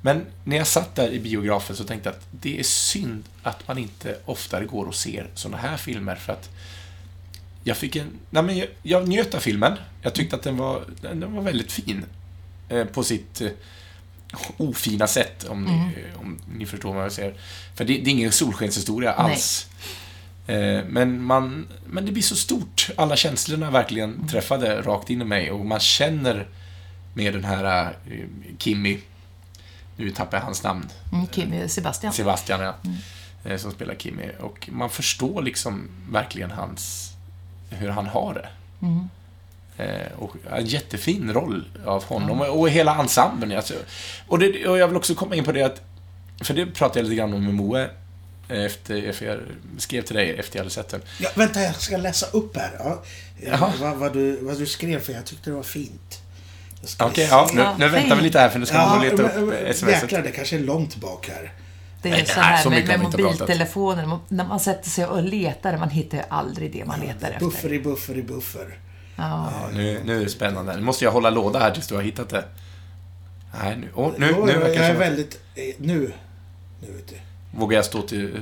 Men 0.00 0.26
när 0.44 0.56
jag 0.56 0.66
satt 0.66 0.94
där 0.94 1.10
i 1.10 1.20
biografen 1.20 1.76
så 1.76 1.84
tänkte 1.84 2.08
jag 2.08 2.16
att 2.16 2.26
det 2.30 2.58
är 2.58 2.62
synd 2.62 3.24
att 3.42 3.68
man 3.68 3.78
inte 3.78 4.16
oftare 4.24 4.64
går 4.64 4.86
och 4.86 4.94
ser 4.94 5.30
såna 5.34 5.56
här 5.56 5.76
filmer 5.76 6.16
för 6.16 6.32
att 6.32 6.50
jag 7.64 7.76
fick 7.76 7.96
en... 7.96 8.10
Nej 8.30 8.42
men 8.42 8.58
jag, 8.58 8.68
jag 8.82 9.08
njöt 9.08 9.34
av 9.34 9.38
filmen. 9.38 9.72
Jag 10.02 10.14
tyckte 10.14 10.36
att 10.36 10.42
den 10.42 10.56
var, 10.56 10.82
den, 11.00 11.20
den 11.20 11.34
var 11.34 11.42
väldigt 11.42 11.72
fin. 11.72 12.04
Eh, 12.68 12.84
på 12.84 13.02
sitt 13.02 13.40
eh, 13.40 13.48
ofina 14.56 15.06
sätt, 15.06 15.44
om 15.44 15.64
ni, 15.64 15.72
eh, 15.72 16.20
om 16.20 16.38
ni 16.58 16.66
förstår 16.66 16.94
vad 16.94 17.04
jag 17.04 17.12
säger. 17.12 17.34
För 17.74 17.84
det, 17.84 17.98
det 17.98 18.10
är 18.10 18.12
ingen 18.12 18.32
solskenshistoria 18.32 19.12
alls. 19.12 19.66
Eh, 20.46 20.84
men, 20.88 21.22
man, 21.22 21.68
men 21.86 22.06
det 22.06 22.12
blir 22.12 22.22
så 22.22 22.36
stort. 22.36 22.90
Alla 22.96 23.16
känslorna 23.16 23.70
verkligen 23.70 24.28
träffade 24.28 24.82
rakt 24.82 25.10
in 25.10 25.20
i 25.22 25.24
mig 25.24 25.50
och 25.50 25.66
man 25.66 25.80
känner 25.80 26.46
med 27.14 27.32
den 27.34 27.44
här 27.44 27.84
eh, 28.10 28.26
Kimmy, 28.58 28.98
nu 29.96 30.10
tappar 30.10 30.36
jag 30.38 30.44
hans 30.44 30.62
namn, 30.62 30.88
Mm, 31.12 31.26
Kim, 31.26 31.68
Sebastian. 31.68 32.12
Sebastian, 32.12 32.60
ja. 32.60 32.74
eh, 33.44 33.56
Som 33.56 33.72
spelar 33.72 33.94
Kimmy. 33.94 34.30
Och 34.40 34.68
man 34.72 34.90
förstår 34.90 35.42
liksom 35.42 35.88
verkligen 36.10 36.50
hans... 36.50 37.12
Hur 37.70 37.88
han 37.88 38.06
har 38.06 38.34
det. 38.34 38.48
Eh, 38.86 39.02
och 40.18 40.32
en 40.52 40.66
jättefin 40.66 41.32
roll 41.32 41.64
av 41.86 42.04
honom 42.04 42.40
och 42.40 42.70
hela 42.70 42.94
ensemblen. 43.00 43.56
Alltså. 43.56 43.74
Och, 44.28 44.38
det, 44.38 44.66
och 44.68 44.78
jag 44.78 44.88
vill 44.88 44.96
också 44.96 45.14
komma 45.14 45.34
in 45.34 45.44
på 45.44 45.52
det 45.52 45.62
att... 45.62 45.80
För 46.44 46.54
det 46.54 46.66
pratade 46.66 46.98
jag 47.00 47.04
lite 47.04 47.16
grann 47.16 47.34
om 47.34 47.44
med 47.44 47.54
Moe. 47.54 47.90
eh, 48.48 48.64
Efter, 48.64 49.22
jag 49.26 49.38
skrev 49.78 50.02
till 50.02 50.16
dig 50.16 50.30
efter 50.38 50.56
jag 50.58 50.60
hade 50.64 50.70
sett 50.70 50.88
den. 50.88 51.02
Ja, 51.20 51.28
vänta, 51.34 51.60
jag 51.62 51.74
ska 51.74 51.96
läsa 51.96 52.26
upp 52.26 52.56
här. 52.56 52.70
Ja, 52.78 53.02
Jaha. 53.46 53.72
vad, 53.80 53.96
vad, 53.96 54.12
du, 54.12 54.36
vad 54.44 54.58
du 54.58 54.66
skrev, 54.66 55.00
för 55.00 55.12
jag 55.12 55.24
tyckte 55.24 55.50
det 55.50 55.56
var 55.56 55.62
fint. 55.62 56.20
Okej, 57.00 57.14
se. 57.26 57.30
ja, 57.30 57.50
nu, 57.54 57.60
Ja, 57.60 57.76
nu 57.78 57.88
väntar 57.88 58.16
vi 58.16 58.22
lite 58.22 58.38
här 58.38 58.48
för 58.48 58.58
nu 58.58 58.66
ska 58.66 58.76
man 58.78 58.88
gå 59.00 59.06
och 59.06 59.18
leta 59.18 59.22
upp 59.40 59.54
sms. 59.66 60.02
Jäklar, 60.02 60.22
det 60.22 60.30
kanske 60.30 60.56
är 60.56 60.60
långt 60.60 60.96
bak 60.96 61.28
här. 61.28 61.52
Det 62.02 62.08
är 62.10 62.24
så 62.24 62.40
här 62.40 62.70
med, 62.70 62.86
med 62.88 63.00
mobiltelefonen. 63.00 64.08
man- 64.08 64.20
När 64.28 64.44
man 64.44 64.60
sätter 64.60 64.90
sig 64.90 65.06
och 65.06 65.22
letar, 65.22 65.76
man 65.78 65.90
hittar 65.90 66.18
ju 66.18 66.24
aldrig 66.28 66.72
det 66.72 66.84
man 66.84 67.00
letar 67.00 67.28
efter. 67.30 67.40
Buffer 67.40 67.72
i 67.72 67.78
buffer 67.80 68.18
i 68.18 68.22
buffer. 68.22 68.78
Ja. 69.16 69.52
Ja, 69.62 69.68
nu, 69.74 70.00
nu 70.04 70.20
är 70.20 70.24
det 70.24 70.30
spännande. 70.30 70.76
Nu 70.76 70.82
måste 70.82 71.04
jag 71.04 71.12
hålla 71.12 71.30
låda 71.30 71.58
här 71.58 71.70
tills 71.70 71.86
du 71.86 71.94
har 71.94 72.02
hittat 72.02 72.28
det. 72.28 72.44
Nej, 73.62 73.76
nu, 73.76 73.90
åh, 73.94 74.12
nu, 74.18 74.28
Jo, 74.36 74.46
nu 74.46 74.52
jag 74.52 74.60
det 74.62 74.74
är 74.76 74.88
som 74.90 74.98
väldigt... 74.98 75.38
eh, 75.54 75.62
Nu. 75.78 76.12
Nu 76.80 76.92
vet 76.92 77.08
du. 77.08 77.14
Vågar 77.58 77.76
jag 77.78 77.84
stå 77.84 78.02
till... 78.02 78.40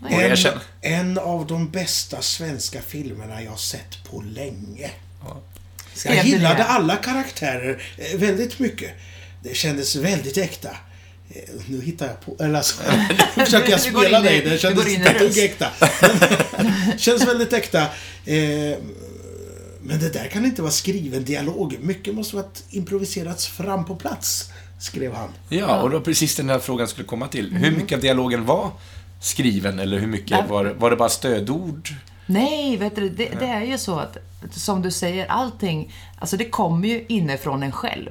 Vågar 0.00 0.20
jag 0.28 0.38
En, 0.82 1.10
en 1.10 1.18
av 1.18 1.46
de 1.46 1.70
bästa 1.70 2.22
svenska 2.22 2.82
filmerna 2.82 3.42
jag 3.42 3.58
sett 3.58 4.04
på 4.10 4.20
länge. 4.20 4.90
Skrev 5.94 6.14
Jag 6.16 6.24
gillade 6.26 6.54
det? 6.54 6.64
alla 6.64 6.96
karaktärer 6.96 7.82
eh, 7.98 8.18
väldigt 8.18 8.58
mycket. 8.58 8.90
Det 9.42 9.54
kändes 9.56 9.96
väldigt 9.96 10.36
äkta. 10.38 10.68
Eh, 11.30 11.42
Nu 11.66 11.80
hittar 11.82 12.06
jag 12.06 12.20
på... 12.20 12.44
Eller 12.44 12.54
alltså, 12.54 12.82
nu 13.36 13.44
försöker 13.44 13.70
jag 13.70 13.80
spela 13.80 14.20
dig. 14.20 14.40
Det 14.44 14.58
kändes 14.58 14.84
röst. 15.20 15.38
äkta. 15.38 15.66
känns 16.98 17.26
väldigt 17.26 17.52
äkta. 17.52 17.86
Men 19.90 19.98
det 19.98 20.10
där 20.12 20.26
kan 20.28 20.44
inte 20.44 20.62
vara 20.62 20.72
skriven 20.72 21.24
dialog. 21.24 21.76
Mycket 21.80 22.14
måste 22.14 22.36
ha 22.36 22.44
improviserats 22.70 23.46
fram 23.46 23.84
på 23.84 23.96
plats, 23.96 24.50
skrev 24.80 25.14
han. 25.14 25.28
Ja, 25.48 25.82
och 25.82 25.90
var 25.90 26.00
precis 26.00 26.36
den 26.36 26.48
här 26.50 26.58
frågan 26.58 26.88
skulle 26.88 27.06
komma 27.06 27.28
till. 27.28 27.52
Hur 27.52 27.76
mycket 27.76 27.96
av 27.96 28.00
dialogen 28.02 28.46
var 28.46 28.70
skriven 29.20 29.78
eller 29.78 29.98
hur 29.98 30.06
mycket 30.06 30.30
Ja. 30.30 30.44
var, 30.48 30.64
var 30.64 30.90
det 30.90 30.96
bara 30.96 31.08
stödord? 31.08 31.88
Nej, 32.26 32.76
vet 32.76 32.96
du, 32.96 33.08
det, 33.08 33.28
det 33.40 33.46
är 33.46 33.64
ju 33.64 33.78
så 33.78 33.98
att, 33.98 34.16
som 34.50 34.82
du 34.82 34.90
säger, 34.90 35.26
allting, 35.26 35.92
alltså 36.18 36.36
det 36.36 36.44
kommer 36.50 36.88
ju 36.88 37.04
inifrån 37.08 37.62
en 37.62 37.72
själv. 37.72 38.10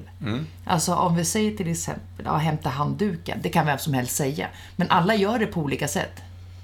Alltså 0.66 0.94
om 0.96 1.16
vi 1.16 1.26
säger 1.26 1.58
till 1.58 1.72
exempel, 1.72 2.26
ja, 2.26 2.38
hämta 2.38 2.70
handduken, 2.70 3.40
det 3.44 3.50
kan 3.50 3.66
vem 3.66 3.78
som 3.80 3.94
helst 3.94 4.16
säga. 4.16 4.48
Men 4.76 4.90
alla 4.90 5.16
gör 5.16 5.40
det 5.40 5.46
på 5.46 5.62
olika 5.62 5.88
sätt. 5.88 6.12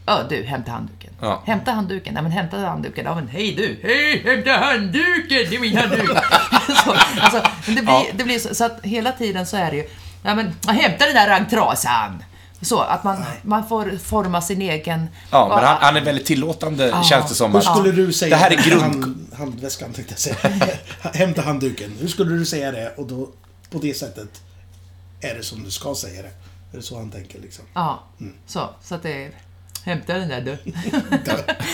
Ja, 0.06 0.24
du, 0.30 0.44
hämta 0.44 0.72
handduken. 0.72 1.10
Ja. 1.22 1.44
Hämta 1.46 1.72
handduken. 1.72 2.14
Nej, 2.14 2.24
men 2.24 2.32
hämta 2.32 2.58
handduken. 2.58 3.06
Ja, 3.06 3.16
men 3.16 3.28
hej 3.28 3.56
du. 3.56 3.80
Hej, 3.84 4.24
hämta 4.26 4.52
handduken! 4.52 5.46
Det 5.50 5.56
är 5.56 5.60
min 5.60 5.78
handduk. 5.78 6.10
så, 6.86 6.92
alltså, 7.20 7.44
men 7.66 7.76
det 7.76 7.82
blir, 7.82 7.92
Ja. 7.94 8.06
det 8.14 8.24
blir 8.24 8.40
så, 8.40 8.56
så 8.56 8.66
att 8.66 8.80
hela 8.84 9.12
tiden 9.12 9.46
så 9.46 9.58
är 9.58 9.72
det 9.72 9.78
ju, 9.78 9.90
ja 10.24 10.36
men, 10.36 10.54
hämta 10.76 11.06
den 11.06 11.16
där 11.16 11.28
raggtrasan. 11.28 12.24
Så, 12.62 12.80
att 12.80 13.04
man, 13.04 13.24
man 13.44 13.68
får 13.68 13.98
forma 13.98 14.42
sin 14.42 14.62
egen... 14.62 15.08
Ja, 15.32 15.48
men 15.56 15.66
han, 15.66 15.78
han 15.82 15.96
är 15.98 16.02
väldigt 16.02 16.26
tillåtande, 16.26 16.88
Ja. 16.88 17.04
känns 17.04 17.30
det 17.30 17.36
som. 17.36 17.54
Hur 17.54 17.62
skulle 17.62 17.92
du 17.92 18.14
säga 18.14 18.30
Det 18.30 18.36
här 18.36 18.52
är 18.52 18.70
grund... 18.70 18.82
Hand, 18.84 19.34
handväskan 19.38 19.94
tänkte 19.94 20.14
jag 20.14 20.20
säga. 20.20 20.76
Hämta 21.14 21.42
handduken. 21.42 21.98
Hur 22.00 22.08
skulle 22.08 22.36
du 22.36 22.46
säga 22.46 22.72
det? 22.72 22.94
Och 22.98 23.08
då, 23.08 23.30
på 23.72 23.78
det 23.78 23.98
sättet, 23.98 24.42
är 25.22 25.36
det 25.36 25.44
som 25.44 25.64
du 25.64 25.72
ska 25.72 25.96
säga 25.96 26.22
det. 26.22 26.28
Är 26.74 26.78
det 26.78 26.82
så 26.82 26.98
han 26.98 27.12
tänker 27.12 27.40
liksom? 27.42 27.66
Ja, 27.74 28.04
så. 28.48 28.70
Så 28.84 28.96
att 28.96 29.04
det 29.04 29.26
är... 29.26 29.32
Hämta 29.86 30.14
den 30.14 30.30
där 30.30 30.42
du. 30.42 30.58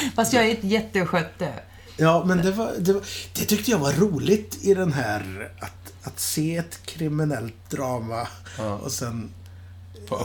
Fast 0.15 0.33
jag 0.33 0.45
är 0.45 0.49
inte 0.49 0.67
jätteskötte. 0.67 1.53
Ja, 1.97 2.23
men 2.25 2.37
det, 2.37 2.51
var, 2.51 2.71
det, 2.79 2.93
var, 2.93 3.01
det 3.33 3.45
tyckte 3.45 3.71
jag 3.71 3.79
var 3.79 3.91
roligt 3.91 4.65
i 4.65 4.73
den 4.73 4.93
här 4.93 5.51
att, 5.59 5.93
att 6.03 6.19
se 6.19 6.57
ett 6.57 6.85
kriminellt 6.85 7.69
drama 7.69 8.27
och 8.83 8.91
sen 8.91 9.31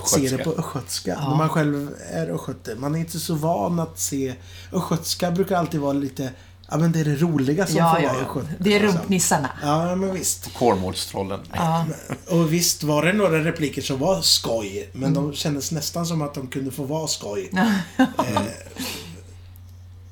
se 0.07 0.37
det 0.37 0.45
på 0.45 0.53
östgötska. 0.53 1.21
När 1.21 1.37
man 1.37 1.49
själv 1.49 1.95
är 2.11 2.31
östgöte. 2.31 2.75
Man 2.75 2.95
är 2.95 2.99
inte 2.99 3.19
så 3.19 3.35
van 3.35 3.81
att 3.81 3.99
se... 3.99 4.35
Östgötska 4.73 5.31
brukar 5.31 5.57
alltid 5.57 5.81
vara 5.81 5.93
lite... 5.93 6.33
Ja, 6.71 6.77
men 6.77 6.93
det 6.93 7.01
är 7.01 7.05
det 7.05 7.17
roliga 7.17 7.67
som 7.67 7.77
Ja, 7.77 7.95
får 7.95 8.03
ja, 8.03 8.09
vara 8.13 8.19
ja. 8.23 8.27
östgöte. 8.27 8.49
Det 8.59 8.75
är 8.77 8.81
liksom. 8.81 8.99
rumpnissarna. 8.99 9.51
Ja, 9.63 9.95
men 9.97 10.15
visst. 10.15 10.55
Kolmårdstrollen. 10.55 11.41
Ja. 11.55 11.87
Och 12.31 12.53
visst 12.53 12.83
var 12.83 13.05
det 13.07 13.13
några 13.13 13.45
repliker 13.45 13.83
som 13.83 13.99
var 13.99 14.21
skoj, 14.23 14.89
men 14.93 15.03
Mm. 15.03 15.15
de 15.15 15.35
kändes 15.37 15.73
nästan 15.73 16.07
som 16.07 16.23
att 16.23 16.35
de 16.35 16.47
kunde 16.47 16.71
få 16.71 16.83
vara 16.85 17.07
skoj. 17.09 17.51
eh, 17.99 18.43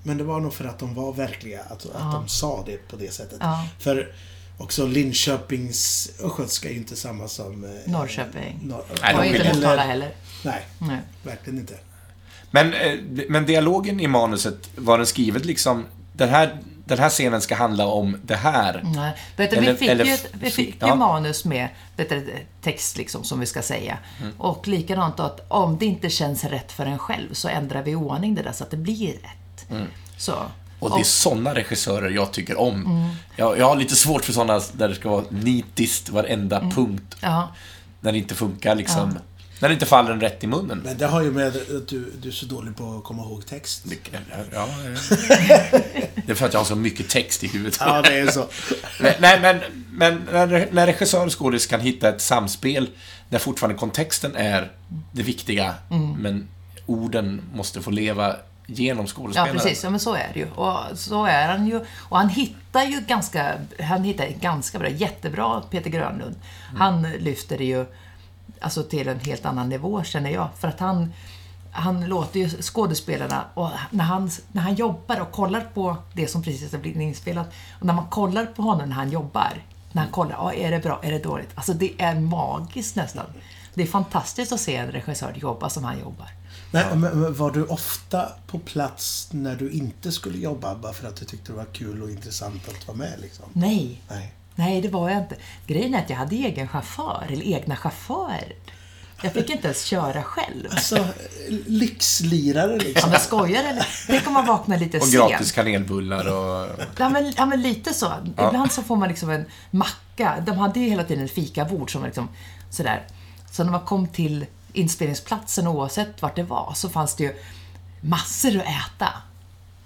men 0.02 0.18
det 0.18 0.24
var 0.24 0.40
nog 0.40 0.54
för 0.54 0.64
att 0.64 0.78
de 0.78 0.94
var 0.94 1.12
verkliga, 1.12 1.60
att, 1.60 1.86
att 1.94 2.12
de 2.12 2.28
sa 2.28 2.62
det 2.66 2.88
på 2.88 2.96
det 2.96 3.12
sättet. 3.14 3.38
Ja. 3.40 3.66
För 3.78 4.12
också 4.58 4.86
Linköpings 4.86 6.10
östgötska 6.24 6.68
är 6.68 6.72
ju 6.72 6.78
inte 6.78 6.96
samma 6.96 7.28
som... 7.28 7.64
Eh, 7.64 7.92
Norrköping. 7.92 8.58
Nor- 8.62 8.84
Nej, 9.02 9.14
de 9.32 9.36
inte 9.38 9.54
Motala 9.54 9.82
heller. 9.82 10.14
Nej, 10.44 10.62
Nej. 10.78 10.98
verkligen 11.22 11.58
inte. 11.58 11.74
Men, 12.50 12.74
eh, 12.74 12.98
men 13.28 13.46
dialogen 13.46 14.00
i 14.00 14.06
manuset, 14.06 14.70
var 14.76 14.98
den 14.98 15.06
skrivet 15.06 15.44
liksom... 15.44 15.84
Den 16.16 16.28
här, 16.28 16.56
den 16.84 16.98
här 16.98 17.08
scenen 17.08 17.40
ska 17.40 17.54
handla 17.54 17.86
om 17.86 18.16
det 18.22 18.36
här. 18.36 18.80
Nej. 18.84 19.12
Vet 19.36 19.50
du, 19.50 19.56
Eller- 19.56 19.72
vi 19.72 19.78
fick 19.78 19.88
eller 19.88 20.04
ju, 20.04 20.16
vi 20.32 20.50
fick 20.50 20.76
ja. 20.78 20.88
ju 20.88 20.94
manus 20.94 21.44
med 21.44 21.68
vet 21.96 22.08
du, 22.08 22.34
text, 22.62 22.96
liksom, 22.96 23.24
som 23.24 23.40
vi 23.40 23.46
ska 23.46 23.62
säga. 23.62 23.98
Mm. 24.20 24.32
Och 24.38 24.68
likadant 24.68 25.20
att 25.20 25.44
om 25.48 25.78
det 25.78 25.86
inte 25.86 26.10
känns 26.10 26.44
rätt 26.44 26.72
för 26.72 26.86
en 26.86 26.98
själv 26.98 27.32
så 27.32 27.48
ändrar 27.48 27.82
vi 27.82 27.94
ordning 27.94 28.34
det 28.34 28.42
där 28.42 28.52
så 28.52 28.64
att 28.64 28.70
det 28.70 28.76
blir 28.76 29.12
rätt. 29.12 29.70
Mm. 29.70 29.86
Så. 30.18 30.34
Och 30.78 30.90
det 30.90 31.00
är 31.00 31.04
sådana 31.04 31.54
regissörer 31.54 32.10
jag 32.10 32.32
tycker 32.32 32.60
om. 32.60 33.08
Jag, 33.36 33.58
jag 33.58 33.66
har 33.66 33.76
lite 33.76 33.96
svårt 33.96 34.24
för 34.24 34.32
sådana 34.32 34.60
där 34.72 34.88
det 34.88 34.94
ska 34.94 35.08
vara 35.10 35.24
nitiskt 35.30 36.08
varenda 36.08 36.60
punkt. 36.60 37.16
ja. 37.20 37.48
När 38.00 38.12
det 38.12 38.18
inte 38.18 38.34
funkar 38.34 38.74
liksom. 38.74 39.18
När 39.64 39.68
det 39.68 39.72
inte 39.74 39.86
faller 39.86 40.10
en 40.12 40.20
rätt 40.20 40.44
i 40.44 40.46
munnen. 40.46 40.78
Men 40.84 40.98
det 40.98 41.06
har 41.06 41.22
ju 41.22 41.30
med 41.30 41.46
att 41.48 41.88
du, 41.88 42.12
du 42.22 42.28
är 42.28 42.32
så 42.32 42.46
dålig 42.46 42.76
på 42.76 42.96
att 42.98 43.04
komma 43.04 43.22
ihåg 43.22 43.46
text. 43.46 43.86
Mycket- 43.86 44.20
Ja, 44.52 44.68
det 46.26 46.30
är 46.30 46.34
för 46.34 46.46
att 46.46 46.52
jag 46.52 46.60
har 46.60 46.64
så 46.64 46.76
mycket 46.76 47.08
text 47.08 47.44
i 47.44 47.48
huvudet. 47.48 47.76
Ja, 47.80 48.02
det 48.02 48.18
är 48.18 48.26
så. 48.26 48.46
Nej, 49.20 49.38
men, 49.40 49.60
men 49.90 50.22
när, 50.32 50.68
när 50.72 50.86
regissör 50.86 51.26
och 51.26 51.38
skådis 51.38 51.66
kan 51.66 51.80
hitta 51.80 52.08
ett 52.08 52.20
samspel 52.20 52.88
där 53.28 53.38
fortfarande 53.38 53.78
kontexten 53.78 54.36
är 54.36 54.72
det 55.12 55.22
viktiga, 55.22 55.74
men 56.18 56.48
orden 56.86 57.42
måste 57.54 57.80
få 57.82 57.90
leva 57.90 58.36
genom 58.66 59.04
Ja, 59.04 59.12
skådespelaren. 59.12 59.56
precis. 59.56 59.84
Ja, 59.84 59.90
men 59.90 60.00
så 60.00 60.14
är 60.14 60.30
det 60.34 60.40
ju. 60.40 60.46
Och 60.50 60.78
så 60.94 61.24
är 61.26 61.48
han 61.48 61.66
ju. 61.66 61.80
Och 61.98 62.16
han 62.18 62.28
hittar 62.28 62.84
ju 62.84 63.00
ganska, 63.00 63.54
han 63.80 64.04
hittar 64.04 64.26
ganska 64.40 64.78
bra, 64.78 64.88
jättebra 64.88 65.60
Peter 65.70 65.90
Grönlund. 65.90 66.34
Han 66.76 67.02
lyfter 67.18 67.58
det 67.58 67.64
ju 67.64 67.86
alltså 68.64 68.82
till 68.82 69.08
en 69.08 69.20
helt 69.20 69.46
annan 69.46 69.68
nivå 69.68 70.04
känner 70.04 70.30
jag. 70.30 70.48
För 70.58 70.68
att 70.68 70.80
han, 70.80 71.12
han 71.70 72.06
låter 72.06 72.40
ju 72.40 72.48
skådespelarna, 72.48 73.44
och 73.54 73.70
när 73.90 74.04
han, 74.04 74.30
när 74.52 74.62
han 74.62 74.74
jobbar 74.74 75.20
och 75.20 75.32
kollar 75.32 75.60
på 75.74 75.96
det 76.12 76.28
som 76.28 76.42
precis 76.42 76.72
har 76.72 76.78
blivit 76.78 77.02
inspelat, 77.02 77.52
och 77.80 77.86
när 77.86 77.94
man 77.94 78.06
kollar 78.06 78.46
på 78.46 78.62
honom 78.62 78.88
när 78.88 78.96
han 78.96 79.10
jobbar, 79.10 79.62
när 79.92 80.02
han 80.02 80.10
kollar, 80.10 80.36
ah, 80.38 80.52
är 80.52 80.70
det 80.70 80.78
bra, 80.78 81.00
är 81.02 81.12
det 81.12 81.18
dåligt? 81.18 81.50
Alltså 81.54 81.72
det 81.72 81.92
är 81.98 82.14
magiskt 82.20 82.96
nästan. 82.96 83.26
Det 83.74 83.82
är 83.82 83.86
fantastiskt 83.86 84.52
att 84.52 84.60
se 84.60 84.76
en 84.76 84.92
regissör 84.92 85.32
jobba 85.36 85.70
som 85.70 85.84
han 85.84 86.00
jobbar. 86.00 86.28
Men, 86.70 87.00
men, 87.00 87.34
var 87.34 87.50
du 87.50 87.64
ofta 87.64 88.28
på 88.46 88.58
plats 88.58 89.28
när 89.32 89.56
du 89.56 89.70
inte 89.70 90.12
skulle 90.12 90.38
jobba 90.38 90.74
bara 90.74 90.92
för 90.92 91.08
att 91.08 91.16
du 91.16 91.24
tyckte 91.24 91.52
det 91.52 91.56
var 91.56 91.64
kul 91.64 92.02
och 92.02 92.10
intressant 92.10 92.68
att 92.68 92.88
vara 92.88 92.96
med 92.96 93.20
liksom? 93.20 93.44
Nej, 93.52 94.02
Nej. 94.08 94.34
Nej, 94.54 94.80
det 94.80 94.88
var 94.88 95.10
jag 95.10 95.18
inte. 95.18 95.36
Grejen 95.66 95.94
är 95.94 95.98
att 95.98 96.10
jag 96.10 96.16
hade 96.16 96.36
egen 96.36 96.68
chaufför, 96.68 97.26
eller 97.30 97.42
egna 97.44 97.76
chaufförer. 97.76 98.54
Jag 99.22 99.32
fick 99.32 99.50
inte 99.50 99.66
ens 99.66 99.84
köra 99.84 100.22
själv. 100.22 100.68
Alltså, 100.70 101.06
lyxlirare 101.66 102.72
Ja, 102.72 102.78
liksom. 102.78 103.10
men 103.10 103.20
skojar 103.20 103.64
eller? 103.64 103.86
Tänk 104.06 104.26
om 104.26 104.32
man 104.32 104.46
vaknar 104.46 104.78
lite 104.78 104.98
Och 104.98 105.04
sent. 105.06 105.30
gratis 105.30 105.52
kanelbullar 105.52 106.26
och... 106.32 106.68
Ja 106.98 107.08
men, 107.08 107.32
ja, 107.36 107.46
men 107.46 107.62
lite 107.62 107.94
så. 107.94 108.12
Ibland 108.26 108.72
så 108.72 108.82
får 108.82 108.96
man 108.96 109.08
liksom 109.08 109.30
en 109.30 109.44
macka. 109.70 110.34
De 110.46 110.58
hade 110.58 110.80
ju 110.80 110.88
hela 110.88 111.04
tiden 111.04 111.24
ett 111.24 111.34
fikabord 111.34 111.92
som 111.92 112.00
var 112.00 112.08
liksom 112.08 112.28
sådär. 112.70 113.06
Så 113.50 113.64
när 113.64 113.70
man 113.70 113.80
kom 113.80 114.06
till 114.08 114.46
inspelningsplatsen, 114.72 115.66
oavsett 115.68 116.22
vart 116.22 116.36
det 116.36 116.42
var, 116.42 116.72
så 116.74 116.88
fanns 116.88 117.14
det 117.14 117.24
ju 117.24 117.34
massor 118.00 118.56
att 118.56 118.64
äta. 118.66 119.08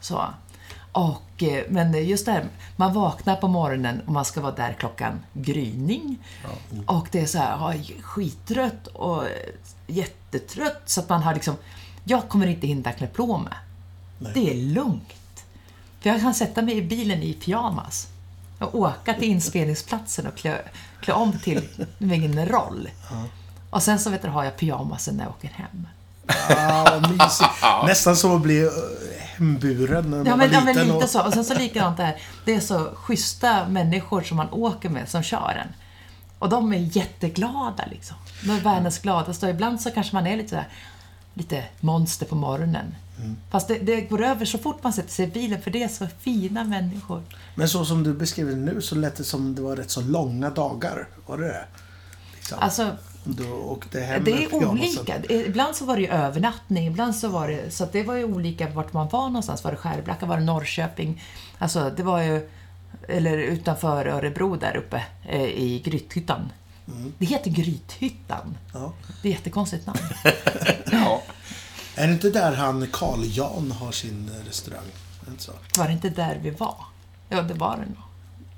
Så. 0.00 0.24
Och, 0.92 1.42
eh, 1.42 1.64
men 1.68 2.06
just 2.06 2.26
det 2.26 2.32
här, 2.32 2.44
man 2.76 2.92
vaknar 2.92 3.36
på 3.36 3.48
morgonen 3.48 4.00
och 4.06 4.12
man 4.12 4.24
ska 4.24 4.40
vara 4.40 4.54
där 4.54 4.76
klockan 4.78 5.20
gryning. 5.32 6.18
Och 6.86 7.08
det 7.10 7.20
är 7.20 7.26
så 7.26 7.38
här, 7.38 7.50
ja, 7.50 7.74
skittrött 8.02 8.86
och 8.86 9.24
eh, 9.24 9.30
jättetrött 9.86 10.82
så 10.86 11.00
att 11.00 11.08
man 11.08 11.22
har 11.22 11.34
liksom, 11.34 11.56
jag 12.04 12.28
kommer 12.28 12.46
inte 12.46 12.66
hinna 12.66 12.92
klä 12.92 13.06
på 13.06 13.38
mig. 13.38 13.52
Det 14.34 14.50
är 14.50 14.54
lugnt. 14.54 15.44
För 16.00 16.10
jag 16.10 16.20
kan 16.20 16.34
sätta 16.34 16.62
mig 16.62 16.76
i 16.76 16.82
bilen 16.82 17.22
i 17.22 17.32
pyjamas 17.32 18.08
och 18.58 18.74
åka 18.74 19.14
till 19.14 19.28
inspelningsplatsen 19.28 20.26
och 20.26 20.36
klä, 20.36 20.58
klä 21.00 21.14
om 21.14 21.38
till 21.38 21.68
min 21.98 22.46
roll. 22.46 22.88
Och 23.70 23.82
sen 23.82 23.98
så 23.98 24.10
vet 24.10 24.22
du, 24.22 24.28
har 24.28 24.44
jag 24.44 24.56
pyjamasen 24.56 25.14
när 25.16 25.24
jag 25.24 25.30
åker 25.30 25.48
hem. 25.48 25.88
Ja, 26.48 27.00
mysigt. 27.00 27.50
Nästan 27.86 28.16
som 28.16 28.36
att 28.36 28.42
bli 28.42 28.62
eh, 28.62 28.70
hemburen 29.38 30.10
när 30.10 30.18
man 30.18 30.26
Ja 30.26 30.36
men, 30.36 30.52
ja, 30.52 30.58
var 30.58 30.64
men 30.64 30.74
liten. 30.74 30.88
lite 30.88 31.04
och... 31.04 31.10
så. 31.10 31.26
Och 31.26 31.32
sen 31.32 31.44
så 31.44 31.54
likadant 31.54 31.96
det 31.96 32.02
här. 32.02 32.16
Det 32.44 32.54
är 32.54 32.60
så 32.60 32.90
schyssta 32.94 33.68
människor 33.68 34.22
som 34.22 34.36
man 34.36 34.50
åker 34.50 34.88
med 34.88 35.08
som 35.08 35.22
kör 35.22 35.62
en. 35.62 35.72
Och 36.38 36.48
de 36.48 36.72
är 36.72 36.96
jätteglada 36.96 37.84
liksom. 37.90 38.16
De 38.44 38.50
är 38.50 38.60
världens 38.60 38.98
gladaste. 38.98 39.46
Och 39.46 39.52
ibland 39.52 39.80
så 39.80 39.90
kanske 39.90 40.16
man 40.16 40.26
är 40.26 40.36
lite 40.36 40.48
sådär, 40.48 40.68
lite 41.34 41.64
monster 41.80 42.26
på 42.26 42.34
morgonen. 42.34 42.94
Fast 43.50 43.68
det, 43.68 43.78
det 43.78 44.00
går 44.00 44.22
över 44.22 44.44
så 44.44 44.58
fort 44.58 44.82
man 44.82 44.92
sätter 44.92 45.10
sig 45.10 45.24
i 45.24 45.30
bilen 45.30 45.62
för 45.62 45.70
det 45.70 45.82
är 45.82 45.88
så 45.88 46.06
fina 46.20 46.64
människor. 46.64 47.22
Men 47.54 47.68
så 47.68 47.84
som 47.84 48.02
du 48.02 48.14
beskriver 48.14 48.50
det 48.50 48.58
nu 48.58 48.80
så 48.80 48.94
lät 48.94 49.16
det 49.16 49.24
som 49.24 49.54
det 49.54 49.62
var 49.62 49.76
rätt 49.76 49.90
så 49.90 50.00
långa 50.00 50.50
dagar. 50.50 51.08
Var 51.26 51.38
det 51.38 51.46
det? 51.46 51.64
Liksom. 52.48 52.58
Alltså, 52.64 52.96
Du 53.24 53.50
åkte 53.52 54.00
hem 54.00 54.24
det 54.24 54.30
med 54.30 54.42
är 54.42 54.68
olika. 54.68 55.22
Ibland 55.28 55.76
så 55.76 55.84
var 55.84 55.96
det 55.96 56.02
ju 56.02 56.08
övernattning, 56.08 56.86
ibland 56.86 57.16
så 57.16 57.28
var 57.28 57.48
det... 57.48 57.70
Så 57.70 57.84
att 57.84 57.92
det 57.92 58.02
var 58.02 58.14
ju 58.14 58.24
olika 58.24 58.68
vart 58.68 58.92
man 58.92 59.08
var 59.08 59.26
någonstans. 59.26 59.64
Var 59.64 59.70
det 59.70 59.76
Skärblacka, 59.76 60.26
var 60.26 60.36
det 60.36 60.44
Norrköping? 60.44 61.22
Alltså, 61.58 61.90
det 61.96 62.02
var 62.02 62.22
ju... 62.22 62.48
Eller 63.08 63.38
utanför 63.38 64.06
Örebro 64.06 64.56
där 64.56 64.76
uppe 64.76 65.04
eh, 65.28 65.42
i 65.42 65.82
Grythyttan. 65.84 66.52
Det 67.18 67.26
heter 67.26 67.50
Grythyttan. 67.50 68.58
Ja. 68.72 68.92
Det 69.22 69.28
är 69.28 69.32
ett 69.32 69.38
jättekonstigt 69.38 69.86
namn. 69.86 69.98
Ja. 70.92 71.22
Är 71.94 72.06
det 72.06 72.12
inte 72.12 72.30
där 72.30 72.52
han 72.52 72.86
Carl 72.92 73.20
Jan 73.24 73.70
har 73.72 73.92
sin 73.92 74.30
restaurang? 74.46 74.84
Det? 75.26 75.78
Var 75.78 75.86
det 75.86 75.92
inte 75.92 76.08
där 76.08 76.38
vi 76.42 76.50
var? 76.50 76.76
Ja, 77.28 77.42
det 77.42 77.54
var 77.54 77.76
det 77.76 77.82
nog. 77.82 78.04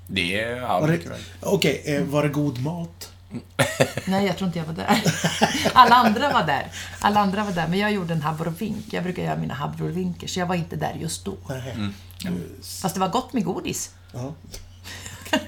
Det 0.07 0.41
är... 0.41 0.55
Ja, 0.55 0.87
det, 0.87 0.99
okej, 1.41 1.83
eh, 1.85 2.03
var 2.03 2.23
det 2.23 2.29
god 2.29 2.61
mat? 2.61 3.10
Nej, 4.05 4.25
jag 4.25 4.37
tror 4.37 4.47
inte 4.47 4.59
jag 4.59 4.65
var 4.65 4.73
där. 4.73 5.03
Alla 5.73 5.95
andra 5.95 6.33
var 6.33 6.43
där. 6.43 6.67
Alla 6.99 7.19
andra 7.19 7.43
var 7.43 7.51
där, 7.51 7.67
men 7.67 7.79
jag 7.79 7.91
gjorde 7.91 8.13
en 8.13 8.23
abrovink. 8.23 8.85
Jag 8.89 9.03
brukar 9.03 9.23
göra 9.23 9.37
mina 9.37 9.63
abrovinker, 9.63 10.27
så 10.27 10.39
jag 10.39 10.45
var 10.45 10.55
inte 10.55 10.75
där 10.75 10.93
just 10.93 11.25
då. 11.25 11.37
Nej. 11.49 11.71
Mm. 12.25 12.43
Fast 12.81 12.93
det 12.93 12.99
var 12.99 13.09
gott 13.09 13.33
med 13.33 13.43
godis. 13.43 13.91
Ja. 14.13 14.33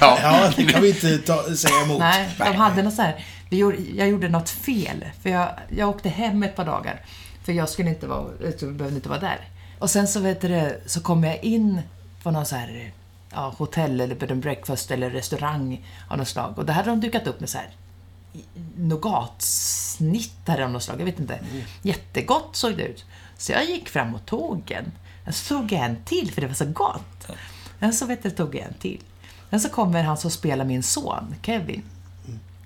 ja. 0.00 0.18
ja, 0.22 0.52
det 0.56 0.64
kan 0.64 0.82
vi 0.82 0.88
inte 0.88 1.18
ta, 1.18 1.56
säga 1.56 1.82
emot. 1.82 1.98
Nej, 1.98 2.30
de 2.38 2.56
hade 2.56 2.82
något 2.82 2.94
så 2.94 3.02
här, 3.02 3.24
vi 3.50 3.56
gjorde, 3.56 3.76
jag 3.94 4.08
gjorde 4.08 4.28
något 4.28 4.50
fel. 4.50 5.04
För 5.22 5.30
jag, 5.30 5.48
jag 5.68 5.88
åkte 5.88 6.08
hem 6.08 6.42
ett 6.42 6.56
par 6.56 6.64
dagar. 6.64 7.00
För 7.44 7.52
jag 7.52 7.68
skulle 7.68 7.88
inte 7.88 8.06
vara, 8.06 8.26
jag 8.60 8.72
behövde 8.72 8.96
inte 8.96 9.08
vara 9.08 9.20
där. 9.20 9.40
Och 9.78 9.90
sen 9.90 10.08
så, 10.08 10.20
vet 10.20 10.40
du, 10.40 10.80
så 10.86 11.00
kom 11.00 11.24
jag 11.24 11.44
in 11.44 11.82
på 12.22 12.30
någon 12.30 12.46
så 12.46 12.56
här, 12.56 12.92
ja, 13.32 13.54
hotell 13.58 14.00
eller 14.00 14.14
bed 14.14 14.32
and 14.32 14.42
breakfast 14.42 14.90
eller 14.90 15.10
restaurang 15.10 15.86
av 16.08 16.18
något 16.18 16.28
slag. 16.28 16.58
Och 16.58 16.66
där 16.66 16.74
hade 16.74 16.90
de 16.90 17.00
dukat 17.00 17.26
upp 17.26 17.40
med 17.40 17.48
så 17.48 17.58
här 17.58 17.70
nougatsnittar 18.76 20.60
av 20.60 20.70
något 20.70 20.82
slag. 20.82 21.00
Jag 21.00 21.04
vet 21.04 21.20
inte. 21.20 21.40
Jättegott 21.82 22.56
såg 22.56 22.76
det 22.76 22.82
ut. 22.82 23.04
Så 23.38 23.52
jag 23.52 23.64
gick 23.64 23.88
fram 23.88 24.14
och 24.14 24.26
tog 24.26 24.70
en. 24.70 24.92
Så 25.32 25.54
tog 25.54 25.72
jag 25.72 25.84
en 25.84 26.04
till 26.04 26.32
för 26.32 26.40
det 26.40 26.46
var 26.46 26.54
så 26.54 26.66
gott. 26.66 27.26
Sen 27.80 27.92
så 27.92 28.06
vet 28.06 28.22
du, 28.22 28.30
tog 28.30 28.54
jag 28.54 28.62
en 28.62 28.74
till. 28.74 29.00
Sen 29.50 29.60
så 29.60 29.68
kommer 29.68 30.02
han 30.02 30.16
som 30.16 30.30
spelar 30.30 30.64
min 30.64 30.82
son, 30.82 31.34
Kevin 31.42 31.82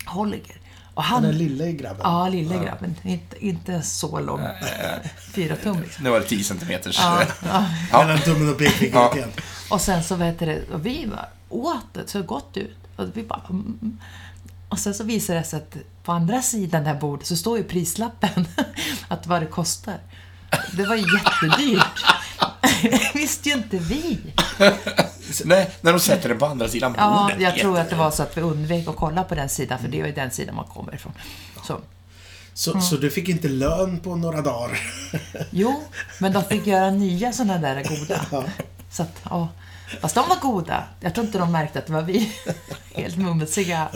Holger. 0.06 0.56
Och 0.97 1.05
han, 1.05 1.22
Den 1.22 1.38
lille 1.38 1.72
grabben. 1.72 2.01
Ja, 2.03 2.28
lille 2.28 2.55
grabben. 2.64 2.97
Inte, 3.03 3.47
inte 3.47 3.82
så 3.82 4.20
lång. 4.20 4.40
Fyra 5.32 5.57
tum 5.57 5.82
liksom. 5.82 6.05
Nu 6.05 6.11
var 6.11 6.20
det 6.20 6.26
10 6.26 6.44
centimeters... 6.44 6.99
Ja, 6.99 7.22
ja. 7.92 8.05
Mellan 8.05 8.18
tummen 8.18 8.49
och 8.49 8.59
pekfingret 8.59 8.94
Ja. 8.94 9.16
igen. 9.16 9.32
Och 9.70 9.80
sen 9.80 10.05
så 10.05 10.14
vet 10.14 10.38
du, 10.38 10.64
och 10.72 10.86
vi 10.86 11.07
bara 11.07 11.26
åt 11.49 11.94
det, 11.94 12.09
så 12.09 12.22
gott 12.22 12.57
ut. 12.57 12.76
Och 12.97 13.09
vi 13.14 13.22
bara... 13.22 13.40
Mm. 13.51 13.78
mm. 13.82 13.99
Och 14.68 14.78
sen 14.78 14.94
så 14.94 15.05
visar 15.05 15.34
det 15.34 15.44
sig 15.44 15.57
att 15.57 15.76
på 16.05 16.12
andra 16.12 16.42
sidan 16.42 16.84
det 16.84 16.90
här 16.90 17.01
bordet 17.01 17.26
så 17.26 17.36
står 17.36 17.59
ju 17.59 17.64
prislappen. 17.64 18.49
Att 19.09 19.26
vad 19.26 19.42
det 19.42 19.47
kostar. 19.47 19.99
Det 20.72 20.86
var 20.86 20.97
ju 20.97 21.03
jättedyrt. 21.03 22.05
Det 22.82 23.14
visste 23.14 23.49
ju 23.49 23.55
inte 23.55 23.78
vi. 23.78 24.18
Nej, 25.45 25.70
när 25.81 25.93
de 25.93 26.01
sätter 26.01 26.29
den 26.29 26.39
på 26.39 26.47
andra 26.47 26.68
sidan 26.68 26.95
Ja, 26.99 27.22
bordet. 27.22 27.41
jag 27.43 27.57
tror 27.59 27.79
att 27.79 27.91
det 27.91 27.97
var 27.97 28.11
så 28.11 28.22
att 28.22 28.37
vi 28.37 28.41
undvek 28.41 28.89
att 28.89 28.97
kolla 28.97 29.24
på 29.24 29.35
den 29.35 29.49
sidan, 29.49 29.79
för 29.79 29.89
det 29.89 30.01
är 30.01 30.07
ju 30.07 30.12
den 30.12 30.31
sidan 30.31 30.55
man 30.55 30.64
kommer 30.64 30.95
ifrån. 30.95 31.12
Så. 31.66 31.81
Så, 32.55 32.81
så 32.81 32.97
du 32.97 33.11
fick 33.11 33.29
inte 33.29 33.49
lön 33.49 34.01
på 34.01 34.16
några 34.16 34.41
dagar? 34.43 34.79
Jo, 35.51 35.83
men 36.20 36.33
de 36.33 36.45
fick 36.45 36.66
göra 36.66 36.91
nya 36.91 37.33
sådana 37.33 37.59
där 37.59 37.85
goda. 37.85 38.45
Så 38.91 39.03
att, 39.03 39.20
ja. 39.31 39.49
Fast 40.01 40.14
de 40.14 40.29
var 40.29 40.37
goda. 40.41 40.85
Jag 41.01 41.14
tror 41.14 41.27
inte 41.27 41.39
de 41.39 41.53
märkte 41.53 41.79
att 41.79 41.87
det 41.87 41.93
var 41.93 42.03
vi. 42.03 42.33
Helt 42.95 43.16
mumsiga. 43.16 43.89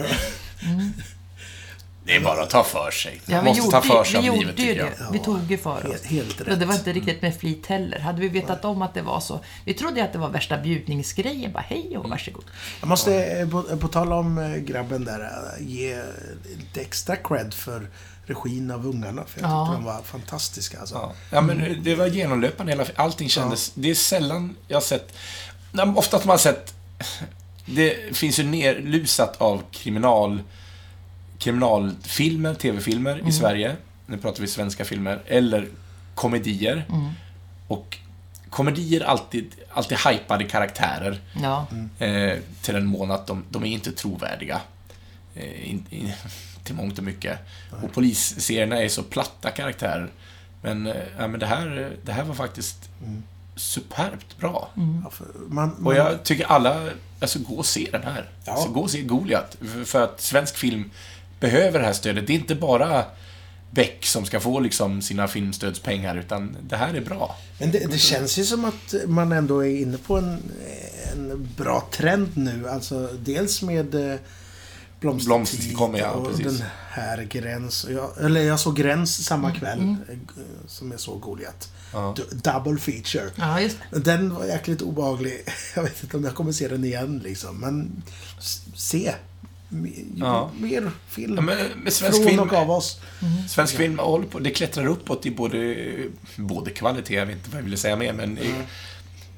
Det 2.11 2.17
är 2.17 2.21
bara 2.21 2.43
att 2.43 2.51
ta 2.51 2.65
för 2.65 2.91
sig. 2.91 3.21
Ja, 3.27 3.35
Man 3.37 3.45
vi 3.45 3.51
måste 3.51 3.63
gjorde, 3.65 3.73
ta 3.73 3.83
för 3.83 4.05
sig 4.05 4.23
vi 4.23 4.29
av 4.29 4.35
gjorde 4.37 4.39
livet, 4.47 4.57
tycker 4.57 4.75
det. 4.85 4.93
jag. 5.05 5.13
Vi 5.13 5.19
tog 5.19 5.51
ju 5.51 5.59
för 5.59 5.87
oss. 5.95 6.03
Helt, 6.05 6.41
rätt. 6.41 6.61
det 6.61 6.67
var 6.67 6.75
inte 6.75 6.93
riktigt 6.93 7.23
med 7.23 7.37
flit 7.37 7.67
heller. 7.67 7.99
Hade 7.99 8.21
vi 8.21 8.29
vetat 8.29 8.65
om 8.65 8.83
att 8.83 8.95
det 8.95 9.03
var 9.03 9.21
så. 9.21 9.41
Vi 9.65 9.75
trodde 9.75 10.05
att 10.05 10.13
det 10.13 10.19
var 10.19 10.29
värsta 10.29 10.59
bjudningsgrejen. 10.59 11.53
Bara 11.53 11.65
hej 11.69 11.99
och 11.99 12.09
varsågod. 12.11 12.45
Jag 12.81 12.89
måste, 12.89 13.25
eh, 13.25 13.49
på, 13.49 13.63
på 13.63 13.89
tal 13.89 14.13
om 14.13 14.39
eh, 14.39 14.57
grabben 14.57 15.05
där, 15.05 15.21
eh, 15.21 15.67
ge 15.67 16.03
lite 16.59 16.81
extra 16.81 17.17
cred 17.17 17.55
för 17.55 17.91
regin 18.27 18.71
av 18.71 18.87
ungarna. 18.87 19.25
För 19.27 19.41
jag 19.41 19.51
Ja. 19.51 19.67
tyckte 19.67 19.77
de 19.77 19.85
var 19.85 20.03
fantastiska. 20.03 20.81
Alltså. 20.81 20.95
Ja. 20.95 21.13
ja, 21.31 21.41
men 21.41 21.83
det 21.83 21.95
var 21.95 22.07
genomlöpande 22.07 22.73
hela 22.73 22.85
Allting 22.97 23.29
kändes... 23.29 23.73
Det 23.75 23.91
är 23.91 23.95
sällan 23.95 24.57
jag 24.69 24.77
har 24.77 24.83
sett... 24.83 25.13
Nej, 25.73 25.87
men 25.87 25.97
Ofta 25.97 26.17
har 26.19 26.25
man 26.27 26.39
sett... 26.39 26.75
Det 27.67 28.17
finns 28.17 28.39
ju 28.39 28.45
nerlusat 28.45 29.37
av 29.41 29.63
kriminal... 29.73 30.43
Kriminalfilmer, 31.41 32.55
tv-filmer 32.55 33.23
i 33.29 33.33
Sverige. 33.33 33.77
Nu 34.07 34.19
pratar 34.19 34.41
vi 34.41 34.47
svenska 34.47 34.85
filmer. 34.85 35.21
Eller 35.27 35.69
komedier. 36.15 36.85
Och 37.67 37.99
komedier 38.51 39.01
alltid, 39.05 39.51
alltid 39.73 39.99
hypade 39.99 40.45
karaktärer. 40.45 41.21
Ja. 41.43 41.67
Eh, 41.99 42.39
till 42.63 42.75
den 42.75 42.87
mån 42.87 43.11
att 43.11 43.27
de, 43.27 43.45
de 43.51 43.63
är 43.63 43.67
inte 43.69 43.93
trovärdiga. 43.93 44.61
Eh, 45.35 45.71
in, 45.71 45.87
in, 45.91 46.13
till 46.65 46.75
mångt 46.75 46.99
och 46.99 47.05
mycket. 47.05 47.39
Och 47.83 47.93
polisserierna 47.93 48.83
är 48.83 48.89
så 48.89 49.03
platta 49.03 49.51
karaktärer. 49.51 50.11
Men, 50.63 50.87
eh, 50.87 50.95
ja, 51.19 51.27
men 51.29 51.41
det, 51.41 51.47
här, 51.47 51.97
det 52.05 52.13
här 52.13 52.25
var 52.25 52.35
faktiskt 52.35 52.89
superbt 53.57 54.39
bra. 54.39 54.69
Ja, 55.05 55.11
för 55.11 55.27
man, 55.49 55.69
man, 55.79 55.87
Och 55.87 55.95
jag 55.95 56.25
tycker 56.25 56.45
alla, 56.47 56.89
alltså 57.21 57.39
gå 57.39 57.55
och 57.55 57.67
se 57.67 57.89
den 57.93 58.03
här. 58.03 58.29
Ja. 58.45 58.53
Alltså, 58.53 58.69
gå 58.69 58.81
och 58.81 58.91
se 58.91 59.03
Goliat. 59.03 59.57
För- 59.61 59.85
För 59.85 60.05
att 60.05 60.21
svensk 60.21 60.57
film 60.57 60.91
behöver 61.41 61.79
det 61.79 61.85
här 61.85 61.93
stödet. 61.93 62.27
Det 62.27 62.33
är 62.33 62.39
inte 62.39 62.55
bara 62.55 63.05
Beck 63.71 64.07
som 64.07 64.25
ska 64.25 64.41
få 64.41 64.61
liksom 64.61 65.03
sina 65.03 65.29
filmstödspengar, 65.29 66.17
utan 66.17 66.57
det 66.69 66.77
här 66.77 66.95
är 66.95 67.01
bra. 67.01 67.37
Men 67.59 67.71
det, 67.71 67.91
det 67.91 67.99
känns 67.99 68.39
ju 68.39 68.45
som 68.45 68.65
att 68.65 68.95
man 69.07 69.33
ändå 69.33 69.65
är 69.65 69.81
inne 69.81 69.99
på 69.99 70.19
en, 70.19 70.43
en 71.13 71.49
bra 71.57 71.89
trend 71.93 72.29
nu. 72.35 72.69
Alltså 72.69 73.09
dels 73.25 73.63
med 73.63 73.95
eh, 73.95 74.19
Blomstertid 75.01 75.29
Blomstertid 75.29 75.77
kommer, 75.77 75.99
ja, 75.99 76.11
och 76.11 76.29
precis. 76.29 76.47
den 76.47 76.67
här 76.91 77.23
Gräns. 77.23 77.87
Jag, 77.91 78.25
eller 78.25 78.41
jag 78.41 78.61
såg 78.61 78.77
Gräns 78.77 79.25
samma 79.25 79.53
kväll 79.53 79.81
eh, 79.81 80.17
som 80.67 80.91
jag 80.91 81.01
såg 81.01 81.21
Goliat. 81.21 81.73
Ja. 81.93 82.15
Double 82.31 82.79
feature. 82.81 83.31
ja, 83.37 83.61
just. 83.61 83.77
Den 83.91 84.35
var 84.35 84.45
jäkligt 84.45 84.83
obehaglig. 84.83 85.45
Jag 85.77 85.83
vet 85.83 86.03
inte 86.03 86.17
om 86.17 86.25
jag 86.25 86.35
kommer 86.35 86.53
se 86.53 86.69
den 86.69 86.85
igen 86.85 87.21
liksom. 87.25 87.61
Men 87.61 88.03
se. 88.75 89.15
M- 89.73 90.13
Ja. 90.17 90.51
Mer 90.61 90.91
film. 91.09 91.35
Ja, 91.37 91.41
men, 91.43 91.59
svensk 91.93 92.17
Från 92.17 92.27
film, 92.29 92.41
och 92.41 92.53
av 92.53 92.71
oss. 92.71 93.01
Svensk 93.49 93.77
film 93.77 93.99
håller 93.99 94.27
på, 94.27 94.39
det 94.39 94.51
klättrar 94.51 94.87
uppåt 94.87 95.27
i 95.27 95.31
både, 95.31 95.77
både 96.37 96.71
kvalitet, 96.71 97.15
jag 97.15 97.27
vet 97.27 97.37
inte 97.37 97.51
vad 97.51 97.59
jag 97.59 97.65
ville 97.65 97.77
säga 97.77 97.97
mer, 97.97 98.13
men... 98.13 98.39
i- 98.39 98.55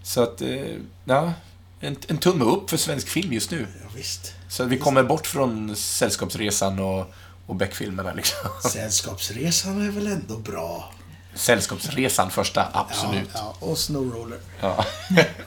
Så 0.02 0.22
att, 0.22 0.40
eh, 0.40 0.66
ja. 1.04 1.32
En, 1.80 1.96
en 2.08 2.18
tumme 2.18 2.44
upp 2.44 2.70
för 2.70 2.76
svensk 2.76 3.08
film 3.08 3.32
just 3.32 3.50
nu. 3.50 3.66
Ja, 3.82 3.88
visst. 3.96 4.32
Så 4.48 4.62
att 4.62 4.68
vi 4.68 4.78
kommer 4.78 5.02
bort 5.02 5.26
från 5.26 5.76
Sällskapsresan 5.76 6.78
och, 6.78 7.14
och 7.46 7.56
Beck-filmerna 7.56 8.12
liksom. 8.14 8.38
Sällskapsresan 8.70 9.86
är 9.86 9.90
väl 9.90 10.06
ändå 10.06 10.38
bra? 10.38 10.92
Sällskapsresan 11.34 12.30
första, 12.30 12.68
absolut. 12.72 13.28
Ja, 13.34 13.54
ja. 13.60 13.66
Och 13.66 13.78
Snowroller. 13.78 14.38
Ja. 14.60 14.84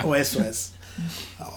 Och 0.03 0.15
SOS. 0.25 0.71
Ja. 1.39 1.54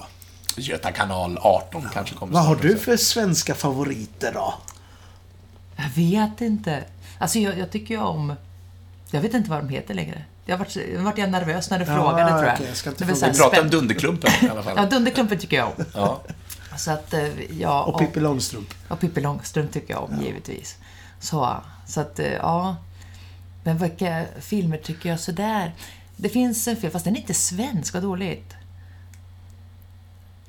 Göta 0.57 0.92
kanal 0.92 1.38
18 1.42 1.88
kanske 1.92 2.14
kommer 2.14 2.32
Vad 2.32 2.44
har 2.44 2.57
du 2.57 2.78
för 2.78 2.96
svenska 2.96 3.55
favoriter 3.55 4.32
då? 4.34 4.55
Jag 5.76 5.88
vet 5.94 6.40
inte. 6.40 6.84
Alltså, 7.18 7.38
jag, 7.38 7.59
jag 7.59 7.70
tycker 7.70 7.94
ju 7.94 8.01
om... 8.01 8.34
Jag 9.11 9.20
vet 9.20 9.34
inte 9.34 9.51
vad 9.51 9.59
de 9.59 9.68
heter 9.68 9.94
längre. 9.94 10.24
Jag 10.44 10.59
vart, 10.59 10.76
vart 10.99 11.18
jag 11.18 11.30
nervös 11.30 11.70
när 11.70 11.78
du 11.78 11.84
Ja, 11.84 11.94
frågade, 11.94 12.30
tror 12.30 12.44
jag. 12.44 12.61
jag 12.68 12.76
ska 12.76 12.90
inte 12.90 13.05
Det 13.05 13.12
Vi 13.12 13.38
pratar 13.38 13.62
om 13.62 13.70
Dunderklumpen 13.70 14.30
i 14.42 14.49
alla 14.49 14.55
Ja, 14.66 14.74
fall. 14.74 14.88
Dunderklumpen 14.90 15.38
tycker 15.38 15.57
jag 15.57 15.66
om. 15.66 15.84
Ja. 15.94 16.20
Så 16.76 16.90
att, 16.90 17.14
eh, 17.14 17.28
ja, 17.61 17.82
Och 17.84 17.99
Pippi 17.99 18.20
Långstrump. 18.20 18.74
Och 18.88 19.01
Pippi 19.01 19.20
Långstrump 19.20 19.72
tycker 19.72 19.94
jag 19.94 20.03
om, 20.05 20.22
givetvis. 20.22 20.76
Så, 21.20 21.57
så 21.86 22.01
att, 22.01 22.18
eh, 22.18 22.32
ja. 22.32 22.76
Men 23.64 23.78
vilka 23.78 24.24
filmer 24.40 24.76
tycker 24.76 25.09
jag 25.09 25.20
sådär? 25.20 25.72
Det 26.16 26.28
finns 26.28 26.68
en 26.68 26.76
film, 26.76 26.92
fast 26.92 27.05
den 27.05 27.16
är 27.16 27.20
inte 27.20 27.34
svensk, 27.34 27.94
vad 27.94 28.03
dåligt. 28.03 28.55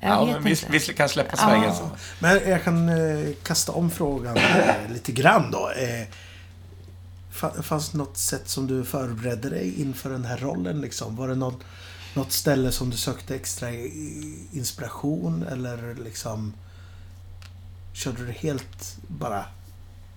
Jag 0.00 0.10
Ja, 0.10 0.26
men 0.26 0.42
vi, 0.44 0.56
vi 0.70 0.80
kan 0.80 1.08
släppa 1.08 1.36
svängen. 1.36 1.64
Ja. 1.64 1.74
så. 1.74 1.90
Men 2.18 2.50
jag 2.50 2.64
kan 2.64 2.88
eh, 2.88 3.28
kasta 3.42 3.72
om 3.72 3.90
frågan 3.90 4.36
eh, 4.36 4.92
lite 4.92 5.12
grann 5.12 5.50
då. 5.50 5.70
Eh, 5.70 6.06
fa- 7.32 7.62
fanns 7.62 7.90
det 7.90 7.98
något 7.98 8.16
sätt 8.16 8.48
som 8.48 8.66
du 8.66 8.84
förberedde 8.84 9.50
dig 9.50 9.80
inför 9.80 10.10
den 10.10 10.24
här 10.24 10.36
rollen 10.38 10.80
liksom? 10.80 11.16
Var 11.16 11.28
det 11.28 11.34
någon, 11.34 11.54
något 12.14 12.32
ställe 12.32 12.72
som 12.72 12.90
du 12.90 12.96
sökte 12.96 13.34
extra 13.34 13.68
inspiration 14.52 15.42
eller 15.42 15.94
liksom 16.04 16.52
Körde 17.92 18.26
du 18.26 18.32
helt 18.32 18.96
bara 19.08 19.44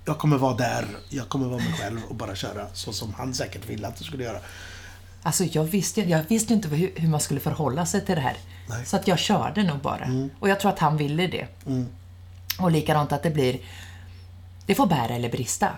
Jag 0.05 0.17
kommer 0.17 0.37
vara 0.37 0.55
där, 0.55 0.85
jag 1.09 1.29
kommer 1.29 1.47
vara 1.47 1.57
mig 1.63 1.73
själv 1.79 1.99
och 2.09 2.15
bara 2.15 2.35
köra 2.35 2.67
så 2.73 2.93
som 2.93 3.13
han 3.13 3.33
säkert 3.33 3.69
ville 3.69 3.87
att 3.87 3.95
du 3.97 4.03
skulle 4.03 4.23
göra. 4.23 4.37
Alltså, 5.23 5.43
jag 5.43 5.63
visste, 5.63 6.01
jag 6.01 6.23
visste 6.29 6.53
ju 6.53 6.55
inte 6.55 6.67
hur, 6.67 6.91
hur 6.95 7.07
man 7.09 7.19
skulle 7.19 7.39
förhålla 7.39 7.85
sig 7.85 8.05
till 8.05 8.15
det 8.15 8.21
här. 8.21 8.37
Nej. 8.67 8.85
Så 8.85 8.95
att 8.95 9.07
jag 9.07 9.19
körde 9.19 9.63
nog 9.63 9.77
bara. 9.77 10.29
Och 10.39 10.49
jag 10.49 10.59
tror 10.59 10.71
att 10.71 10.79
han 10.79 10.97
ville 10.97 11.27
det. 11.27 11.47
Och 12.59 12.71
likadant 12.71 13.11
att 13.11 13.23
det 13.23 13.29
blir... 13.29 13.59
Det 14.65 14.75
får 14.75 14.85
bära 14.85 15.15
eller 15.15 15.29
brista. 15.29 15.69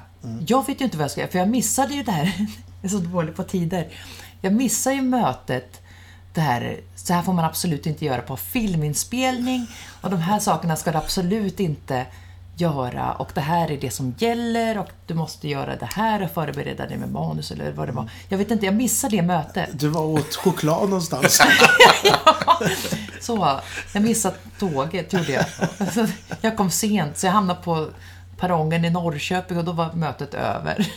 Jag 0.47 0.67
vet 0.67 0.81
ju 0.81 0.85
inte 0.85 0.97
vad 0.97 1.03
jag 1.03 1.11
ska 1.11 1.21
göra, 1.21 1.31
för 1.31 1.39
jag 1.39 1.49
missade 1.49 1.93
ju 1.93 2.03
det 2.03 2.11
här. 2.11 2.25
Jag 2.81 2.93
är 2.93 2.97
så 2.97 2.97
dålig 2.97 3.35
på 3.35 3.43
tider. 3.43 3.87
Jag 4.41 4.53
missade 4.53 4.95
ju 4.95 5.01
mötet 5.01 5.81
det 6.33 6.41
här, 6.41 6.79
så 6.95 7.13
här 7.13 7.21
får 7.21 7.33
man 7.33 7.45
absolut 7.45 7.85
inte 7.85 8.05
göra 8.05 8.21
på 8.21 8.37
filminspelning. 8.37 9.67
Och 10.01 10.09
de 10.09 10.21
här 10.21 10.39
sakerna 10.39 10.75
ska 10.75 10.91
du 10.91 10.97
absolut 10.97 11.59
inte 11.59 12.05
göra. 12.57 13.13
Och 13.13 13.31
det 13.33 13.41
här 13.41 13.71
är 13.71 13.77
det 13.77 13.91
som 13.91 14.15
gäller 14.17 14.77
och 14.77 14.89
du 15.07 15.13
måste 15.13 15.47
göra 15.47 15.75
det 15.75 15.89
här 15.93 16.23
och 16.23 16.31
förbereda 16.31 16.87
dig 16.87 16.97
med 16.97 17.11
manus 17.11 17.51
eller 17.51 17.71
vad 17.71 17.87
det 17.87 17.91
var. 17.91 18.09
Jag 18.29 18.37
vet 18.37 18.51
inte, 18.51 18.65
jag 18.65 18.75
missade 18.75 19.15
det 19.15 19.21
mötet. 19.21 19.69
Du 19.73 19.87
var 19.87 20.01
åt 20.01 20.35
choklad 20.35 20.89
någonstans. 20.89 21.41
Så, 23.21 23.59
jag 23.93 24.03
missade 24.03 24.35
tåget, 24.59 25.13
gjorde 25.13 25.31
jag. 25.31 25.45
Jag 26.41 26.57
kom 26.57 26.71
sent, 26.71 27.17
så 27.17 27.25
jag 27.25 27.33
hamnade 27.33 27.61
på 27.61 27.87
perrongen 28.37 28.85
i 28.85 28.89
Norrköping 28.89 29.57
och 29.57 29.63
då 29.63 29.71
var 29.71 29.93
mötet 29.93 30.33
över. 30.33 30.87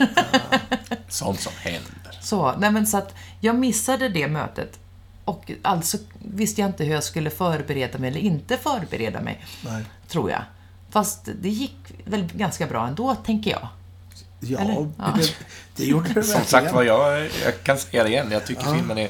Sånt 1.09 1.41
som 1.41 1.53
händer. 1.57 2.19
Så, 2.21 2.55
nej 2.59 2.71
men 2.71 2.87
så 2.87 2.99
att 2.99 3.15
jag 3.41 3.57
missade 3.57 4.09
det 4.09 4.29
mötet. 4.29 4.79
Och 5.25 5.53
alltså 5.63 5.99
visste 6.19 6.61
jag 6.61 6.71
inte 6.71 6.85
hur 6.85 6.95
jag 6.95 7.05
skulle 7.05 7.31
förbereda 7.31 7.99
mig 7.99 8.11
eller 8.11 8.21
inte 8.21 8.57
förbereda 8.57 9.21
mig, 9.21 9.45
Nej. 9.65 9.85
tror 10.09 10.31
jag. 10.31 10.43
Fast 10.91 11.29
det 11.43 11.49
gick 11.49 11.77
väl 12.05 12.29
ganska 12.35 12.67
bra 12.67 12.87
ändå, 12.87 13.15
tänker 13.15 13.51
jag. 13.51 13.69
Ja, 14.41 14.59
Eller? 14.59 14.75
Ja. 14.99 15.15
Det, 15.17 15.35
det 15.77 15.85
gjorde 15.85 16.09
det 16.09 16.15
Som 16.23 16.23
verkligen. 16.23 16.47
sagt 16.47 16.75
var, 16.75 16.83
jag, 16.83 17.21
jag 17.45 17.63
kan 17.63 17.79
säga 17.79 18.03
det 18.05 18.09
igen. 18.11 18.29
Jag 18.31 18.47
tycker 18.47 18.75
filmen 18.75 18.99
är... 18.99 19.09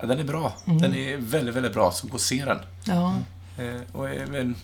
Ja, 0.00 0.06
den 0.06 0.18
är 0.18 0.24
bra. 0.24 0.52
Mm. 0.66 0.78
Den 0.78 0.94
är 0.94 1.16
väldigt, 1.16 1.54
väldigt 1.54 1.72
bra. 1.72 1.92
Så 1.92 2.06
gå 2.06 2.14
och 2.14 2.20
se 2.20 2.44
den. 2.44 2.58
Ja, 2.84 3.14
Eh, 3.58 3.80
och, 3.96 4.08
eh, 4.08 4.28
men, 4.28 4.56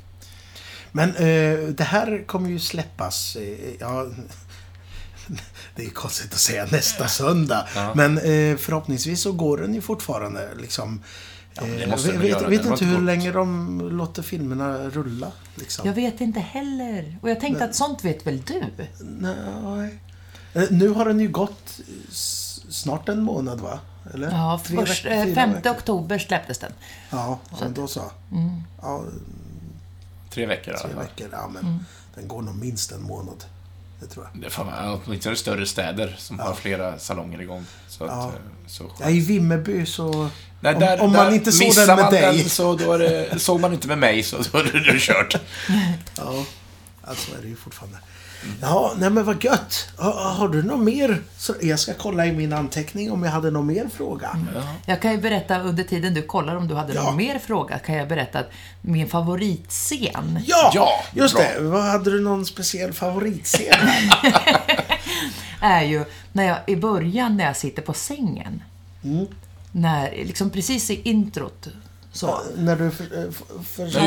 Men 0.92 1.08
eh, 1.16 1.68
det 1.68 1.84
här 1.84 2.24
kommer 2.26 2.50
ju 2.50 2.58
släppas, 2.58 3.36
eh, 3.36 3.74
ja... 3.80 4.06
Det 5.76 5.84
är 5.84 5.90
konstigt 5.90 6.32
att 6.32 6.38
säga 6.38 6.66
nästa 6.70 7.08
söndag. 7.08 7.68
Ja. 7.74 7.92
Men 7.94 8.18
eh, 8.18 8.56
förhoppningsvis 8.56 9.22
så 9.22 9.32
går 9.32 9.58
den 9.58 9.74
ju 9.74 9.80
fortfarande 9.80 10.48
liksom. 10.60 11.02
Men 11.60 11.72
Eh, 11.74 11.80
jag 11.80 11.98
den 12.04 12.20
vet, 12.20 12.42
vet 12.48 12.66
inte 12.66 12.84
hur 12.84 13.00
länge 13.00 13.32
de 13.32 13.80
låter 13.90 14.22
filmerna 14.22 14.78
rulla. 14.78 15.32
Liksom. 15.54 15.86
jag 15.86 15.94
vet 15.94 16.20
inte 16.20 16.40
heller. 16.40 17.18
Och 17.22 17.30
jag 17.30 17.40
tänkte 17.40 17.64
att 17.64 17.74
sånt 17.74 18.04
vet 18.04 18.26
väl 18.26 18.42
du? 18.42 18.62
Nej. 19.00 19.98
Eh, 20.54 20.62
Nu 20.70 20.88
har 20.88 21.04
den 21.04 21.20
ju 21.20 21.28
gått 21.28 21.80
snart 22.68 23.08
en 23.08 23.22
månad 23.22 23.60
va? 23.60 23.78
Eller? 24.14 24.30
Ja, 24.30 24.60
först, 24.64 25.04
veckor, 25.04 25.18
eh, 25.18 25.24
fyra 25.24 25.34
5 25.34 25.52
veckor. 25.52 25.70
oktober 25.72 26.18
släpptes 26.18 26.58
den. 26.58 26.72
Ja, 27.10 27.38
ja 27.60 27.68
då 27.74 27.86
så. 27.86 28.02
Ja, 28.82 29.04
tre 30.30 30.46
veckor 30.46 30.72
tre 30.72 30.80
fall. 30.80 30.90
veckor. 31.02 31.28
Ja, 31.32 31.48
men 31.54 31.62
Mm. 31.64 31.78
den 32.14 32.28
går 32.28 32.42
nog 32.42 32.56
minst 32.56 32.92
en 32.92 33.02
månad. 33.02 33.44
Det 34.00 34.06
tror 34.06 34.28
jag. 34.32 34.42
Det 34.42 34.50
får 34.50 34.64
åtminstone 35.06 35.36
större 35.36 35.66
städer 35.66 36.14
som 36.18 36.38
har 36.38 36.54
flera 36.54 36.98
salonger 36.98 37.40
igång. 37.40 37.64
Så 37.88 38.04
att, 38.04 38.10
Ja. 38.10 38.26
eh, 38.28 38.32
så 38.66 38.84
skönt. 38.84 39.00
Ja, 39.00 39.10
I 39.10 39.20
Vimmerby 39.20 39.86
så... 39.86 40.30
Nej, 40.60 40.74
om, 40.74 40.80
där, 40.80 41.00
om 41.00 41.12
där 41.12 41.24
man 41.24 41.34
inte 41.34 41.52
såg 41.52 41.74
den 41.74 41.86
med 41.86 41.96
man 41.98 42.12
dig. 42.12 42.38
Den, 42.38 42.48
så 42.48 42.74
då 42.76 42.98
det, 42.98 43.38
såg 43.38 43.60
man 43.60 43.72
inte 43.72 43.88
med 43.88 43.98
mig 43.98 44.22
så 44.22 44.36
då 44.52 44.58
är 44.58 44.92
det, 44.92 44.98
kört. 45.00 45.36
Ja, 46.16 46.44
alltså 47.04 47.36
är 47.38 47.42
det 47.42 47.48
ju 47.48 47.56
fortfarande. 47.56 47.98
Ja, 48.60 48.92
nej 48.96 49.10
men 49.10 49.24
vad 49.24 49.44
gött. 49.44 49.88
Har, 49.96 50.12
har 50.12 50.48
du 50.48 50.62
något 50.62 50.80
mer? 50.80 51.22
Så 51.38 51.54
jag 51.62 51.78
ska 51.80 51.94
kolla 51.94 52.26
i 52.26 52.32
min 52.32 52.52
anteckning 52.52 53.12
om 53.12 53.22
jag 53.22 53.30
hade 53.30 53.50
någon 53.50 53.66
mer 53.66 53.88
fråga. 53.96 54.38
Jag 54.86 55.02
kan 55.02 55.12
ju 55.12 55.18
berätta 55.18 55.60
under 55.60 55.84
tiden 55.84 56.14
du 56.14 56.22
kollar 56.22 56.56
om 56.56 56.68
du 56.68 56.74
hade 56.74 56.94
Ja. 56.94 57.02
någon 57.02 57.16
mer 57.16 57.38
fråga, 57.38 57.78
kan 57.78 57.94
jag 57.94 58.08
berätta 58.08 58.38
att 58.38 58.50
min 58.80 59.08
favoritscen 59.08 60.40
Ja, 60.46 60.70
Ja, 60.74 60.88
just 61.14 61.34
bra. 61.34 61.44
det. 61.44 61.60
Vad 61.64 61.82
hade 61.84 62.10
du 62.10 62.20
någon 62.20 62.46
speciell 62.46 62.92
favoritscen? 62.92 63.74
är 65.60 65.82
ju 65.82 66.04
när 66.32 66.44
jag, 66.44 66.58
i 66.66 66.76
början 66.76 67.36
när 67.36 67.44
jag 67.44 67.56
sitter 67.56 67.82
på 67.82 67.92
sängen. 67.92 68.62
Mm. 69.04 69.26
När, 69.72 70.10
liksom 70.10 70.50
precis 70.50 70.90
i 70.90 71.00
introt. 71.02 71.68
Så. 72.16 72.40
När 72.56 72.76
du 72.76 72.90
försöker 72.90 73.30
få 73.32 73.44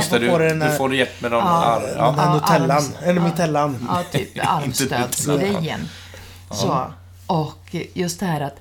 på 0.10 0.38
dig 0.38 0.40
du, 0.40 0.50
den 0.50 0.60
du 0.60 0.66
här, 0.66 0.78
får 0.78 0.96
hjälp 0.96 1.22
med 1.22 1.32
någon 1.32 1.46
Ja, 1.46 1.80
den 1.86 1.96
Ja. 1.98 2.12
här 2.12 2.28
Ja, 2.28 2.34
nutellan. 2.34 2.84
eller 3.04 3.22
mitellan. 3.22 3.88
Ja, 3.90 4.04
typ 4.12 4.30
armstödsgrejen. 4.48 5.90
Så. 6.52 6.94
Och 7.28 7.76
just 7.94 8.20
det 8.20 8.26
här 8.26 8.42
att 8.42 8.56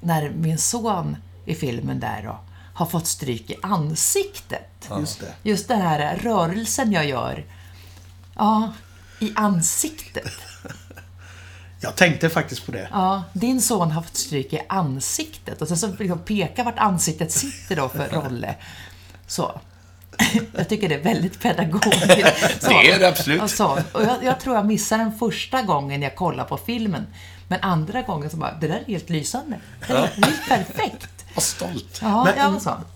när 0.00 0.30
min 0.30 0.58
son 0.58 1.16
i 1.44 1.54
filmen 1.54 2.00
där 2.00 2.22
då 2.24 2.38
har 2.74 2.86
fått 2.86 3.06
stryk 3.06 3.50
i 3.50 3.56
ansiktet. 3.62 4.88
Just 4.98 5.20
det. 5.20 5.32
Just 5.42 5.68
den 5.68 5.80
här 5.80 6.16
rörelsen 6.16 6.92
jag 6.92 7.06
gör. 7.06 7.44
Ja, 8.36 8.72
i 9.20 9.32
ansiktet. 9.36 10.32
Jag 11.80 11.96
tänkte 11.96 12.28
faktiskt 12.28 12.66
på 12.66 12.72
det. 12.72 12.88
Ja, 12.92 13.24
din 13.32 13.62
son 13.62 13.90
har 13.90 14.02
fått 14.02 14.16
stryk 14.16 14.52
i 14.52 14.60
ansiktet 14.68 15.62
och 15.62 15.68
sen 15.68 15.76
så 15.78 15.86
liksom 15.98 16.18
peka 16.18 16.64
vart 16.64 16.78
ansiktet 16.78 17.32
sitter 17.32 17.76
då 17.76 17.88
för 17.88 18.08
Rolle. 18.08 18.54
Så. 19.26 19.60
Jag 20.56 20.68
tycker 20.68 20.88
det 20.88 20.94
är 20.94 21.02
väldigt 21.02 21.40
pedagogiskt. 21.40 22.06
Det 22.68 22.90
är 22.90 22.98
det 22.98 23.08
absolut. 23.08 23.42
Och, 23.42 23.50
så. 23.50 23.78
och 23.92 24.02
jag, 24.02 24.24
jag 24.24 24.40
tror 24.40 24.56
jag 24.56 24.66
missade 24.66 25.02
den 25.02 25.18
första 25.18 25.62
gången 25.62 26.02
jag 26.02 26.16
kollade 26.16 26.48
på 26.48 26.56
filmen. 26.56 27.06
Men 27.48 27.60
andra 27.60 28.02
gången 28.02 28.30
så 28.30 28.36
bara, 28.36 28.54
det 28.60 28.68
där 28.68 28.82
är 28.86 28.92
helt 28.92 29.10
lysande. 29.10 29.60
Det 29.86 29.92
är 29.92 30.06
helt 30.06 30.48
perfekt. 30.48 31.17
Vad 31.38 31.42
stolt. 31.42 31.98
Ja, 32.02 32.24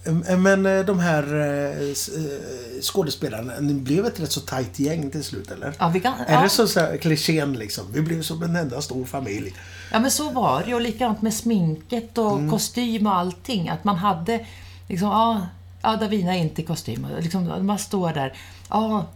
Men- 0.05 0.43
Men 0.43 0.67
eh, 0.67 0.85
de 0.85 0.99
här 0.99 1.35
eh, 1.35 1.81
eh, 1.81 2.81
skådespelarna, 2.83 3.53
ni 3.61 3.75
blev 3.75 4.07
ett 4.07 4.21
rätt 4.21 4.33
så 4.33 4.41
tajt 4.41 4.79
gäng 4.79 5.11
till 5.11 5.25
slut, 5.25 5.51
eller? 5.51 5.75
Ja, 5.79 5.89
vi 5.89 6.01
kan, 6.01 6.15
Är 6.27 6.35
ja. 6.35 6.43
det 6.43 6.49
så, 6.49 6.69
så 6.69 6.81
här, 6.81 6.97
klichén 6.97 7.53
liksom? 7.53 7.85
Vi 7.93 8.01
blev 8.01 8.23
som 8.23 8.43
en 8.43 8.57
enda 8.57 8.83
stor 8.83 9.05
familj. 9.05 9.55
Ja, 9.93 9.99
men 10.01 10.11
så 10.11 10.31
var 10.31 10.63
det. 10.67 10.75
Och 10.75 10.81
likadant 10.81 11.23
med 11.23 11.35
sminket 11.35 12.19
och 12.19 12.33
Mm. 12.33 12.51
kostym 12.51 13.07
och 13.07 13.15
allting. 13.17 13.69
Att 13.69 13.85
man 13.85 13.97
hade 13.97 14.47
liksom, 14.89 15.09
ja, 15.09 15.47
ja 15.83 15.97
Davina 15.97 16.35
är 16.37 16.39
inte 16.39 16.63
i 16.63 16.65
kostym. 16.65 17.07
Liksom, 17.21 17.67
man 17.67 17.79
står 17.79 18.13
där, 18.13 18.37
ja, 18.71 19.07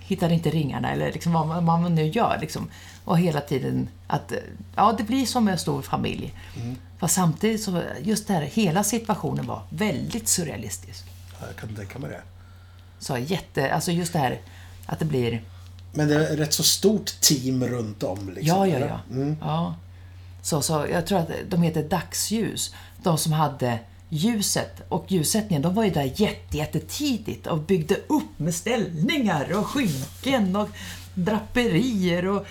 hittar 0.00 0.32
inte 0.32 0.50
ringarna 0.50 0.92
eller 0.92 1.12
liksom 1.12 1.32
vad 1.32 1.46
man, 1.46 1.66
vad 1.66 1.80
man 1.80 1.94
nu 1.94 2.06
gör. 2.06 2.38
Liksom. 2.40 2.70
Och 3.04 3.18
hela 3.18 3.40
tiden 3.40 3.88
att, 4.06 4.32
ja, 4.76 4.94
det 4.98 5.04
blir 5.04 5.26
som 5.26 5.48
en 5.48 5.58
stor 5.58 5.82
familj. 5.82 6.34
Mm. 6.56 6.76
Fast 6.98 7.14
samtidigt 7.14 7.62
så, 7.62 7.82
just 8.02 8.26
det 8.26 8.32
här, 8.34 8.42
hela 8.42 8.84
situationen 8.84 9.46
var 9.46 9.62
väldigt 9.70 10.28
surrealistisk. 10.28 11.04
Ja, 11.40 11.46
Jag 11.46 11.56
kan 11.56 11.76
tänka 11.76 11.98
mig 11.98 12.10
det. 12.10 12.22
Så 12.98 13.18
jätte, 13.18 13.74
alltså 13.74 13.92
just 13.92 14.12
det 14.12 14.18
här 14.18 14.40
att 14.86 14.98
det 14.98 15.04
blir 15.04 15.42
Men 15.92 16.08
det 16.08 16.14
är 16.14 16.32
ett 16.32 16.38
rätt 16.38 16.52
så 16.52 16.62
stort 16.62 17.20
team 17.20 17.64
runt 17.64 18.02
om. 18.02 18.28
Liksom, 18.28 18.56
Ja, 18.56 18.66
ja, 18.66 18.78
ja. 18.78 19.00
Mm. 19.10 19.36
ja. 19.40 19.74
Så, 20.42 20.62
så 20.62 20.86
jag 20.92 21.06
tror 21.06 21.18
att 21.18 21.30
de 21.48 21.62
heter 21.62 21.82
Dagsljus. 21.82 22.74
De 23.02 23.18
som 23.18 23.32
hade 23.32 23.78
ljuset 24.08 24.82
och 24.88 25.04
ljussättningen, 25.08 25.62
de 25.62 25.74
var 25.74 25.84
ju 25.84 25.90
där 25.90 26.12
jätte, 26.16 26.56
jättetidigt 26.56 27.46
och 27.46 27.58
byggde 27.58 27.94
upp 27.94 28.38
med 28.38 28.54
ställningar 28.54 29.52
och 29.52 29.66
skynken 29.66 30.56
och 30.56 30.68
draperier 31.14 32.26
och 32.28 32.46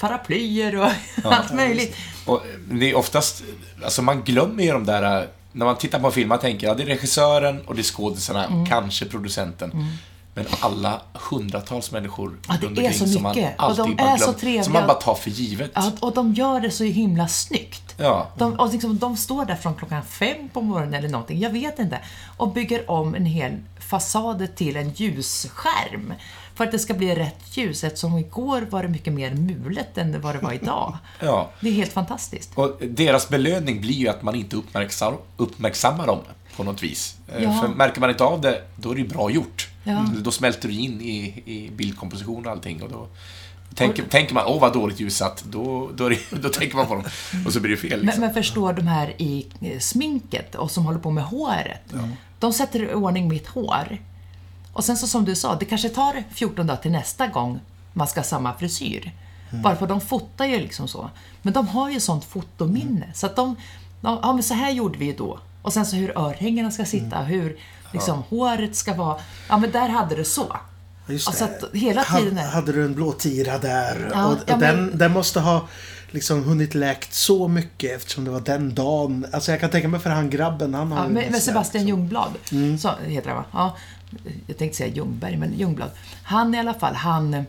paraplyer 0.00 0.76
och 0.76 0.88
allt 1.32 1.54
möjligt. 1.54 1.96
Och 2.26 2.42
det 2.70 2.90
är 2.90 2.94
oftast, 2.96 3.42
alltså 3.84 4.02
man 4.02 4.22
glömmer 4.22 4.62
ju 4.64 4.72
de 4.72 4.84
där, 4.86 5.28
när 5.52 5.66
man 5.66 5.76
tittar 5.78 6.00
på 6.00 6.06
en 6.06 6.12
film, 6.12 6.28
man 6.28 6.38
tänker 6.38 6.66
ja, 6.66 6.74
det 6.74 6.82
är 6.82 6.86
regissören 6.86 7.60
och 7.66 7.74
det 7.74 7.80
är 7.80 7.82
skådisarna, 7.82 8.44
Mm. 8.46 8.66
kanske 8.66 9.04
producenten. 9.06 9.86
Men 10.34 10.46
alla 10.60 11.00
hundratals 11.30 11.90
människor 11.90 12.38
Ja, 12.48 12.54
det 12.60 12.66
runt 12.66 12.78
är 12.78 12.92
så 12.92 13.06
som 13.06 13.22
man 13.22 13.36
mycket. 13.36 13.56
Och 13.58 13.64
alltid 13.64 13.84
de 13.84 13.98
är 14.02 14.16
så 14.16 14.24
glömmer, 14.24 14.38
trevliga. 14.38 14.64
Som 14.64 14.72
man 14.72 14.86
bara 14.86 15.00
tar 15.00 15.14
för 15.14 15.30
givet. 15.30 15.70
Ja, 15.74 15.92
och 16.00 16.14
de 16.14 16.34
gör 16.34 16.60
det 16.60 16.70
så 16.70 16.84
himla 16.84 17.28
snyggt. 17.28 17.94
Ja. 17.96 18.28
De, 18.38 18.52
och 18.54 18.72
liksom, 18.72 18.98
de 18.98 19.16
står 19.16 19.44
där 19.44 19.56
från 19.56 19.74
klockan 19.74 20.02
fem 20.02 20.48
på 20.52 20.60
morgonen 20.60 20.94
eller 20.94 21.08
någonting, 21.08 21.40
jag 21.40 21.50
vet 21.50 21.78
inte, 21.78 21.98
och 22.36 22.52
bygger 22.52 22.90
om 22.90 23.14
en 23.14 23.26
hel 23.26 23.52
fasad 23.80 24.56
till 24.56 24.76
en 24.76 24.90
ljusskärm. 24.90 26.14
För 26.54 26.64
att 26.64 26.72
det 26.72 26.78
ska 26.78 26.94
bli 26.94 27.14
rätt 27.14 27.56
ljus, 27.56 27.84
eftersom 27.84 28.18
igår 28.18 28.66
var 28.70 28.82
det 28.82 28.88
mycket 28.88 29.12
mer 29.12 29.30
mulet 29.34 29.98
än 29.98 30.20
vad 30.20 30.34
det 30.34 30.38
var 30.38 30.52
idag. 30.52 30.96
Ja. 31.20 31.50
Det 31.60 31.68
är 31.68 31.72
helt 31.72 31.92
fantastiskt. 31.92 32.50
Och 32.54 32.76
deras 32.88 33.28
belöning 33.28 33.80
blir 33.80 33.94
ju 33.94 34.08
att 34.08 34.22
man 34.22 34.34
inte 34.34 34.56
uppmärksam, 34.56 35.14
uppmärksammar 35.36 36.06
dem 36.06 36.18
på 36.56 36.64
något 36.64 36.82
vis. 36.82 37.16
Eh, 37.28 37.42
Ja. 37.42 37.60
För 37.62 37.68
märker 37.68 38.00
man 38.00 38.10
inte 38.10 38.24
av 38.24 38.40
det, 38.40 38.62
då 38.76 38.90
är 38.90 38.94
det 38.94 39.00
ju 39.00 39.08
bra 39.08 39.30
gjort. 39.30 39.68
Ja. 39.84 40.06
Då 40.18 40.30
smälter 40.30 40.68
du 40.68 40.74
in 40.74 41.00
i, 41.00 41.42
i 41.46 41.70
bildkomposition 41.70 42.46
och 42.46 42.52
allting. 42.52 42.82
Och 42.82 42.90
då 42.90 43.08
tänker, 43.74 44.02
tänker 44.02 44.34
man, 44.34 44.44
åh 44.46 44.60
vad 44.60 44.72
dåligt 44.72 45.00
ljussatt, 45.00 45.44
då, 45.48 45.90
då, 45.94 46.08
det, 46.08 46.18
då 46.42 46.48
tänker 46.48 46.76
man 46.76 46.86
på 46.86 46.94
dem. 46.94 47.04
Och 47.46 47.52
så 47.52 47.60
blir 47.60 47.70
det 47.70 47.76
fel. 47.76 47.90
Men, 47.90 48.06
Liksom. 48.06 48.20
men 48.20 48.34
förstår 48.34 48.72
de 48.72 48.86
här 48.86 49.14
i 49.22 49.46
eh, 49.60 49.78
sminket 49.78 50.54
och 50.54 50.70
som 50.70 50.84
håller 50.86 50.98
på 50.98 51.10
med 51.10 51.24
håret. 51.24 51.92
De 52.38 52.52
sätter 52.52 52.82
i 52.90 52.94
ordning 52.94 53.28
mitt 53.28 53.46
hår. 53.46 53.98
Och 54.72 54.84
sen 54.84 54.96
så 54.96 55.06
som 55.06 55.24
du 55.24 55.34
sa, 55.36 55.54
det 55.54 55.64
kanske 55.64 55.88
tar 55.88 56.22
14 56.34 56.66
dagar 56.66 56.80
till 56.82 56.90
nästa 56.92 57.26
gång 57.26 57.60
man 57.92 58.08
ska 58.08 58.20
ha 58.20 58.24
samma 58.24 58.54
frisyr. 58.54 59.12
Varför 59.62 59.86
de 59.86 60.00
fotar 60.00 60.44
ju 60.46 60.58
liksom 60.58 60.88
så. 60.88 61.10
Men 61.42 61.52
de 61.52 61.68
har 61.68 61.90
ju 61.90 62.00
sånt 62.00 62.24
fotominne. 62.24 63.06
Så 63.14 63.26
att 63.26 63.36
de, 63.36 63.56
de, 64.00 64.18
ja 64.22 64.32
men 64.32 64.42
så 64.42 64.54
här 64.54 64.70
gjorde 64.70 64.98
vi 64.98 65.04
ju 65.04 65.12
då. 65.12 65.38
Och 65.62 65.72
sen 65.72 65.86
så 65.86 65.96
hur 65.96 66.18
örhängena 66.18 66.70
ska 66.70 66.84
sitta, 66.84 67.22
hur 67.22 67.58
liksom 67.92 68.22
håret 68.28 68.76
ska 68.76 68.94
vara. 68.94 69.16
Ja 69.48 69.58
men 69.58 69.70
där 69.70 69.88
hade 69.88 70.14
du 70.16 70.24
så. 70.24 70.56
Just 71.06 71.28
Alltså 71.28 71.44
det. 71.46 71.66
att 71.66 71.74
hela 71.74 72.04
tiden 72.04 72.38
är- 72.38 72.46
Hade 72.48 72.72
du 72.72 72.84
en 72.84 72.94
blå 72.94 73.12
tira 73.12 73.58
där. 73.58 74.10
Ja, 74.14 74.26
och 74.26 74.32
och 74.32 74.38
ja, 74.46 74.56
men- 74.56 74.76
den, 74.76 74.98
den 74.98 75.12
måste 75.12 75.40
ha 75.40 75.68
liksom 76.10 76.44
hunnit 76.44 76.74
läkt 76.74 77.14
så 77.14 77.48
mycket 77.48 77.96
eftersom 77.96 78.24
det 78.24 78.30
var 78.30 78.40
den 78.40 78.74
dagen. 78.74 79.26
Alltså 79.32 79.50
jag 79.50 79.60
kan 79.60 79.70
tänka 79.70 79.88
mig 79.88 80.00
för 80.00 80.10
han 80.10 80.30
grabben, 80.30 80.74
han 80.74 80.92
har 80.92 81.02
Ja, 81.02 81.08
med 81.08 81.24
sådär, 81.24 81.38
Sebastian. 81.40 81.86
Ljungblad. 81.88 82.30
Så 82.80 82.90
heter 83.06 83.28
han 83.28 83.36
va? 83.36 83.44
Ja, 83.52 83.76
jag 84.46 84.58
tänkte 84.58 84.76
säga 84.78 84.94
Ljungberg, 84.94 85.36
men 85.36 85.52
Ljungblad. 85.58 85.90
Han 86.22 86.54
i 86.54 86.58
alla 86.58 86.74
fall, 86.74 86.94
han, 86.94 87.44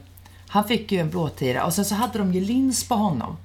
han 0.47 0.63
fick 0.63 0.91
ju 0.91 0.99
en 0.99 1.09
blåtira 1.09 1.65
och 1.65 1.73
sen 1.73 1.85
så 1.85 1.95
hade 1.95 2.17
de 2.19 2.33
ju 2.33 2.41
lins 2.41 2.83
på 2.87 2.95
honom. 2.95 3.37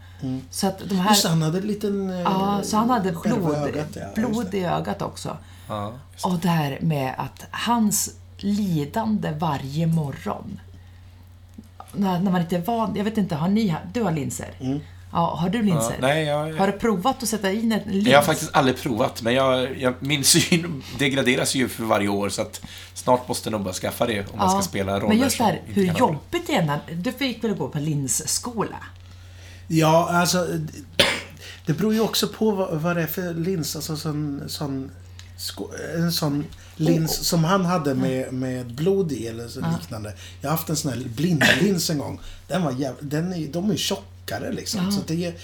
Så 0.51 0.67
att 0.67 0.79
de 0.89 0.95
här... 0.95 1.11
Just 1.11 1.27
han 1.27 1.43
hade 1.43 1.59
en 1.59 1.67
liten... 1.67 2.11
eh, 2.11 2.21
Ja, 2.21 2.61
så 2.63 2.77
han 2.77 2.91
hade 2.91 3.15
skärva 3.15 3.37
blod, 3.37 3.55
ögat, 3.57 3.87
ja, 3.95 4.07
blod 4.29 4.55
i 4.55 4.65
ögat 4.65 5.03
också. 5.03 5.37
Ja. 5.69 5.93
Och 6.23 6.39
det 6.39 6.49
här 6.49 6.79
med 6.81 7.15
att 7.19 7.47
hans 7.51 8.11
lidande 8.39 9.31
varje 9.39 9.87
morgon. 9.87 10.61
När, 11.93 12.21
när 12.21 12.31
man 12.31 12.41
inte 12.41 12.57
är 12.57 12.61
van, 12.61 12.97
jag 12.97 13.05
vet 13.05 13.19
inte, 13.19 13.35
har 13.35 13.49
ni, 13.49 13.75
du 13.93 14.03
har 14.03 14.13
linser? 14.13 14.81
Ja, 15.13 15.37
har 15.41 15.49
du 15.49 15.59
Ja, 15.59 15.65
linser? 15.65 15.97
nej, 16.01 16.25
jag, 16.25 16.55
Har 16.57 16.67
du 16.67 16.73
provat 16.73 17.23
att 17.23 17.29
sätta 17.29 17.53
in 17.53 17.73
en 17.73 17.81
lins? 17.87 18.09
jag 18.09 18.19
har 18.19 18.25
faktiskt 18.25 18.51
aldrig 18.57 18.79
provat, 18.79 19.23
men 19.23 19.35
jag, 19.35 19.81
jag, 19.81 19.95
min 20.01 20.25
syn 20.25 20.83
degraderas 20.99 21.55
ju 21.55 21.69
för 21.69 21.85
varje 21.85 22.09
år, 22.09 22.29
så 22.29 22.43
att 22.43 22.61
snart 22.95 23.29
måste 23.29 23.49
jag 23.49 23.53
nog 23.53 23.63
bara 23.63 23.75
skaffa 23.75 24.07
det 24.07 24.33
om 24.33 24.39
man 24.39 24.51
ska 24.51 24.63
spela 24.63 24.97
roller 24.97 25.09
Men 25.09 25.19
just 25.19 25.39
det 25.39 25.45
här, 25.45 25.61
hur 25.67 25.85
jobbigt 25.99 26.47
det 26.47 26.55
är 26.55 26.65
när... 26.65 26.81
Du 26.93 27.13
fick 27.13 27.45
väl 27.45 27.55
gå 27.55 27.69
på 27.69 27.79
linsskola? 27.79 28.77
Ja, 29.69 30.09
alltså... 30.13 30.47
Det 31.67 31.73
beror 31.75 31.95
ju 31.95 32.01
också 32.01 32.29
på 32.29 32.51
vad, 32.51 32.81
vad 32.81 32.97
det 32.97 33.03
är 33.03 33.07
för 33.07 33.35
lins. 33.35 33.77
Alltså 33.77 33.97
sån... 33.97 34.43
sån 34.47 34.91
en 35.97 36.13
sån 36.13 36.45
lins 36.77 37.27
som 37.27 37.45
han 37.45 37.65
hade 37.65 37.95
med, 37.95 38.33
med 38.33 38.75
blod 38.75 39.13
i 39.13 39.27
eller 39.27 39.49
så 39.49 39.61
liknande. 39.81 40.15
Jag 40.41 40.51
har 40.51 40.57
haft 40.57 40.69
en 40.69 40.77
sån 40.77 40.93
här 40.93 40.99
blindlins 41.17 41.91
en 41.91 41.99
gång. 41.99 42.21
Den 42.49 42.63
var 42.63 42.73
jäv... 42.73 42.95
den 43.01 43.33
är, 43.33 43.47
de 43.47 43.67
är 43.69 43.73
ju 43.73 43.77
tjockare 43.79 44.53
liksom. 44.53 44.93
Så 44.93 45.01
det 45.07 45.25
är, 45.25 45.35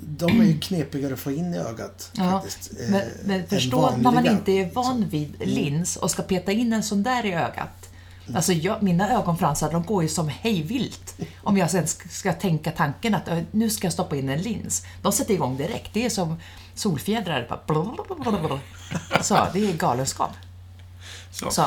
de 0.00 0.40
är 0.40 0.44
ju 0.44 0.58
knepigare 0.60 1.12
att 1.14 1.20
få 1.20 1.30
in 1.32 1.54
i 1.54 1.58
ögat 1.58 2.10
Ja, 2.12 2.30
faktiskt. 2.30 2.70
eh, 2.80 2.90
men, 2.90 3.02
men 3.24 3.46
förstå 3.46 3.90
när 3.96 4.12
man 4.12 4.26
inte 4.26 4.52
är 4.52 4.70
van 4.74 5.08
vid 5.08 5.34
lins 5.40 5.96
och 5.96 6.10
ska 6.10 6.22
peta 6.22 6.52
in 6.52 6.72
en 6.72 6.82
sån 6.82 7.02
där 7.02 7.26
i 7.26 7.32
ögat. 7.32 7.86
Alltså 8.34 8.52
jag, 8.52 8.82
mina 8.82 9.10
ögonfransar 9.18 9.72
de 9.72 9.82
går 9.82 10.02
ju 10.02 10.08
som 10.08 10.28
hejvilt. 10.28 11.14
Om 11.42 11.56
jag 11.56 11.70
sen 11.70 11.86
ska, 12.10 12.32
tänka 12.32 12.70
tanken 12.70 13.14
att 13.14 13.28
"Ö, 13.28 13.42
nu 13.50 13.70
ska 13.70 13.86
jag 13.86 13.92
stoppa 13.92 14.16
in 14.16 14.28
en 14.28 14.42
lins. 14.42 14.82
De 15.02 15.12
sätter 15.12 15.34
igång 15.34 15.56
direkt. 15.56 15.90
Det 15.94 16.06
är 16.06 16.10
som 16.10 16.36
solfjädrar. 16.80 17.46
Bara 17.48 17.60
blablabla. 17.66 18.58
Så 19.22 19.46
det 19.52 19.70
är 19.70 19.72
galenskap. 19.72 20.30
Så. 21.32 21.50
Så, 21.50 21.64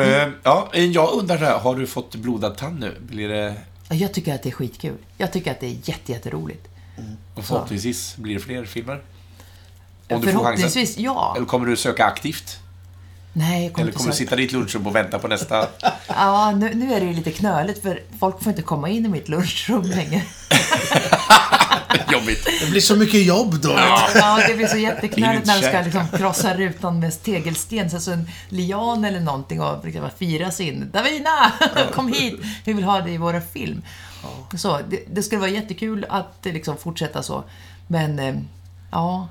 Eh, 0.00 0.28
ja, 0.42 0.70
jag 0.74 1.12
undrar, 1.12 1.38
så 1.38 1.44
här, 1.44 1.58
har 1.58 1.74
du 1.74 1.86
fått 1.86 2.14
blodad 2.14 2.56
tand 2.56 2.80
nu? 2.80 2.96
Blir 3.00 3.28
det 3.28 3.54
Ja, 3.88 3.94
Jag 3.96 4.14
tycker 4.14 4.34
att 4.34 4.42
det 4.42 4.48
är 4.48 4.52
skitkul. 4.52 4.96
Jag 5.18 5.32
tycker 5.32 5.50
att 5.50 5.60
det 5.60 5.66
är 5.66 5.76
jätte, 5.84 6.12
jätteroligt. 6.12 6.68
Och 7.34 7.44
förhoppningsvis 7.44 8.16
blir 8.16 8.34
det 8.34 8.40
fler 8.40 8.64
filmer. 8.64 9.02
Om 10.10 10.20
du 10.20 10.32
får 10.32 10.44
chansen. 10.44 10.86
Ja. 10.96 11.34
Eller 11.36 11.46
kommer 11.46 11.66
du 11.66 11.76
söka 11.76 12.04
aktivt? 12.04 12.58
Nej, 13.36 13.70
kommer 13.70 13.88
Eller 13.88 13.98
kommer 13.98 14.10
du 14.10 14.16
sitta 14.16 14.34
i 14.34 14.38
ditt 14.38 14.52
lunchrum 14.52 14.86
och 14.86 14.96
vänta 14.96 15.18
på 15.18 15.28
nästa? 15.28 15.66
Ja, 16.08 16.50
nu, 16.50 16.74
nu 16.74 16.94
är 16.94 17.00
det 17.00 17.06
ju 17.06 17.12
lite 17.12 17.30
knöligt 17.30 17.82
för 17.82 18.02
folk 18.18 18.42
får 18.42 18.50
inte 18.50 18.62
komma 18.62 18.88
in 18.88 19.06
i 19.06 19.08
mitt 19.08 19.28
lunchrum 19.28 19.82
längre. 19.82 20.22
Jobbigt. 22.12 22.48
Det 22.60 22.70
blir 22.70 22.80
så 22.80 22.96
mycket 22.96 23.26
jobb 23.26 23.60
då. 23.60 23.70
Ja, 24.14 24.38
det 24.48 24.54
blir 24.54 24.66
så 24.66 24.76
jätteknöligt 24.76 25.46
när 25.46 25.60
de 25.62 25.68
ska 25.68 25.80
liksom 25.80 26.18
krossa 26.18 26.54
rutan 26.54 27.00
med 27.00 27.22
tegelsten, 27.22 27.90
så 27.90 27.96
alltså 27.96 28.10
en 28.10 28.30
lian 28.48 29.04
eller 29.04 29.20
någonting 29.20 29.60
och 29.60 29.84
liksom 29.84 30.10
firas 30.18 30.60
in. 30.60 30.90
Davina, 30.92 31.52
kom 31.94 32.12
hit! 32.12 32.40
Vi 32.64 32.72
vill 32.72 32.84
ha 32.84 33.00
dig 33.00 33.14
i 33.14 33.18
våra 33.18 33.40
film. 33.40 33.82
Så, 34.56 34.80
det, 34.88 35.04
det 35.12 35.22
skulle 35.22 35.40
vara 35.40 35.50
jättekul 35.50 36.06
att 36.08 36.38
liksom 36.42 36.76
fortsätta 36.76 37.22
så. 37.22 37.44
Men, 37.86 38.18
eh, 38.18 38.34
ja. 38.90 39.28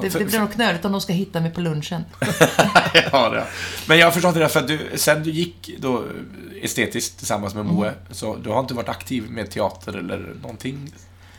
Det, 0.00 0.08
det 0.08 0.24
blir 0.24 0.40
nog 0.40 0.52
knöligt 0.52 0.84
om 0.84 0.92
de 0.92 1.00
ska 1.00 1.12
hitta 1.12 1.40
mig 1.40 1.50
på 1.50 1.60
lunchen. 1.60 2.04
ja, 3.12 3.28
det. 3.28 3.46
Men 3.88 3.98
jag 3.98 4.06
har 4.06 4.12
förstått 4.12 4.34
det 4.34 4.40
där 4.40 4.48
för 4.48 4.60
att 4.60 4.68
du, 4.68 4.90
sen 4.94 5.22
du 5.22 5.30
gick 5.30 5.70
då 5.78 6.04
estetiskt 6.62 7.18
tillsammans 7.18 7.54
med 7.54 7.66
Moe, 7.66 7.94
så 8.10 8.36
du 8.36 8.50
har 8.50 8.60
inte 8.60 8.74
varit 8.74 8.88
aktiv 8.88 9.30
med 9.30 9.50
teater 9.50 9.96
eller 9.98 10.34
någonting 10.42 10.92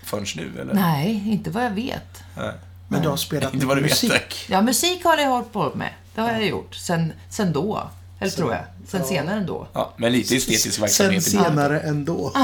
förrän 0.04 0.26
nu, 0.36 0.62
eller? 0.62 0.74
Nej, 0.74 1.24
inte 1.26 1.49
vad 1.49 1.66
jag 1.66 1.72
vet. 1.72 2.24
Nej. 2.38 2.54
Men 2.88 3.01
du 3.01 3.10
har 3.10 3.18
spelat 3.18 3.54
Inte 3.54 3.66
vad 3.66 3.78
du 3.78 3.82
vet. 3.82 4.04
musik. 4.04 4.45
Ja, 4.49 4.62
musik 4.62 5.04
har 5.04 5.18
jag 5.18 5.30
hållit 5.30 5.54
på 5.54 5.72
med. 5.76 5.89
Det 6.16 6.22
har 6.22 6.32
jag 6.32 6.45
gjort. 6.45 6.76
Sen, 6.76 7.14
sen 7.30 7.54
då. 7.54 7.89
Eller 8.24 8.32
tror 8.36 8.51
jag. 8.53 8.61
Sen 8.88 9.03
senare 9.05 9.38
ändå. 9.38 9.67
Ja, 9.74 9.93
men 9.97 10.11
lite 10.11 10.36
estetisk 10.36 10.74
Sen 10.76 10.82
verksamhet. 10.82 11.24
senare 11.24 11.80
ändå. 11.80 12.32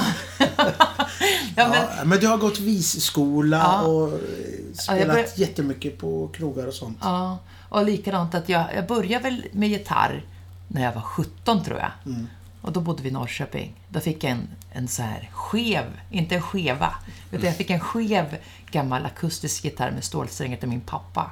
Ja, 1.56 1.68
men, 1.68 1.84
Ja, 1.98 2.04
men 2.06 2.20
du 2.20 2.28
har 2.28 2.38
gått 2.38 2.60
visskola 2.60 3.58
Ja. 3.58 3.82
och 3.82 4.20
spelat 4.74 5.08
börjar- 5.16 5.28
jättemycket 5.36 5.98
på 5.98 6.28
krogar 6.28 6.68
och 6.68 6.74
sånt. 6.74 6.98
Ja, 7.02 7.38
och 7.70 7.86
likadant 7.86 8.36
att 8.36 8.50
jag, 8.50 8.66
jag 8.76 8.88
började 8.88 9.24
väl 9.24 9.46
med 9.52 9.70
gitarr 9.70 10.24
när 10.68 10.84
jag 10.84 10.94
var 10.94 11.02
17 11.02 11.64
tror 11.64 11.78
jag. 11.80 11.92
Och 12.62 12.72
då 12.72 12.80
bodde 12.80 13.04
vi 13.04 13.10
i 13.10 13.12
Norrköping. 13.12 13.74
Då 13.90 14.00
fick 14.00 14.24
jag 14.24 14.32
en, 14.32 14.48
en 14.72 14.88
så 14.88 15.02
här 15.02 15.30
skev, 15.34 15.84
inte 16.12 16.36
en 16.36 16.42
skeva, 16.42 16.94
utan 17.32 17.46
jag 17.46 17.56
fick 17.58 17.70
en 17.70 17.80
skev 17.80 18.38
gammal 18.72 19.06
akustisk 19.06 19.64
gitarr 19.66 19.92
med 19.92 20.04
stålsträngar 20.04 20.58
till 20.58 20.70
min 20.70 20.82
pappa. 20.82 21.32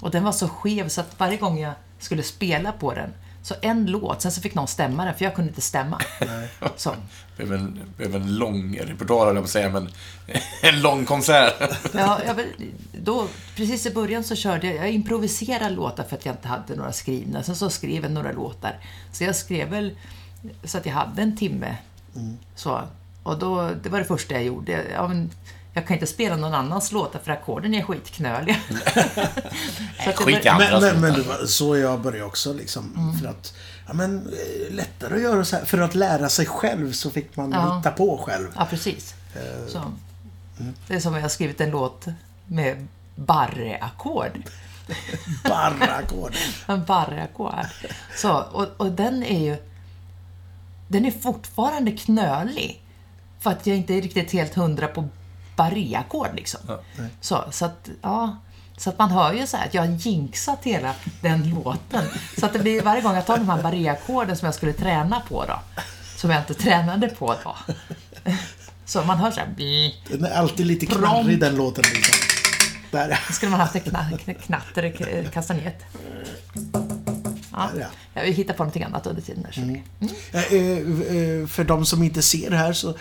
Och 0.00 0.10
den 0.10 0.24
var 0.24 0.32
så 0.32 0.48
skev 0.48 0.88
så 0.88 1.00
att 1.00 1.14
varje 1.20 1.36
gång 1.36 1.58
jag 1.60 1.72
skulle 1.98 2.22
spela 2.22 2.72
på 2.72 2.94
den, 2.94 3.10
så 3.44 3.54
en 3.60 3.86
låt, 3.86 4.22
sen 4.22 4.32
så 4.32 4.40
fick 4.40 4.54
någon 4.54 4.68
stämma 4.68 5.04
den, 5.04 5.14
för 5.14 5.24
jag 5.24 5.34
kunde 5.34 5.48
inte 5.48 5.60
stämma. 5.60 6.00
Så. 6.76 6.94
Behöver 7.36 7.56
en, 7.56 7.80
behöver 7.96 8.20
en 8.20 8.38
lång 8.38 8.78
repertoar, 8.78 9.26
höll 9.26 9.34
jag 9.34 9.42
på 9.42 9.46
att 9.46 9.50
säga, 9.50 9.68
men 9.68 9.88
en 10.62 10.82
lång 10.82 11.04
konsert. 11.04 11.54
Ja, 11.94 12.20
jag, 12.26 12.36
då, 12.92 13.28
precis 13.56 13.86
i 13.86 13.90
början 13.90 14.24
så 14.24 14.36
körde 14.36 14.66
jag, 14.66 14.76
jag 14.76 14.90
improviserade 14.90 15.70
låtar 15.74 16.04
för 16.04 16.16
att 16.16 16.26
jag 16.26 16.32
inte 16.34 16.48
hade 16.48 16.76
några 16.76 16.92
skrivna. 16.92 17.42
Sen 17.42 17.56
så 17.56 17.70
skrev 17.70 18.02
jag 18.02 18.12
några 18.12 18.32
låtar. 18.32 18.78
Så 19.12 19.24
jag 19.24 19.36
skrev 19.36 19.68
väl 19.68 19.98
så 20.64 20.78
att 20.78 20.86
jag 20.86 20.92
hade 20.92 21.22
en 21.22 21.36
timme. 21.36 21.76
Så, 22.54 22.80
och 23.22 23.38
då, 23.38 23.70
det 23.82 23.88
var 23.88 23.98
det 23.98 24.04
första 24.04 24.34
jag 24.34 24.44
gjorde. 24.44 24.84
Ja, 24.92 25.08
men, 25.08 25.30
jag 25.74 25.86
kan 25.86 25.94
inte 25.94 26.06
spela 26.06 26.36
någon 26.36 26.54
annans 26.54 26.92
låtar 26.92 27.18
för 27.18 27.30
ackorden 27.32 27.74
är 27.74 27.82
skitknöliga. 27.82 28.56
Skit 30.14 30.44
Men, 30.44 30.80
men, 30.80 31.00
men 31.00 31.28
var 31.28 31.46
så 31.46 31.76
jag 31.76 32.00
började 32.00 32.24
också 32.24 32.52
liksom. 32.52 32.94
Mm. 32.96 33.18
För 33.18 33.28
att, 33.28 33.54
ja 33.86 33.92
men, 33.94 34.16
eh, 34.26 34.74
lättare 34.74 35.14
att 35.14 35.22
göra 35.22 35.44
så 35.44 35.56
här. 35.56 35.64
För 35.64 35.78
att 35.78 35.94
lära 35.94 36.28
sig 36.28 36.46
själv 36.46 36.92
så 36.92 37.10
fick 37.10 37.36
man 37.36 37.52
Ja. 37.52 37.76
hitta 37.76 37.90
på 37.90 38.18
själv. 38.18 38.48
Ja, 38.56 38.66
precis. 38.70 39.14
Så. 39.68 39.82
Det 40.88 40.94
är 40.94 41.00
som 41.00 41.08
om 41.12 41.14
jag 41.14 41.22
har 41.22 41.28
skrivit 41.28 41.60
en 41.60 41.70
låt 41.70 42.06
med 42.46 42.88
barre-ackord. 43.16 44.42
Barrackord. 45.44 46.34
En 46.66 46.84
barrackord. 46.84 47.66
Så, 48.16 48.32
och, 48.52 48.66
och 48.76 48.92
den 48.92 49.22
är 49.22 49.44
ju... 49.44 49.56
Den 50.88 51.04
är 51.06 51.10
fortfarande 51.10 51.92
knölig. 51.92 52.82
För 53.40 53.50
att 53.50 53.66
jag 53.66 53.76
inte 53.76 53.94
är 53.94 54.02
riktigt 54.02 54.32
helt 54.32 54.54
hundra 54.54 54.88
på 54.88 55.08
barré-ackord 55.56 56.34
liksom. 56.34 56.60
så, 57.20 57.44
så 57.50 57.64
att, 57.64 57.88
ja. 58.02 58.36
Så 58.76 58.90
att 58.90 58.98
man 58.98 59.10
hör 59.10 59.32
ju 59.32 59.46
så 59.46 59.56
här 59.56 59.66
att 59.66 59.74
jag 59.74 59.82
har 59.82 59.88
jinxat 59.88 60.58
hela 60.64 60.94
den 61.20 61.50
låten. 61.50 62.04
Så 62.38 62.46
att 62.46 62.52
det 62.52 62.58
blir 62.58 62.82
varje 62.82 63.02
gång 63.02 63.14
jag 63.14 63.26
tar 63.26 63.36
de 63.38 63.48
här 63.48 63.62
barré-ackorden 63.62 64.36
som 64.36 64.46
jag 64.46 64.54
skulle 64.54 64.72
träna 64.72 65.20
på 65.20 65.44
då. 65.44 65.60
Som 66.16 66.30
jag 66.30 66.40
inte 66.40 66.54
tränade 66.54 67.08
på 67.08 67.34
då. 67.44 67.56
Så 68.86 69.02
man 69.04 69.18
hör 69.18 69.30
så 69.30 69.40
här... 69.40 69.48
Den 70.10 70.24
är 70.24 70.30
alltid 70.30 70.66
lite 70.66 70.86
knarrig 70.86 71.40
den 71.40 71.56
låten 71.56 71.84
liksom. 71.94 72.14
Där 72.90 73.08
ja. 73.08 73.32
Skulle 73.32 73.50
man 73.50 73.60
haft 73.60 73.74
en 73.74 73.80
kna, 73.80 74.06
kn- 74.10 74.42
knatter, 74.42 74.92
k- 74.98 75.30
kastanjett. 75.32 75.84
Ja. 77.56 77.70
Ja. 77.80 77.86
Jag 78.14 78.22
vill 78.22 78.34
hitta 78.34 78.52
på 78.52 78.62
någonting 78.62 78.82
annat 78.82 79.06
under 79.06 79.22
tiden. 79.22 79.42
Där, 79.42 79.52
så. 79.52 79.60
Eh, 79.60 80.44
eh, 80.54 81.40
eh, 81.40 81.46
För 81.46 81.64
de 81.64 81.86
som 81.86 82.02
inte 82.02 82.22
ser 82.22 82.50
här 82.50 82.72
så 82.72 82.94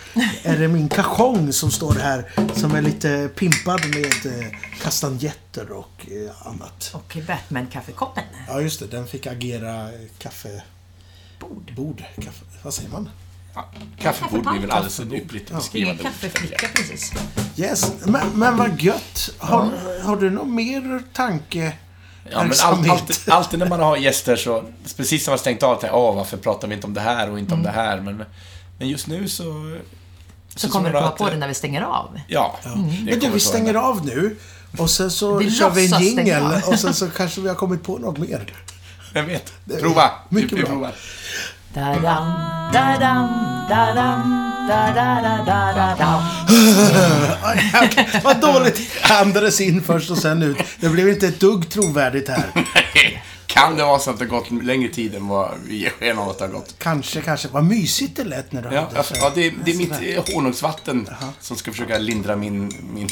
är 0.44 0.58
det 0.58 0.68
min 0.68 0.90
kajong 0.90 1.54
som 1.54 1.72
står 1.72 1.94
här. 1.94 2.32
Som 2.56 2.76
är 2.76 2.82
lite 2.82 3.30
pimpad 3.36 3.82
med 3.90 4.40
eh, 4.40 4.48
kastanjetter 4.82 5.72
och 5.72 6.08
annat. 6.46 6.92
Och 6.94 7.18
Batman-kaffekoppen. 7.28 8.24
Ja 8.48 8.62
just 8.62 8.80
det, 8.80 8.88
den 8.88 9.08
fick 9.08 9.28
agera 9.28 9.82
eh, 9.84 10.00
kaffebord. 10.18 11.74
Bord. 11.76 12.04
Kaffe, 12.16 12.46
vad 12.64 12.74
säger 12.74 12.90
man? 12.90 13.10
Ja, 13.56 13.70
kaffebord 14.00 14.52
blir 14.52 14.62
väl 14.62 14.72
alldeles 14.72 14.96
för 14.98 15.16
ypperligt 15.16 15.52
beskrivande 15.52 16.02
ord. 16.04 16.06
kaffeflicka 16.06 16.68
precis. 16.76 17.12
Yes, 17.58 17.94
men, 18.06 18.28
men 18.40 18.58
vad 18.58 18.82
gött. 18.82 19.30
Har, 19.38 19.72
har 20.04 20.16
du 20.18 20.30
någon 20.30 20.56
mer 20.56 21.04
tanke? 21.14 21.74
Ja, 22.32 22.44
men 22.44 22.54
all, 22.64 22.90
alltid, 22.90 23.16
alltid 23.28 23.60
när 23.60 23.70
man 23.70 23.80
har 23.80 23.98
gäster 23.98 24.36
så, 24.36 24.64
precis 24.98 25.24
som 25.24 25.32
man 25.32 25.40
stängt 25.40 25.64
av, 25.64 25.76
tänker 25.76 25.96
jag, 25.96 26.14
varför 26.14 26.38
pratar 26.38 26.68
vi 26.68 26.76
inte 26.76 26.88
om 26.88 26.94
det 26.94 27.02
här 27.02 27.32
och 27.32 27.40
inte 27.40 27.54
om 27.54 27.64
det 27.64 27.70
här? 27.70 28.02
Men, 28.02 28.26
men 28.80 28.90
just 28.90 29.08
nu 29.08 29.28
så... 29.28 29.52
Mm. 29.52 29.80
Så 30.56 30.70
kommer 30.70 30.90
du 30.90 30.96
komma 30.96 31.08
att, 31.08 31.18
på 31.18 31.30
det 31.30 31.36
när 31.36 31.48
vi 31.48 31.54
stänger 31.54 31.82
av. 31.82 32.20
Ja. 32.28 32.60
det 32.64 32.70
Men 32.70 33.20
du, 33.20 33.30
vi 33.30 33.40
så 33.40 33.50
stänger 33.50 33.74
av 33.74 34.06
nu. 34.06 34.38
Och 34.78 34.90
sen 34.90 35.12
så 35.12 35.38
Vi 35.38 35.52
kör 35.52 35.70
vi 35.70 35.94
en 35.94 36.02
jingel 36.02 36.62
och 36.66 36.80
sen 36.80 36.94
så 36.94 37.10
kanske 37.10 37.42
vi 37.42 37.48
har 37.48 37.56
kommit 37.56 37.84
på 37.84 37.98
något 37.98 38.18
mer. 38.18 38.54
Vem 39.14 39.26
vet? 39.26 39.54
Prova! 39.80 40.12
Mycket 40.30 40.52
vi, 40.52 40.56
vi 40.56 40.62
bra. 40.62 40.72
provar. 40.72 40.92
Da-dam, 41.74 42.34
da-dam, 42.74 43.30
da-dam, 43.70 44.53
da-da-da-da-da-dam. 44.68 46.22
Okej, 47.84 48.22
Vad 48.24 48.42
dåligt 48.42 48.80
andades 49.22 49.62
in 49.62 49.84
först 49.84 50.12
och 50.12 50.18
sen 50.18 50.42
ut. 50.44 50.58
Det 50.80 50.90
blev 50.90 51.10
inte 51.10 51.28
ett 51.28 51.40
dugg 51.40 51.70
trovärdigt 51.70 52.30
här. 52.30 52.46
kan 53.54 53.78
det 53.78 53.84
vara 53.84 54.00
så 54.00 54.10
att 54.10 54.20
det 54.20 54.26
har 54.26 54.30
gått 54.30 54.64
längre 54.64 54.90
tid 54.90 55.16
än 55.16 55.28
vad 55.28 55.52
vi 55.68 55.76
ger 55.78 55.90
sken 55.90 56.18
av 56.20 56.30
att 56.30 56.38
det 56.40 56.46
har 56.46 56.52
gått? 56.52 56.76
Kanske, 56.78 57.22
kanske. 57.22 57.48
Vad 57.48 57.64
mysigt 57.64 58.16
det 58.16 58.24
lät 58.24 58.52
när 58.52 58.62
du 58.62 58.76
Ja, 58.76 58.82
hade 58.82 59.04
så- 59.04 59.16
ja 59.18 59.32
det, 59.36 59.54
det 59.66 59.72
är 59.72 59.78
mitt 59.78 60.30
honungsvatten 60.34 61.10
som 61.40 61.58
ska 61.58 61.72
försöka 61.72 61.98
lindra 61.98 62.36
min... 62.36 62.72
min 62.94 63.10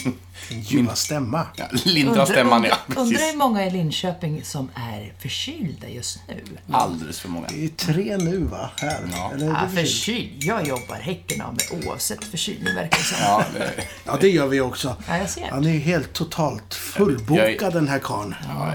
ljuva 0.49 0.95
stämma. 0.95 1.45
ja, 1.55 1.65
lindra 1.83 2.25
stämman, 2.25 2.63
ja. 2.63 2.75
undrar, 2.87 3.01
undrar 3.01 3.19
hur 3.19 3.25
Precis. 3.25 3.35
många 3.37 3.65
i 3.67 3.71
Linköping 3.71 4.43
som 4.43 4.69
är 4.75 5.13
förkylda 5.21 5.87
just 5.89 6.19
nu. 6.27 6.43
Alldeles 6.71 7.19
för 7.19 7.29
många. 7.29 7.47
Det 7.47 7.63
är 7.65 7.69
tre 7.69 8.17
nu 8.17 8.37
va? 8.37 8.69
Här. 8.77 8.99
Ja. 9.11 9.31
Eller, 9.35 9.45
är 9.45 9.49
Ja, 9.49 9.69
förkyld. 9.75 10.43
Jag 10.43 10.67
jobbar 10.67 10.95
häcken 10.95 11.41
av 11.41 11.53
mig 11.55 11.85
oavsett 11.87 12.23
förkylning 12.23 12.75
verkar 12.75 12.97
det 12.97 13.03
som. 13.03 13.17
Ja, 13.21 13.43
det, 13.53 13.71
ja, 14.05 14.17
det 14.21 14.29
gör 14.29 14.47
vi 14.47 14.61
också. 14.61 14.95
Ja, 15.07 15.17
jag 15.17 15.29
ser. 15.29 15.47
Han 15.51 15.65
är 15.65 15.77
helt 15.79 16.13
totalt 16.13 16.73
fullbokad 16.73 17.51
Jag 17.61 17.73
den 17.73 17.87
här 17.87 17.99
karln. 17.99 18.35
ja, 18.49 18.73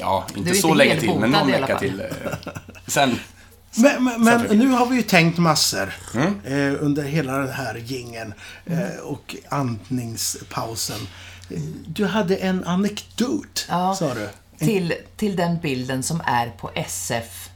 ja, 0.00 0.26
inte 0.36 0.50
Du 0.50 0.56
så 0.56 0.74
länge 0.74 1.00
till, 1.00 1.14
men 1.18 1.30
någon 1.30 1.46
vecka 1.50 1.78
till. 1.78 2.00
eh, 2.00 2.06
Sen. 2.86 3.16
Men, 3.74 4.04
men, 4.04 4.20
men 4.42 4.58
nu 4.58 4.68
har 4.68 4.86
vi 4.86 4.96
ju 4.96 5.02
tänkt 5.02 5.38
massor 5.38 5.94
Mm. 6.14 6.34
eh, 6.44 6.82
under 6.84 7.02
hela 7.02 7.38
den 7.38 7.52
här 7.52 7.74
gingen 7.76 8.34
eh, 8.66 8.96
och 9.04 9.36
andningspausen. 9.48 11.00
Du 11.86 12.06
hade 12.06 12.36
en 12.36 12.64
anekdot, 12.64 13.66
Ja. 13.68 13.94
sa 13.98 14.14
du. 14.14 14.28
Till, 14.58 14.94
till 15.16 15.36
den 15.36 15.58
bilden 15.60 16.02
som 16.02 16.22
är 16.26 16.48
på 16.48 16.70
SF. 16.74 17.50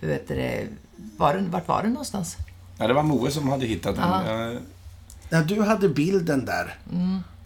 Vet 0.00 0.28
du, 0.28 0.68
var 1.16 1.34
vart 1.50 1.68
var 1.68 1.82
den 1.82 1.92
någonstans? 1.92 2.36
Ja, 2.78 2.86
det 2.86 2.94
var 2.94 3.02
Moe 3.02 3.30
som 3.30 3.48
hade 3.48 3.66
hittat 3.66 3.96
den. 3.96 4.04
Ja. 4.08 4.52
Ja, 5.28 5.40
du 5.40 5.62
hade 5.62 5.88
bilden 5.88 6.44
där. 6.44 6.74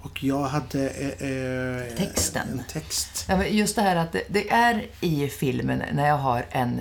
Och 0.03 0.25
jag 0.25 0.43
hade 0.43 0.89
eh, 0.89 1.29
eh, 1.31 1.83
Mm. 1.83 1.97
Texten. 1.97 2.49
en 2.49 2.63
text. 2.73 3.25
Ja, 3.29 3.37
men 3.37 3.57
just 3.57 3.77
det 3.77 3.83
här 3.83 3.97
att 3.97 4.13
det, 4.13 4.23
det 4.29 4.51
är 4.51 4.87
i 5.01 5.29
filmen 5.29 5.83
när 5.93 6.09
jag 6.09 6.17
har 6.19 6.47
en 6.51 6.81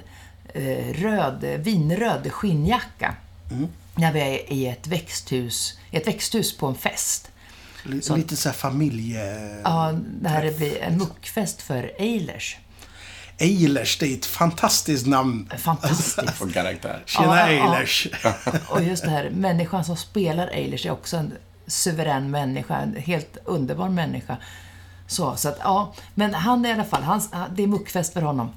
eh, 0.53 0.93
röd, 0.93 1.43
vinröd 1.59 2.31
skinnjacka. 2.31 3.15
När 3.95 4.13
vi 4.13 4.19
är 4.19 4.53
i 4.53 4.67
ett 4.67 4.87
växthus, 4.87 5.77
i 5.91 5.97
ett 5.97 6.07
växthus 6.07 6.57
på 6.57 6.67
en 6.67 6.75
fest. 6.75 7.31
Li- 7.83 8.01
Så- 8.01 8.15
Lite 8.15 8.35
så 8.35 8.49
här 8.49 8.53
familje... 8.55 9.23
Ja, 9.63 9.93
det 10.21 10.29
här 10.29 10.51
blir 10.57 10.81
en 10.81 10.97
muckfest 10.97 11.61
för 11.61 11.91
Eilers. 11.99 12.57
Eilers, 13.37 13.97
det 13.97 14.05
är 14.07 14.13
ett 14.17 14.25
fantastiskt 14.25 15.07
namn. 15.07 15.49
Fantastiskt. 15.57 16.19
För 16.33 16.49
karaktär. 16.49 17.03
Tjena 17.05 17.25
Ja, 17.25 17.51
ja, 17.51 17.51
ja. 17.51 17.73
Eilers. 17.75 18.07
Och 18.67 18.83
just 18.83 19.03
det 19.03 19.09
här, 19.09 19.29
människan 19.29 19.85
som 19.85 19.97
spelar 19.97 20.47
Eilers 20.47 20.85
är 20.85 20.91
också 20.91 21.17
en 21.17 21.33
suverän 21.67 22.31
människa, 22.31 22.77
en 22.77 22.95
helt 22.95 23.37
underbar 23.45 23.89
människa. 23.89 24.37
Så, 25.07 25.35
så 25.35 25.49
att, 25.49 25.57
ja. 25.63 25.93
Men 26.13 26.33
han 26.33 26.65
är 26.65 26.69
i 26.69 26.73
alla 26.73 26.83
fall, 26.83 27.03
han, 27.03 27.21
det 27.55 27.63
är 27.63 27.67
muckfest 27.67 28.13
för 28.13 28.21
honom. 28.21 28.49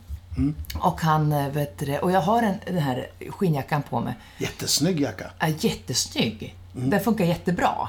Och 0.75 1.01
han, 1.01 1.33
eh, 1.33 1.49
vet 1.49 1.79
du 1.79 1.99
och 1.99 2.13
jag 2.13 2.21
har 2.21 2.43
en, 2.43 2.55
den 2.67 2.79
här 2.79 3.07
skinnjackan 3.31 3.83
på 3.83 4.01
mig. 4.01 4.15
Jättesnygg 4.39 5.01
jacka. 5.01 5.31
är 5.39 5.55
jättesnygg. 5.61 6.55
Den 6.73 7.01
funkar 7.01 7.25
jättebra. 7.25 7.89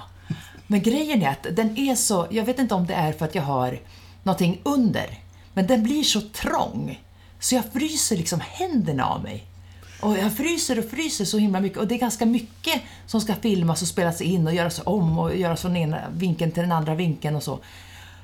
Men 0.67 0.81
grejen 0.81 1.21
är 1.21 1.29
att 1.29 1.47
den 1.51 1.77
är 1.77 1.95
så, 1.95 2.27
jag 2.29 2.45
vet 2.45 2.59
inte 2.59 2.75
om 2.75 2.85
det 2.85 2.93
är 2.93 3.11
för 3.11 3.25
att 3.25 3.35
jag 3.35 3.43
har 3.43 3.79
någonting 4.23 4.61
under, 4.63 5.19
men 5.53 5.67
den 5.67 5.83
blir 5.83 6.03
så 6.03 6.21
trång. 6.21 7.03
Så 7.39 7.55
jag 7.55 7.63
fryser 7.73 8.17
liksom 8.17 8.39
händerna 8.39 9.05
av 9.05 9.23
mig. 9.23 9.45
Och 10.01 10.17
jag 10.17 10.37
fryser 10.37 10.79
och 10.79 10.85
fryser 10.85 11.25
så 11.25 11.37
himla 11.37 11.59
mycket. 11.59 11.77
Och 11.77 11.87
det 11.87 11.95
är 11.95 11.99
ganska 11.99 12.25
mycket 12.25 12.81
som 13.05 13.21
ska 13.21 13.35
filmas 13.35 13.81
och 13.81 13.87
spelas 13.87 14.21
in 14.21 14.47
och 14.47 14.53
göras 14.53 14.81
om 14.85 15.19
och 15.19 15.35
göras 15.35 15.61
från 15.61 15.77
ena 15.77 16.01
vinkeln 16.13 16.51
till 16.51 16.63
den 16.63 16.71
andra 16.71 16.95
vinkeln 16.95 17.35
och 17.35 17.43
så. 17.43 17.59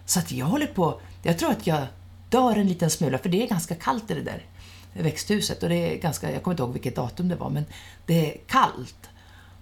Så 0.05 0.19
att 0.19 0.31
jag 0.31 0.45
håller 0.45 0.67
på, 0.67 1.01
jag 1.23 1.39
tror 1.39 1.51
att 1.51 1.67
jag 1.67 1.81
dör 2.29 2.55
en 2.55 2.67
liten 2.67 2.89
smula, 2.89 3.17
för 3.17 3.29
det 3.29 3.43
är 3.43 3.47
ganska 3.47 3.75
kallt 3.75 4.11
i 4.11 4.13
det 4.13 4.21
där 4.21 4.45
växthuset. 4.93 5.63
Och 5.63 5.69
det 5.69 5.75
är 5.75 5.97
ganska, 5.97 6.31
jag 6.31 6.43
kommer 6.43 6.53
inte 6.53 6.63
ihåg 6.63 6.73
vilket 6.73 6.95
datum 6.95 7.29
det 7.29 7.35
var, 7.35 7.49
men 7.49 7.65
det 8.05 8.33
är 8.33 8.37
kallt. 8.47 9.09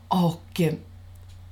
Och, 0.08 0.62
eh, 0.62 0.74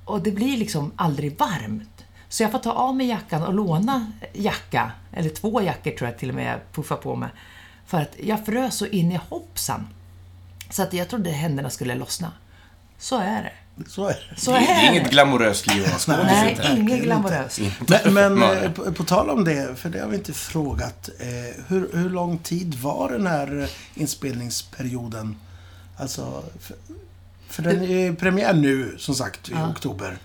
och 0.04 0.22
det 0.22 0.30
blir 0.30 0.56
liksom 0.56 0.92
aldrig 0.96 1.38
varmt. 1.38 2.04
Så 2.28 2.42
jag 2.42 2.52
får 2.52 2.58
ta 2.58 2.72
av 2.72 2.96
mig 2.96 3.06
jackan 3.06 3.42
och 3.42 3.54
låna 3.54 4.12
jacka, 4.32 4.92
eller 5.12 5.30
två 5.30 5.62
jackor 5.62 5.90
tror 5.90 6.10
jag 6.10 6.18
till 6.18 6.28
och 6.28 6.34
med 6.34 6.52
jag 6.52 6.72
puffar 6.72 6.96
på 6.96 7.16
mig. 7.16 7.28
För 7.86 8.00
att 8.00 8.16
jag 8.22 8.46
frös 8.46 8.74
så 8.74 8.86
in 8.86 9.12
i 9.12 9.20
hoppsan. 9.28 9.86
Så 10.70 10.82
att 10.82 10.92
jag 10.92 11.08
trodde 11.08 11.30
händerna 11.30 11.70
skulle 11.70 11.94
lossna. 11.94 12.32
Så 12.98 13.18
är 13.18 13.42
det. 13.42 13.52
Så 13.90 14.06
är 14.06 14.26
det. 14.34 14.40
Så 14.40 14.52
är 14.52 14.60
det 14.60 14.66
är 14.66 14.90
inget 14.92 15.10
glamoröst 15.10 15.66
liv 15.74 15.84
att 15.94 16.08
vara 16.08 16.22
Nej, 16.22 16.50
inte. 16.50 16.74
inget 16.78 17.02
glamoröst. 17.02 17.60
Men, 17.88 18.14
men 18.14 18.42
eh, 18.62 18.72
på, 18.72 18.92
på 18.92 19.04
tal 19.04 19.30
om 19.30 19.44
det, 19.44 19.76
för 19.78 19.88
det 19.90 20.00
har 20.00 20.08
vi 20.08 20.16
inte 20.16 20.32
frågat. 20.32 21.08
Eh, 21.20 21.64
hur, 21.68 21.90
hur 21.92 22.10
lång 22.10 22.38
tid 22.38 22.74
var 22.74 23.10
den 23.12 23.26
här 23.26 23.70
inspelningsperioden? 23.94 25.36
Alltså, 25.96 26.44
för, 26.60 26.76
för 27.48 27.62
den 27.62 27.82
är 27.84 28.12
premiär 28.12 28.52
nu, 28.54 28.94
som 28.98 29.14
sagt, 29.14 29.48
i 29.48 29.52
Ja. 29.52 29.68
oktober. 29.70 30.18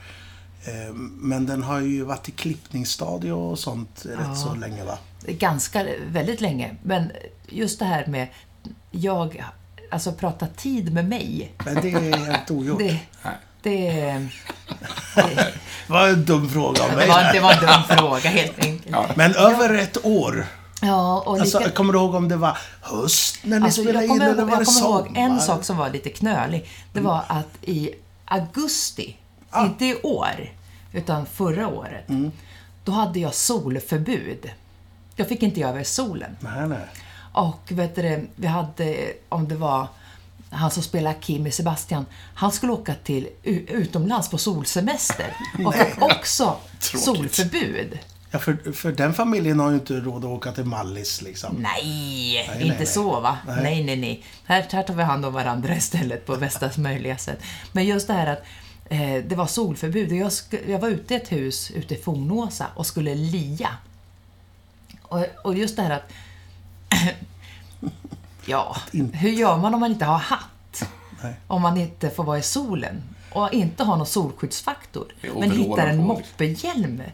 Eh, 0.65 0.93
men 0.95 1.45
den 1.45 1.63
har 1.63 1.79
ju 1.79 2.03
varit 2.03 2.29
i 2.29 2.31
klippningsstadie 2.31 3.31
och 3.31 3.59
sånt 3.59 4.05
rätt 4.05 4.37
så 4.37 4.55
länge, 4.55 4.83
va? 4.83 4.97
ganska, 5.27 5.85
väldigt 6.07 6.41
länge. 6.41 6.75
Men 6.83 7.11
just 7.47 7.79
det 7.79 7.85
här 7.85 8.05
med 8.05 8.27
jag, 8.91 9.43
alltså 9.93 10.11
prata 10.11 10.47
tid 10.47 10.93
med 10.93 11.05
mig. 11.09 11.53
Men 11.65 11.75
det 11.75 11.91
är 11.91 12.17
helt 12.25 12.51
ogjort. 12.51 12.79
Det, 12.79 12.99
Nej. 13.23 13.33
det, 13.61 14.27
Det 15.87 15.93
var 15.93 16.07
en 16.07 16.25
dum 16.25 16.49
fråga 16.49 16.83
av 16.83 16.89
det, 16.89 16.95
mig. 16.95 17.07
var, 17.07 17.23
där. 17.23 17.33
det 17.33 17.39
var 17.39 17.51
en 17.53 17.59
dum 17.59 17.97
fråga 17.97 18.29
helt 18.29 18.59
enkelt. 18.59 18.91
Ja. 18.95 19.05
Men 19.15 19.35
över 19.35 19.73
ett 19.77 20.05
år. 20.05 20.45
Ja, 20.81 21.23
och 21.25 21.39
Alltså, 21.39 21.59
lika, 21.59 21.71
kommer 21.71 21.93
du 21.93 21.99
ihåg 21.99 22.15
om 22.15 22.29
det 22.29 22.35
var 22.35 22.57
höst 22.81 23.37
när 23.43 23.59
ni 23.59 23.65
alltså, 23.65 23.81
spelade 23.81 24.05
jag 24.05 24.15
in 24.15 24.19
kommer, 24.19 24.31
eller 24.31 24.41
ihåg, 24.41 24.49
var 24.49 24.57
det 24.57 24.63
jag 24.65 24.75
kommer 24.83 24.89
ihåg 24.99 25.17
en 25.17 25.41
sak 25.41 25.63
som 25.63 25.77
var 25.77 25.89
lite 25.89 26.09
knölig. 26.09 26.69
Det 26.93 26.99
var 26.99 27.23
att 27.27 27.49
i 27.61 27.89
augusti, 28.25 29.17
Ah. 29.55 29.65
inte 29.65 29.85
i 29.85 29.95
år, 30.03 30.51
utan 30.93 31.25
förra 31.25 31.67
året, 31.67 32.05
då 32.83 32.91
hade 32.91 33.19
jag 33.19 33.33
solförbud. 33.33 34.49
Jag 35.15 35.27
fick 35.27 35.43
inte 35.43 35.61
över 35.61 35.83
solen. 35.83 36.37
Nej, 36.39 36.67
nej. 36.67 36.77
Och 37.33 37.61
vet 37.69 37.95
du, 37.95 38.27
vi 38.35 38.47
hade, 38.47 39.13
om 39.29 39.47
det 39.47 39.55
var 39.55 39.87
han 40.49 40.71
som 40.71 40.83
spelar 40.83 41.13
Kim 41.13 41.47
i 41.47 41.51
Sebastian, 41.51 42.05
han 42.33 42.51
skulle 42.51 42.71
åka 42.71 42.95
till 42.95 43.27
utomlands 43.67 44.29
på 44.29 44.37
solsemester 44.37 45.35
och 45.65 45.75
fick 45.75 46.01
också 46.01 46.57
Tråkigt. 46.79 47.01
solförbud. 47.01 47.99
Ja, 48.31 48.39
för, 48.39 48.73
för 48.73 48.91
den 48.91 49.13
familjen 49.13 49.59
har 49.59 49.69
ju 49.69 49.75
inte 49.75 49.93
råd 49.93 50.25
att 50.25 50.31
åka 50.31 50.51
till 50.51 50.65
Mallis 50.65 51.21
liksom. 51.21 51.55
Nej, 51.59 52.45
nej, 52.47 52.63
inte 52.63 52.77
nej. 52.77 52.85
så 52.85 53.19
va? 53.19 53.37
Nej. 53.47 53.63
Nej, 53.63 53.83
nej, 53.83 53.95
nej. 53.95 54.23
Här, 54.45 54.67
här 54.71 54.83
tar 54.83 54.93
vi 54.93 55.03
hand 55.03 55.25
om 55.25 55.33
varandra 55.33 55.75
istället 55.75 56.25
på 56.25 56.35
bästa 56.35 56.69
möjliga 56.77 57.17
sätt. 57.17 57.39
Men 57.71 57.85
just 57.85 58.07
det 58.07 58.13
här 58.13 58.27
att 58.27 58.43
eh, 58.89 59.23
det 59.27 59.35
var 59.35 59.47
solförbud. 59.47 60.11
Jag, 60.11 60.31
jag 60.67 60.79
var 60.79 60.89
ute 60.89 61.13
i 61.13 61.17
ett 61.17 61.31
hus 61.31 61.71
ute 61.71 61.93
i 61.93 61.97
Fornåsa 61.97 62.65
och 62.75 62.85
skulle 62.85 63.15
lia. 63.15 63.69
Och, 65.01 65.25
och 65.43 65.57
just 65.57 65.75
det 65.75 65.81
här 65.81 65.91
att... 65.91 66.11
ja, 68.45 68.77
hur 69.13 69.29
gör 69.29 69.57
man 69.57 69.73
om 69.73 69.79
man 69.79 69.91
inte 69.91 70.05
har 70.05 70.17
hatt? 70.17 70.83
Nej. 71.23 71.33
Om 71.47 71.61
man 71.61 71.77
inte 71.77 72.09
får 72.09 72.23
vara 72.23 72.37
i 72.37 72.41
solen 72.43 73.03
och 73.31 73.53
inte 73.53 73.83
har 73.83 73.97
någon 73.97 74.05
solskyddsfaktor. 74.05 75.05
Det 75.21 75.33
Men 75.39 75.51
hittar 75.51 75.87
en 75.87 75.97
moppehjälm. 75.97 77.01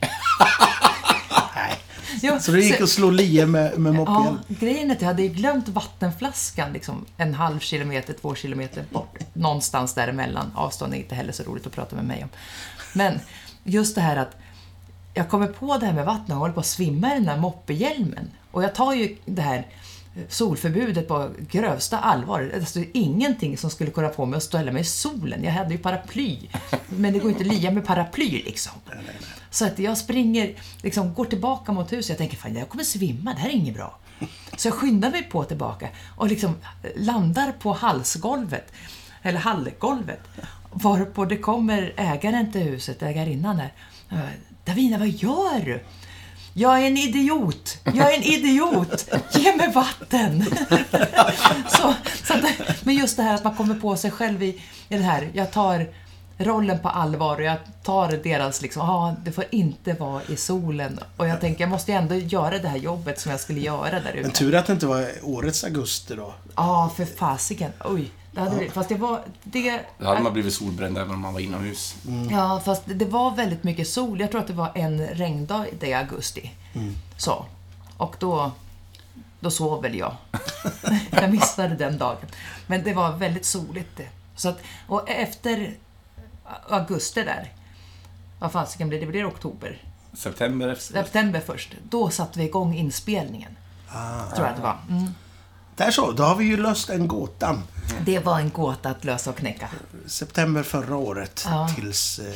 Nej. 1.56 1.76
Jo, 2.22 2.40
Så 2.40 2.52
du 2.52 2.64
gick 2.64 2.82
och 2.82 2.90
slog 2.90 3.14
lie 3.14 3.46
med, 3.46 3.80
med 3.80 3.94
Ja, 3.94 3.98
moppehjälm? 3.98 4.38
grejen 4.48 4.92
är 4.92 4.96
att 4.96 5.02
jag 5.02 5.08
hade 5.08 5.28
glömt 5.28 5.70
vattenflaskan 5.70 6.74
liksom 6.74 7.06
en 7.18 7.34
halv 7.34 7.60
kilometer, 7.60 8.14
två 8.22 8.36
kilometer 8.36 8.86
bort. 8.92 9.18
Någonstans 9.34 9.94
däremellan. 9.94 10.52
Avstånd 10.56 10.94
är 10.94 10.98
inte 10.98 11.16
heller 11.16 11.32
så 11.34 11.44
roligt 11.44 11.68
att 11.68 11.74
prata 11.74 11.96
med 11.96 12.06
mig 12.06 12.24
om. 12.24 12.30
Men 12.94 13.20
just 13.64 13.96
det 13.96 14.02
här 14.02 14.16
att 14.16 14.36
jag 15.14 15.30
kommer 15.30 15.48
på 15.48 15.78
det 15.78 15.86
här 15.86 15.94
med 15.94 16.06
vattnet 16.06 16.30
och 16.30 16.36
håller 16.36 16.54
på 16.54 16.60
att 16.60 16.66
svimma 16.66 17.12
i 17.12 17.14
den 17.14 17.28
här 17.28 17.38
moppehjälmen. 17.38 18.32
Och 18.52 18.64
jag 18.64 18.76
tar 18.76 18.94
ju 18.94 19.18
det 19.26 19.42
här 19.42 19.68
solförbudet 20.30 21.08
på 21.08 21.30
grövsta 21.50 22.00
allvar. 22.00 22.52
Alltså, 22.56 22.80
det 22.80 22.86
är 22.86 22.90
ingenting 22.94 23.58
som 23.58 23.70
skulle 23.70 23.92
kunna 23.92 24.10
få 24.10 24.26
mig 24.26 24.38
att 24.38 24.44
ställa 24.44 24.72
mig 24.72 24.82
i 24.82 24.86
solen. 24.86 25.44
Jag 25.44 25.52
hade 25.52 25.72
ju 25.72 25.78
paraply. 25.78 26.38
Men 26.90 27.14
det 27.14 27.20
går 27.20 27.32
inte 27.32 27.44
att 27.44 27.48
lia 27.48 27.72
med 27.72 27.86
paraply 27.86 28.30
liksom. 28.30 28.74
Så 29.50 29.66
att 29.66 29.80
jag 29.80 29.98
springer, 29.98 30.54
liksom 30.84 31.14
går 31.14 31.26
tillbaka 31.26 31.72
mot 31.72 31.92
huset. 31.92 32.10
Jag 32.10 32.18
tänker, 32.18 32.38
fan 32.38 32.56
jag 32.56 32.70
kommer 32.70 32.84
svimma, 32.84 33.34
det 33.34 33.40
här 33.40 33.50
är 33.50 33.54
inget 33.54 33.76
bra. 33.76 33.98
Så 34.58 34.68
jag 34.68 34.76
skyndar 34.76 35.12
mig 35.12 35.24
på 35.24 35.44
tillbaka 35.44 35.90
och 36.18 36.28
liksom 36.28 36.56
landar 36.96 37.52
på 37.52 37.74
halsgolvet, 37.74 38.72
eller 39.22 39.40
hallgolvet. 39.40 40.20
Varpå 40.72 41.26
det 41.26 41.38
kommer 41.38 41.94
ägaren 41.98 42.52
till 42.52 42.62
huset, 42.62 43.04
ägarinnan 43.04 43.58
där. 43.58 43.74
Davina, 44.70 44.98
vad 44.98 45.08
gör 45.08 45.66
du? 45.66 45.84
Jag 46.54 46.82
är 46.82 46.88
en 46.88 46.98
idiot! 46.98 47.78
Jag 47.84 48.14
är 48.14 48.18
en 48.18 48.24
idiot! 48.24 49.10
Ge 49.32 49.56
mig 49.56 49.72
vatten! 49.72 50.46
så, 51.70 51.94
så 52.24 52.34
att, 52.34 52.44
men 52.86 52.96
just 52.96 53.18
det 53.18 53.24
här 53.24 53.36
att 53.36 53.44
man 53.44 53.56
kommer 53.56 53.76
på 53.76 53.96
sig 53.96 54.12
själv 54.12 54.44
i, 54.44 54.62
i 54.90 54.98
det 54.98 55.04
här, 55.04 55.30
jag 55.34 55.52
tar 55.52 55.88
rollen 56.38 56.80
på 56.80 56.90
allvar 56.90 57.36
och 57.36 57.44
jag 57.44 57.58
tar 57.84 58.12
deras 58.24 58.62
liksom, 58.62 58.88
ja, 58.88 59.16
det 59.26 59.32
får 59.32 59.46
inte 59.52 59.94
vara 59.94 60.22
i 60.28 60.36
solen. 60.36 61.00
Och 61.18 61.28
jag 61.28 61.42
tänker, 61.42 61.62
jag 61.64 61.70
måste 61.70 61.92
ju 61.92 61.98
ändå 61.98 62.16
göra 62.16 62.58
det 62.60 62.68
här 62.68 62.78
jobbet 62.78 63.20
som 63.20 63.32
jag 63.32 63.40
skulle 63.40 63.60
göra 63.60 63.92
där 64.00 64.12
Men 64.16 64.26
ute. 64.26 64.30
tur 64.40 64.56
att 64.56 64.66
det 64.66 64.74
inte 64.74 64.88
var 64.88 65.08
årets 65.24 65.64
augusti 65.64 66.16
då. 66.16 66.34
Ja, 66.56 66.92
för 66.98 67.06
fasiken. 67.06 67.72
Oj. 67.86 68.12
Det 68.40 68.44
hade 68.44 68.56
blivit, 68.56 68.74
fast 68.74 68.90
det 68.90 68.96
var... 68.96 69.22
Det, 69.44 69.82
Då 69.98 70.06
hade 70.06 70.22
man 70.22 70.34
blivit 70.34 70.54
solbränd 70.54 70.98
även 70.98 71.12
om 71.12 71.20
man 71.20 71.34
var 71.34 71.40
inomhus. 71.40 71.96
Ja, 72.32 72.62
fast 72.66 72.84
det 72.86 73.06
var 73.06 73.36
väldigt 73.36 73.64
mycket 73.64 73.88
sol. 73.88 74.20
Jag 74.20 74.32
tror 74.32 74.42
att 74.42 74.48
det 74.48 74.54
var 74.54 74.72
en 74.76 75.08
regndag 75.08 75.66
i 75.82 75.94
augusti. 75.94 76.52
Så. 77.18 77.46
Och 77.98 78.16
då, 78.20 78.52
då 79.40 79.52
sov 79.52 79.82
väl 79.82 79.96
jag. 79.98 80.16
jag 81.12 81.32
missade 81.32 81.76
den 81.76 81.98
dagen. 81.98 82.28
Men 82.68 82.84
det 82.84 82.94
var 82.94 83.18
väldigt 83.18 83.46
soligt. 83.46 84.02
Så 84.36 84.50
att, 84.50 84.60
och 84.88 85.10
efter 85.10 85.74
augusti 86.70 87.24
där, 87.24 87.54
vad 88.40 88.52
fasiken 88.52 88.90
blir 88.90 89.00
det? 89.00 89.06
Det 89.06 89.12
blir 89.12 89.28
oktober. 89.28 89.84
September 90.14 90.68
efter. 90.68 90.94
September 90.94 91.42
först. 91.46 91.76
Då 91.90 92.10
satte 92.10 92.40
vi 92.40 92.46
igång 92.46 92.76
inspelningen. 92.76 93.58
Tror 94.36 94.48
jag 94.48 94.50
att 94.50 94.56
det 94.56 94.62
var. 94.62 94.78
Mm. 94.90 95.14
Där 95.80 95.92
så, 95.92 96.12
då 96.12 96.24
har 96.24 96.36
vi 96.36 96.46
ju 96.46 96.58
löst 96.58 96.90
en 96.90 97.08
gåta. 97.08 97.62
Det 98.06 98.20
var 98.20 98.40
en 98.40 98.50
gåta 98.50 98.90
att 98.90 99.04
lösa 99.04 99.30
och 99.30 99.36
knäcka. 99.38 99.70
September 100.06 100.64
förra 100.64 100.96
året 100.96 101.44
Ja. 101.50 101.70
tills... 101.76 102.20
Eh, 102.20 102.34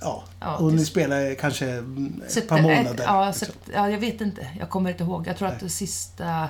ja, 0.00 0.24
Ja, 0.40 0.56
och 0.56 0.72
ni 0.72 0.78
tills- 0.78 0.88
spelade 0.88 1.34
kanske 1.34 1.70
mm, 1.70 2.22
ett 2.26 2.32
Septem- 2.34 2.48
par 2.48 2.62
månader. 2.62 3.04
Ja, 3.04 3.26
liksom. 3.26 3.48
ja, 3.74 3.90
jag 3.90 3.98
vet 3.98 4.20
inte. 4.20 4.46
Jag 4.58 4.70
kommer 4.70 4.90
inte 4.90 5.04
ihåg. 5.04 5.26
Jag 5.26 5.36
tror 5.36 5.48
att 5.48 5.60
det 5.60 5.68
sista... 5.70 6.48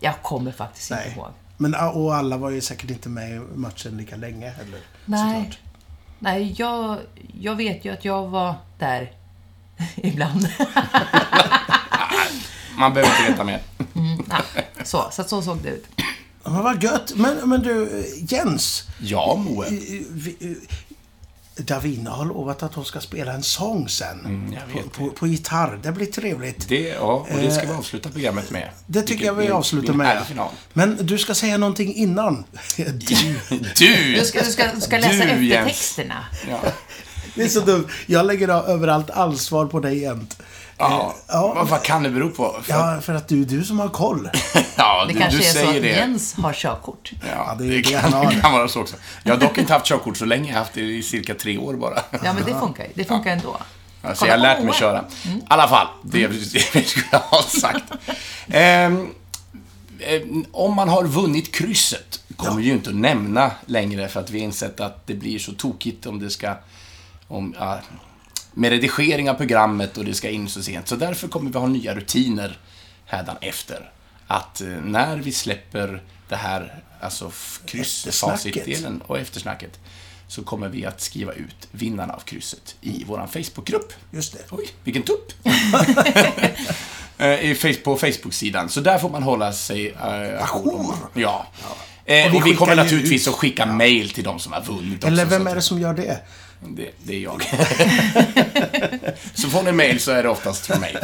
Jag 0.00 0.22
kommer 0.22 0.52
faktiskt 0.52 0.90
inte 0.90 1.02
Nej. 1.04 1.14
ihåg. 1.16 1.28
Men, 1.56 1.74
och 1.74 2.14
alla 2.14 2.36
var 2.36 2.50
ju 2.50 2.60
säkert 2.60 2.90
inte 2.90 3.08
med 3.08 3.30
i 3.36 3.38
matchen 3.54 3.96
lika 3.96 4.16
länge 4.16 4.50
heller. 4.50 4.80
Nej. 5.04 5.34
såklart. 5.44 5.58
Nej, 6.18 6.54
jag, 6.58 6.98
jag 7.40 7.54
vet 7.56 7.84
ju 7.84 7.92
att 7.92 8.04
jag 8.04 8.26
var 8.28 8.54
där 8.78 9.12
ibland. 9.96 10.48
Man 12.78 12.94
behöver 12.94 13.16
inte 13.20 13.30
veta 13.32 13.44
mer. 13.44 13.60
Nej, 14.28 14.68
så, 14.84 15.08
så, 15.12 15.22
att 15.22 15.28
så 15.28 15.42
såg 15.42 15.58
det 15.62 15.68
ut. 15.68 15.84
Men 16.44 16.62
vad 16.62 16.82
gött. 16.82 17.12
Men, 17.16 17.48
men 17.48 17.62
du, 17.62 18.04
Jens. 18.28 18.84
Ja, 19.00 19.36
Moe. 19.36 19.66
eh, 19.66 19.72
vi- 20.10 20.36
eh, 20.40 20.56
Davina 21.64 22.10
har 22.10 22.24
lovat 22.24 22.62
att 22.62 22.74
hon 22.74 22.84
ska 22.84 23.00
spela 23.00 23.32
en 23.32 23.42
sång 23.42 23.88
sen. 23.88 24.20
Mm, 24.24 24.54
på, 24.72 24.88
på, 24.88 25.10
på 25.10 25.26
gitarr. 25.26 25.78
Det 25.82 25.92
blir 25.92 26.06
trevligt. 26.06 26.68
Det, 26.68 26.88
ja, 26.88 27.26
och 27.32 27.38
det 27.38 27.50
ska 27.52 27.66
vi 27.66 27.72
avsluta 27.72 28.08
programmet 28.10 28.50
med. 28.50 28.62
Eh, 28.62 28.68
Det 28.86 29.02
tycker 29.02 29.24
jag 29.26 29.34
vi 29.34 29.48
avslutar 29.50 29.92
med. 29.92 30.22
Men 30.72 30.98
du 31.06 31.18
ska 31.18 31.34
säga 31.34 31.58
någonting 31.58 31.94
innan. 31.94 32.44
Du, 32.76 32.84
Du! 33.76 34.14
Du 34.14 34.24
ska, 34.24 34.38
du 34.40 34.50
ska, 34.52 34.64
du 34.74 34.80
ska 34.80 34.98
läsa 34.98 35.10
Du, 35.24 35.46
Jens. 35.46 35.68
eftertexterna. 35.68 36.24
Ja. 36.48 36.60
det 37.34 37.42
är 37.42 37.48
så 37.48 37.60
dumt. 37.60 37.88
Jag 38.06 38.26
lägger 38.26 38.48
över 38.48 38.88
allt 38.88 39.10
ansvar 39.10 39.66
på 39.66 39.80
dig 39.80 39.98
jämt. 39.98 40.42
Ja, 40.80 41.14
Ja. 41.28 41.52
Vad, 41.54 41.68
vad 41.68 41.82
kan 41.82 42.02
det 42.02 42.10
bero 42.10 42.30
på? 42.30 42.56
För, 42.62 42.72
Ja, 42.72 43.00
för 43.00 43.14
att 43.14 43.28
du 43.28 43.42
är 43.42 43.46
du 43.46 43.64
som 43.64 43.78
har 43.78 43.88
koll. 43.88 44.30
ja, 44.76 45.04
Det 45.04 45.12
du, 45.12 45.18
kanske 45.18 45.38
du 45.38 45.44
är 45.44 45.48
så 45.48 45.58
säger 45.58 45.76
att 45.76 45.82
det. 45.82 45.88
Jens 45.88 46.34
har 46.34 46.52
körkort. 46.52 47.12
Ja, 47.36 47.56
det 47.58 47.64
är 47.64 47.68
det, 47.68 47.76
det 47.76 47.82
kan, 47.82 48.28
det 48.28 48.40
kan 48.40 48.52
vara 48.52 48.68
så 48.68 48.80
också. 48.80 48.96
Jag 49.22 49.34
har 49.34 49.40
dock 49.40 49.58
inte 49.58 49.72
haft 49.72 49.86
körkort 49.86 50.16
så 50.16 50.24
länge. 50.24 50.46
Jag 50.48 50.54
har 50.54 50.58
haft 50.58 50.74
det 50.74 50.80
i 50.80 51.02
cirka 51.02 51.34
tre 51.34 51.58
år 51.58 51.74
bara. 51.74 51.98
Ja, 52.10 52.32
men 52.32 52.44
det 52.46 52.54
funkar 52.60 52.84
ju. 52.84 52.90
Det 52.94 53.04
funkar 53.04 53.30
ändå. 53.30 53.56
Alltså, 54.02 54.24
Kolla 54.24 54.32
jag 54.32 54.38
har 54.38 54.42
lärt 54.56 54.64
mig 54.64 54.74
köra. 54.74 55.04
I 55.24 55.40
alla 55.48 55.68
fall, 55.68 55.86
det 56.02 56.26
vi 56.26 56.38
vi 56.72 56.84
skulle 56.84 57.16
ha 57.30 57.42
sagt. 57.42 57.84
Ehm, 58.48 59.06
om 60.52 60.74
man 60.74 60.88
har 60.88 61.04
vunnit 61.04 61.54
krysset 61.54 62.20
kommer 62.36 62.56
vi 62.56 62.62
ju 62.66 62.72
inte 62.72 62.90
att 62.90 62.96
nämna 62.96 63.50
längre 63.66 64.08
för 64.08 64.20
att 64.20 64.30
vi 64.30 64.38
har 64.38 64.44
insett 64.44 64.80
att 64.80 65.06
det 65.06 65.14
blir 65.14 65.38
så 65.38 65.52
tokigt 65.52 66.06
om 66.06 66.18
det 66.20 66.30
ska... 66.30 66.54
Om, 67.28 67.54
ja, 67.58 67.78
med 68.60 68.70
redigering 68.70 69.30
av 69.30 69.34
programmet 69.34 69.98
och 69.98 70.04
det 70.04 70.14
ska 70.14 70.28
in 70.30 70.48
så 70.48 70.62
sent. 70.62 70.88
Så 70.88 70.96
därför 70.96 71.28
kommer 71.28 71.50
vi 71.50 71.58
ha 71.58 71.66
nya 71.66 71.94
rutiner 71.94 72.58
hädanefter. 73.06 73.90
Att 74.26 74.60
eh, 74.60 74.66
när 74.68 75.16
vi 75.16 75.32
släpper 75.32 76.02
det 76.28 76.36
här, 76.36 76.82
alltså 77.00 77.26
f- 77.28 77.60
kryss, 77.66 78.06
Eftersnacket. 78.06 78.40
facitdelen 78.42 79.02
och 79.06 79.18
eftersnacket, 79.18 79.78
så 80.28 80.42
kommer 80.42 80.68
vi 80.68 80.86
att 80.86 81.00
skriva 81.00 81.32
ut 81.32 81.68
vinnarna 81.70 82.12
av 82.14 82.20
krysset 82.20 82.76
i 82.80 83.04
vår 83.06 83.26
Facebookgrupp. 83.32 83.92
Just 84.10 84.32
det. 84.32 84.38
Oj, 84.50 84.68
vilken 84.84 85.02
tupp! 85.02 85.32
Eh, 87.18 87.56
på 87.84 87.96
Facebook-sidan. 87.96 88.68
Så 88.68 88.80
där 88.80 88.98
får 88.98 89.10
man 89.10 89.22
hålla 89.22 89.52
sig 89.52 89.90
uh, 89.90 89.98
Ajour. 90.54 90.94
Ja. 91.14 91.46
Eh, 92.04 92.26
Och 92.26 92.32
vi 92.34 92.38
och 92.40 92.46
vi, 92.46 92.54
kommer 92.54 92.76
naturligtvis 92.76 93.22
ut- 93.22 93.28
att 93.28 93.38
skicka 93.38 93.66
mail 93.66 94.10
till 94.10 94.24
de 94.24 94.38
som 94.38 94.52
har 94.52 94.62
vunnit 94.62 95.04
Eller 95.04 95.24
också, 95.24 95.38
vem 95.38 95.46
är 95.46 95.54
det 95.54 95.62
som 95.62 95.80
gör 95.80 95.94
det? 95.94 96.18
Det, 96.68 96.90
det 97.02 97.14
är 97.14 97.20
jag. 97.20 97.42
så 99.34 99.48
får 99.48 99.62
ni 99.62 99.72
mail 99.72 100.00
så 100.00 100.10
är 100.10 100.22
det 100.22 100.28
oftast 100.28 100.66
från 100.66 100.80
mig. 100.80 100.96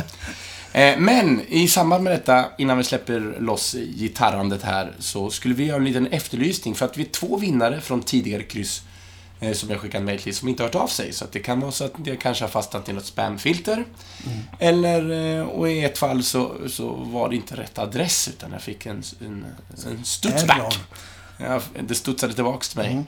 Eh, 0.72 0.98
Men 0.98 1.40
i 1.48 1.68
samband 1.68 2.04
med 2.04 2.12
detta, 2.12 2.44
innan 2.58 2.78
vi 2.78 2.84
släpper 2.84 3.36
loss 3.40 3.72
gitarrandet 3.74 4.62
här, 4.62 4.92
så 4.98 5.30
skulle 5.30 5.54
vi 5.54 5.64
göra 5.64 5.76
en 5.76 5.84
liten 5.84 6.06
efterlysning 6.06 6.74
för 6.74 6.86
att 6.86 6.96
vi 6.98 7.02
är 7.02 7.08
två 7.08 7.36
vinnare 7.36 7.80
från 7.80 8.02
tidigare 8.02 8.42
kryss 8.42 8.82
eh, 9.40 9.52
som 9.52 9.70
jag 9.70 9.80
skickat 9.80 10.02
mail 10.02 10.20
till 10.22 10.34
som 10.36 10.48
inte 10.48 10.62
har 10.62 10.68
hört 10.68 10.74
av 10.74 10.86
sig. 10.88 11.12
Så 11.12 11.24
det 11.32 11.38
kan 11.38 11.60
vara 11.60 11.72
så 11.72 11.84
att 11.84 11.92
det 11.96 12.16
kanske 12.16 12.44
har 12.44 12.48
fastnat 12.50 12.88
i 12.88 12.92
något 12.92 13.06
spamfilter. 13.06 13.84
Eller, 14.58 15.36
eh, 15.38 15.44
och 15.46 15.70
i 15.70 15.84
ett 15.84 15.98
fall 15.98 16.22
så, 16.22 16.52
så 16.68 16.88
var 16.92 17.28
det 17.28 17.36
inte 17.36 17.56
rätt 17.56 17.78
adress 17.78 18.28
utan 18.28 18.52
jag 18.52 18.62
fick 18.62 18.86
en, 18.86 19.02
en, 19.20 19.46
en 19.86 20.04
studsback. 20.04 20.78
Ja, 21.38 21.60
det 21.80 21.94
studsade 21.94 22.34
tillbaks 22.34 22.68
till 22.68 22.78
mig. 22.78 22.92
Eh, 22.92 23.00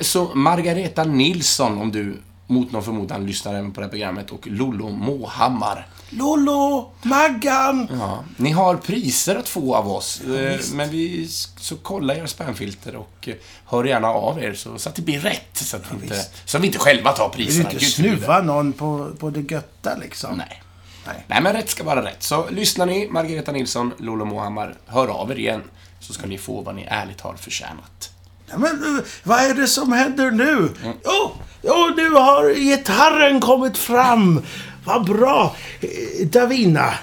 Så 0.00 0.34
Margareta 0.34 1.04
Nilsson, 1.04 1.80
om 1.80 1.92
du 1.92 2.16
mot 2.46 2.72
någon 2.72 2.82
förmodan 2.84 3.26
lyssnar 3.26 3.54
även 3.54 3.72
på 3.72 3.80
det 3.80 3.86
här 3.86 3.90
programmet, 3.90 4.30
och 4.30 4.46
Lollo 4.46 4.90
Måhammar. 4.90 5.86
Lollo! 6.10 6.92
Maggan! 7.02 7.88
Ja, 7.98 8.24
ni 8.36 8.50
har 8.50 8.76
priser 8.76 9.36
att 9.36 9.48
få 9.48 9.74
av 9.74 9.92
oss, 9.92 10.20
eh, 10.20 10.60
men 10.72 10.90
vi, 10.90 11.28
så 11.56 11.76
kolla 11.76 12.14
era 12.16 12.26
spamfilter 12.26 12.96
och 12.96 13.28
eh, 13.28 13.34
hör 13.66 13.84
gärna 13.84 14.08
av 14.08 14.42
er 14.42 14.54
så, 14.54 14.78
så 14.78 14.88
att 14.88 14.94
det 14.94 15.02
blir 15.02 15.20
rätt. 15.20 15.56
Så 15.56 15.76
att, 15.76 15.82
vi, 15.92 16.02
inte, 16.02 16.26
så 16.44 16.56
att 16.56 16.62
vi 16.62 16.66
inte 16.66 16.78
själva 16.78 17.12
tar 17.12 17.32
Vill 17.36 17.46
priserna. 17.46 17.70
inte 17.70 17.84
Gud 17.84 17.92
förbjude. 17.94 18.16
snuva 18.16 18.42
någon 18.42 18.72
på, 18.72 19.10
på 19.18 19.30
det 19.30 19.50
götta 19.54 19.96
liksom? 19.96 20.36
Nej. 20.36 20.62
Nej. 21.06 21.24
Nej, 21.26 21.42
men 21.42 21.52
rätt 21.52 21.70
ska 21.70 21.84
vara 21.84 22.04
rätt. 22.04 22.22
Så 22.22 22.50
lyssnar 22.50 22.86
ni, 22.86 23.08
Margareta 23.08 23.52
Nilsson, 23.52 23.92
Lollo 23.98 24.24
Måhammar, 24.24 24.74
hör 24.86 25.08
av 25.08 25.30
er 25.32 25.38
igen. 25.38 25.62
Så 26.00 26.12
ska 26.12 26.26
ni 26.26 26.38
få 26.38 26.60
vad 26.60 26.74
ni 26.74 26.86
ärligt 26.88 27.20
har 27.20 27.34
förtjänat. 27.34 28.10
Ja, 28.54 28.58
men 28.58 28.96
eh, 28.98 29.04
vad 29.22 29.40
är 29.40 29.54
det 29.54 29.66
som 29.66 29.92
händer 29.92 30.30
nu? 30.30 30.68
Jo, 31.04 31.32
jo, 31.62 31.92
nu 31.96 32.10
har 32.10 32.54
gitarren 32.54 33.40
kommit 33.40 33.78
fram. 33.78 34.42
Vad 34.84 35.04
bra! 35.04 35.56
Eh, 35.80 36.26
Davina, 36.26 36.94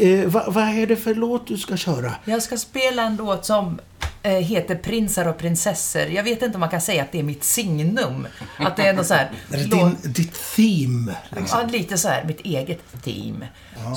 eh, 0.00 0.26
vad, 0.26 0.54
vad 0.54 0.64
är 0.64 0.86
det 0.86 0.96
för 0.96 1.14
låt 1.14 1.46
du 1.46 1.56
ska 1.58 1.76
köra? 1.76 2.14
Jag 2.24 2.42
ska 2.42 2.56
spela 2.56 3.02
en 3.02 3.16
låt 3.16 3.44
som 3.44 3.80
eh, 4.22 4.32
heter 4.32 4.74
Prinsar 4.74 5.28
och 5.28 5.38
prinsessor. 5.38 6.02
Jag 6.02 6.22
vet 6.22 6.42
inte 6.42 6.54
om 6.56 6.60
man 6.60 6.68
kan 6.68 6.80
säga 6.80 7.02
att 7.02 7.12
det 7.12 7.18
är 7.18 7.22
mitt 7.22 7.44
signum. 7.44 8.26
Att 8.58 8.76
det 8.76 8.82
är 8.86 8.92
något 8.92 9.06
så 9.06 9.14
här... 9.14 9.30
Din, 9.48 9.96
ditt 10.02 10.34
theme? 10.56 11.14
Liksom? 11.36 11.60
Ja, 11.60 11.66
lite 11.72 11.98
så 11.98 12.08
här, 12.08 12.24
mitt 12.24 12.40
eget 12.40 13.02
team. 13.04 13.44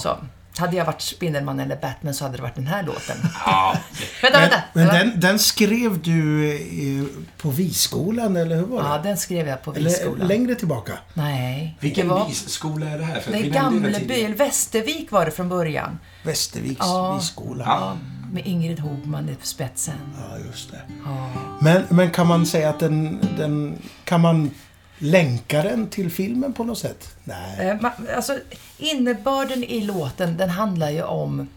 Så. 0.02 0.18
Hade 0.58 0.76
jag 0.78 0.86
varit 0.86 1.02
Spindelman 1.02 1.60
eller 1.60 1.76
Batman 1.76 2.14
så 2.14 2.24
hade 2.24 2.38
det 2.38 2.42
varit 2.44 2.56
den 2.56 2.68
här 2.68 2.84
låten. 2.84 3.18
Ja, 3.46 3.78
Vänta, 4.22 4.40
Men, 4.40 4.42
vänta! 4.42 4.64
men 4.74 4.88
den, 4.88 5.20
den 5.20 5.40
skrev 5.40 6.02
du 6.02 6.52
eh, 6.52 7.06
på 7.38 7.50
Viskolan, 7.50 8.36
eller 8.36 8.56
hur 8.56 8.66
var 8.66 8.84
det? 8.84 8.90
Ja, 8.90 8.98
den 9.04 9.18
skrev 9.18 9.48
jag 9.48 9.62
på 9.64 9.72
eller 9.74 9.90
Viskolan. 9.90 10.28
längre 10.28 10.56
tillbaka? 10.56 10.94
Nej. 11.14 11.78
Vilken 11.80 12.08
var, 12.10 12.28
visskola 12.28 12.90
är 12.90 12.98
det 12.98 13.04
här? 13.06 13.20
För 13.20 13.32
Det 13.32 13.38
är 13.38 13.50
Gamleby, 13.50 14.14
eller 14.24 14.36
Västervik 14.36 15.12
var 15.12 15.26
det 15.26 15.32
från 15.32 15.50
början. 15.50 16.00
Västerviks 16.24 16.80
Ja. 16.80 17.16
Visskola. 17.16 17.64
Ja, 17.68 17.98
med 18.32 18.46
Ingrid 18.48 18.80
Hogman 18.80 19.30
i 19.30 19.36
spetsen. 19.42 19.96
Ja, 20.18 20.38
just 20.52 20.72
det. 20.72 20.82
Ja. 21.06 21.30
Men, 21.62 21.84
men 21.90 22.12
kan 22.12 22.28
man 22.28 22.46
säga 22.46 22.70
att 22.70 22.80
den, 22.80 23.20
den... 23.38 23.78
Kan 24.04 24.22
man 24.22 24.52
länka 24.98 25.64
den 25.64 25.90
till 25.90 26.12
filmen 26.12 26.54
på 26.54 26.64
något 26.64 26.80
sätt? 26.80 27.16
Nej. 27.24 27.68
Eh, 27.70 27.92
Alltså, 28.16 28.40
innebörden 28.78 29.64
i 29.64 29.82
låten, 29.82 30.38
den 30.38 30.50
handlar 30.50 30.90
ju 30.90 31.04
om... 31.04 31.48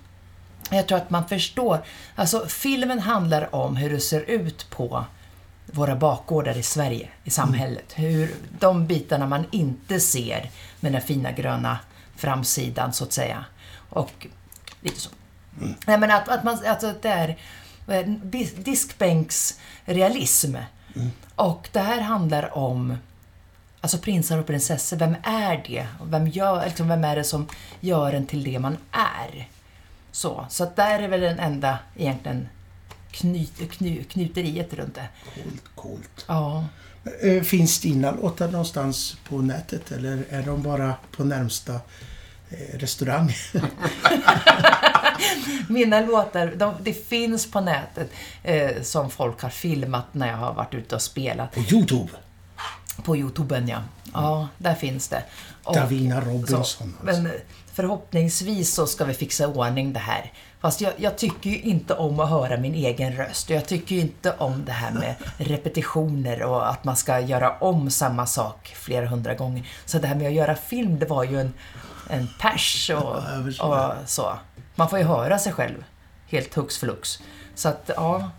Jag 0.71 0.89
tror 0.89 0.99
att 0.99 1.11
man 1.11 1.29
förstår. 1.29 1.85
Alltså, 2.15 2.47
filmen 2.49 2.99
handlar 2.99 3.55
om 3.55 3.77
hur 3.77 3.91
det 3.91 4.01
ser 4.01 4.21
ut 4.21 4.71
på 4.71 5.05
våra 5.67 5.97
bakgårdar 5.97 6.57
i 6.59 6.63
Sverige, 6.63 7.09
i 7.25 7.31
samhället. 7.31 7.93
Hur 7.95 8.35
de 8.59 8.87
bitarna 8.87 9.27
man 9.27 9.45
inte 9.51 10.01
ser 10.01 10.51
med 10.81 10.93
den 10.93 11.03
fina 11.03 11.33
gröna 11.33 11.79
framsidan, 12.17 12.93
så 12.93 13.05
att 13.05 13.13
säga. 13.13 13.45
Och 13.91 14.27
lite 14.81 15.01
så. 15.01 15.11
Nej, 15.87 15.99
men 15.99 16.11
att, 16.11 16.29
att, 16.29 16.45
man, 16.45 16.59
alltså, 16.67 16.87
att 16.87 17.03
det 17.03 17.09
är 17.09 17.29
eh, 17.89 18.07
dis- 18.07 18.63
diskbänksrealism. 18.63 20.57
Och 21.35 21.69
det 21.73 21.81
här 21.81 22.01
handlar 22.01 22.59
om 22.59 22.97
Alltså 23.81 23.99
prinsar 23.99 24.39
och 24.39 24.47
prinsessor, 24.47 24.97
vem 24.97 25.17
är 25.23 25.65
det? 25.67 25.87
Vem, 26.05 26.29
gör, 26.29 26.65
liksom, 26.67 26.89
vem 26.89 27.05
är 27.05 27.17
det 27.17 27.25
som 27.25 27.49
gör 27.81 28.13
en 28.13 28.27
till 28.27 28.45
det 28.45 28.59
man 28.59 28.77
är? 28.93 29.49
Så, 30.13 30.47
så 30.51 30.65
att 30.65 30.77
där 30.77 30.99
är 31.01 31.09
väl 31.09 31.21
den 31.21 31.39
enda 31.39 31.79
egentligen 31.97 32.49
knyt, 33.11 33.71
kny, 33.73 34.05
knuteriet 34.05 34.75
runt 34.75 34.95
det. 34.95 35.09
Coolt, 35.35 35.63
coolt. 35.75 36.25
Ja. 36.29 36.65
Eh, 37.23 37.43
Finns 37.43 37.81
dina 37.81 38.11
låtar 38.11 38.49
någonstans 38.49 39.17
på 39.29 39.39
nätet 39.39 39.93
eller 39.93 40.25
är 40.31 40.43
de 40.43 40.63
bara 40.63 40.95
på 41.17 41.25
närmsta 41.25 41.75
eh, 42.51 42.79
restaurang? 42.79 43.33
Mina 45.69 46.01
låtar, 46.01 46.53
de, 46.57 46.75
det 46.81 46.93
finns 47.09 47.51
på 47.51 47.61
nätet 47.61 48.11
eh, 48.43 48.83
som 48.83 49.11
folk 49.11 49.43
har 49.43 49.51
filmat 49.51 50.05
när 50.13 50.29
jag 50.29 50.37
har 50.37 50.55
varit 50.55 50.75
ute 50.75 50.95
och 50.95 51.03
spelat. 51.03 51.55
På 51.55 51.61
Youtube? 51.61 52.11
På 53.05 53.17
Youtuben, 53.17 53.69
ja. 53.69 53.83
Ja, 54.13 54.49
där 54.59 54.75
finns 54.75 55.09
det. 55.09 55.23
Och- 55.65 55.75
Davina 55.75 56.21
Robinson. 56.21 56.65
Så, 56.65 56.85
alltså. 56.85 56.89
men 57.03 57.31
förhoppningsvis 57.73 58.75
så 58.75 58.87
ska 58.87 59.05
vi 59.05 59.15
fixa 59.15 59.49
ordning 59.49 59.93
det 59.93 59.99
här. 59.99 60.33
Fast 60.61 60.81
jag, 60.81 60.93
jag 60.97 61.19
tycker 61.19 61.51
ju 61.51 61.61
inte 61.61 61.95
om 61.95 62.21
att 62.21 62.31
höra 62.31 62.57
min 62.57 62.75
egen 62.75 63.13
röst. 63.17 63.51
Jag 63.51 63.67
tycker 63.67 63.95
ju 63.95 64.01
inte 64.01 64.33
om 64.33 64.65
det 64.65 64.73
här 64.73 64.91
med 64.93 65.15
repetitioner 65.39 66.43
och 66.43 66.71
att 66.71 66.85
man 66.85 66.97
ska 66.97 67.21
göra 67.21 67.59
om 67.59 67.91
samma 67.91 68.27
sak 68.27 68.73
flera 68.77 69.07
hundra 69.07 69.35
gånger. 69.35 69.69
Så 69.85 69.99
det 69.99 70.07
här 70.07 70.15
med 70.15 70.27
att 70.27 70.33
göra 70.33 70.55
film, 70.55 70.99
det 70.99 71.07
var 71.07 71.25
ju 71.25 71.41
en, 71.41 71.53
en 72.11 72.29
pers 72.41 72.91
och, 72.91 73.17
och 73.61 73.93
så. 74.07 74.39
Man 74.75 74.89
får 74.91 74.99
ju 74.99 75.05
höra 75.05 75.39
sig 75.39 75.53
själv 75.53 75.85
helt 76.29 76.55
hux 76.55 76.79
flux. 76.79 77.19
Så 77.55 77.69
att, 77.69 77.91
ja, 77.97 78.31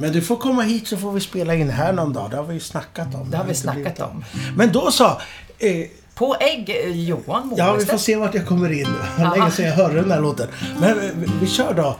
Men 0.00 0.12
du 0.12 0.22
får 0.22 0.36
komma 0.36 0.62
hit 0.62 0.86
så 0.86 0.96
får 0.96 1.12
vi 1.12 1.20
spela 1.20 1.54
in 1.54 1.70
här 1.70 1.92
någon 1.92 2.12
dag. 2.12 2.30
Det 2.30 2.36
har 2.36 2.44
vi 2.44 2.54
ju 2.54 2.60
snackat 2.60 3.14
om. 3.14 3.30
det 3.30 3.36
har 3.36 3.44
vi 3.44 3.54
snackat 3.54 4.00
om. 4.00 4.24
Men 4.56 4.72
då 4.72 4.90
så. 4.90 5.04
Eh, 5.58 5.86
På 6.14 6.36
ägg, 6.40 6.70
eh, 6.84 6.90
Johan 6.90 7.54
ja, 7.56 7.72
vi 7.72 7.84
får 7.84 7.98
se 7.98 8.16
vart 8.16 8.34
jag 8.34 8.46
kommer 8.46 8.72
in. 8.72 8.86
Hur 9.16 9.24
Aha. 9.24 9.34
länge 9.36 9.50
sedan 9.50 9.66
jag 9.66 9.74
hörde 9.74 9.94
den 9.94 10.10
här 10.10 10.20
låten. 10.20 10.48
Men 10.80 10.98
vi, 11.00 11.26
vi 11.40 11.46
kör 11.46 11.74
då. 11.74 11.96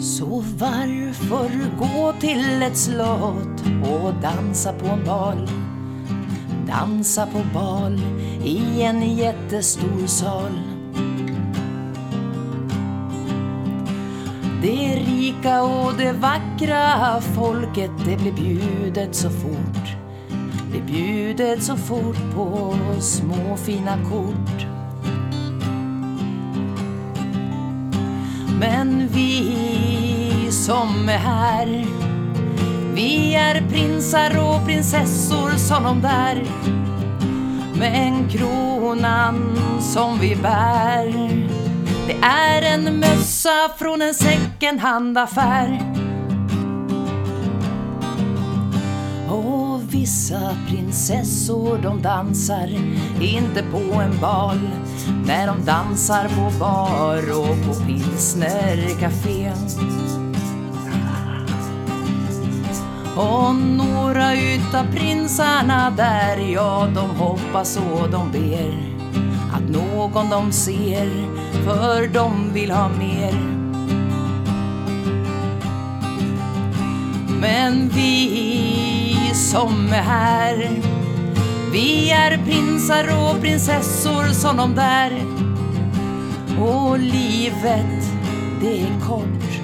Så 0.00 0.44
varför 0.58 1.76
gå 1.78 2.12
till 2.20 2.62
ett 2.62 2.76
slott 2.76 3.62
och 3.90 4.14
dansa 4.22 4.72
på 4.72 4.86
en 4.86 5.04
bal? 5.04 5.50
Dansa 6.66 7.26
på 7.26 7.42
bal 7.54 8.00
i 8.44 8.82
en 8.82 9.16
jättestor 9.16 10.06
sal. 10.06 10.75
Det 14.66 14.96
rika 14.96 15.62
och 15.62 15.94
det 15.98 16.12
vackra 16.12 17.20
folket. 17.20 17.90
Det 18.04 18.16
blir 18.16 18.32
bjudet 18.32 19.14
så 19.14 19.30
fort. 19.30 19.96
Det 20.72 20.80
bjudet 20.80 21.62
så 21.62 21.76
fort 21.76 22.34
på 22.34 22.74
små 23.00 23.56
fina 23.56 23.98
kort. 24.10 24.66
Men 28.60 29.08
vi 29.08 30.48
som 30.50 31.08
är 31.08 31.18
här 31.18 31.86
Vi 32.94 33.34
är 33.34 33.68
prinsar 33.70 34.38
och 34.38 34.66
prinsessor 34.66 35.50
som 35.56 35.82
de 35.82 36.00
där 36.00 36.44
Men 37.78 38.28
kronan 38.28 39.58
som 39.80 40.18
vi 40.18 40.36
bär. 40.36 41.46
Det 42.06 42.16
är 42.22 42.62
en 42.62 43.00
mössa 43.00 43.70
från 43.78 44.02
en 44.02 44.14
second 44.14 44.80
hand-affär 44.80 45.80
Och 49.28 49.94
vissa 49.94 50.56
prinsessor 50.68 51.78
de 51.82 52.02
dansar 52.02 52.68
inte 53.20 53.62
på 53.62 53.94
en 53.94 54.20
bal. 54.20 54.60
När 55.26 55.46
de 55.46 55.64
dansar 55.64 56.28
på 56.28 56.58
bar 56.58 57.38
och 57.38 57.66
på 57.66 57.84
pilsnercafé 57.86 59.52
Och 63.16 63.54
några 63.54 64.34
utav 64.34 64.92
prinsarna 64.92 65.90
där, 65.90 66.36
ja 66.36 66.88
de 66.94 67.10
hoppas 67.10 67.76
och 67.76 68.10
de 68.10 68.32
ber. 68.32 68.95
Att 69.52 69.70
någon 69.70 70.30
de 70.30 70.52
ser, 70.52 71.10
för 71.64 72.08
de 72.08 72.52
vill 72.52 72.70
ha 72.70 72.88
mer. 72.88 73.34
Men 77.40 77.88
vi 77.88 79.30
som 79.34 79.88
är 79.92 80.02
här 80.02 80.82
Vi 81.72 82.10
är 82.10 82.44
prinsar 82.44 83.04
och 83.04 83.40
prinsessor 83.40 84.24
som 84.24 84.56
de 84.56 84.74
där. 84.74 85.12
Och 86.60 86.98
livet, 86.98 88.10
det 88.60 88.80
är 88.80 89.00
kort. 89.06 89.60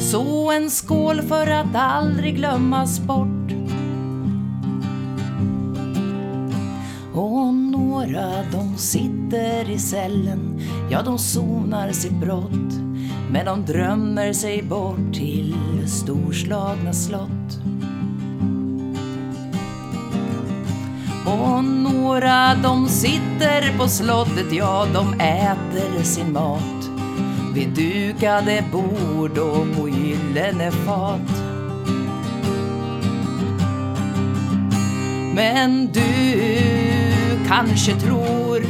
Så 0.00 0.50
en 0.50 0.70
skål 0.70 1.22
för 1.22 1.46
att 1.46 1.76
aldrig 1.76 2.36
glömmas 2.36 3.00
bort. 3.00 3.35
Några 8.06 8.42
de 8.52 8.78
sitter 8.78 9.70
i 9.70 9.78
cellen, 9.78 10.60
ja 10.90 11.02
de 11.02 11.18
sonar 11.18 11.92
sitt 11.92 12.12
brott. 12.12 12.72
Men 13.30 13.46
de 13.46 13.64
drömmer 13.64 14.32
sig 14.32 14.62
bort 14.62 15.14
till 15.14 15.54
storslagna 15.86 16.92
slott. 16.92 17.60
Och 21.26 21.64
några 21.64 22.54
de 22.54 22.88
sitter 22.88 23.78
på 23.78 23.88
slottet, 23.88 24.52
ja 24.52 24.86
de 24.94 25.20
äter 25.20 26.02
sin 26.02 26.32
mat 26.32 26.90
vid 27.54 27.68
dukade 27.68 28.64
bord 28.72 29.38
och 29.38 29.76
på 29.76 29.88
gyllene 29.88 30.70
fat. 30.70 31.42
Men 35.34 35.92
du 35.92 36.95
kanske 37.46 37.94
tror 37.94 38.66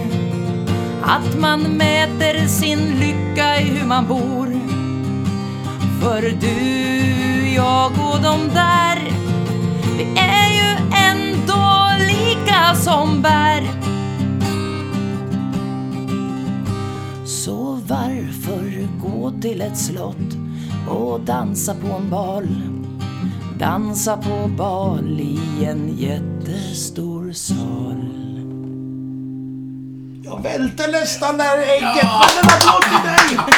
att 1.02 1.40
man 1.40 1.60
mäter 1.60 2.46
sin 2.46 2.78
lycka 2.78 3.60
i 3.60 3.64
hur 3.64 3.86
man 3.86 4.06
bor. 4.06 4.46
För 6.00 6.22
du, 6.40 7.48
jag 7.54 7.90
och 7.90 8.22
de 8.22 8.48
där, 8.54 8.98
vi 9.96 10.04
är 10.20 10.50
ju 10.50 10.76
ändå 11.10 11.90
lika 11.98 12.74
som 12.74 13.22
bär. 13.22 13.62
Så 17.24 17.80
varför 17.88 18.88
gå 19.02 19.32
till 19.40 19.60
ett 19.60 19.78
slott 19.78 20.36
och 20.88 21.20
dansa 21.20 21.74
på 21.74 21.96
en 21.96 22.10
bal? 22.10 22.48
Dansa 23.58 24.16
på 24.16 24.48
bal 24.48 25.20
i 25.20 25.64
en 25.64 25.98
jättestor 25.98 27.32
sal. 27.32 28.15
Jag 30.26 30.42
välte 30.42 30.86
nästan 30.86 31.38
där 31.38 31.58
ägget, 31.58 31.82
men 32.02 32.38
en 32.42 32.48
applåd 32.48 32.82
till 32.82 33.10
dig! 33.10 33.38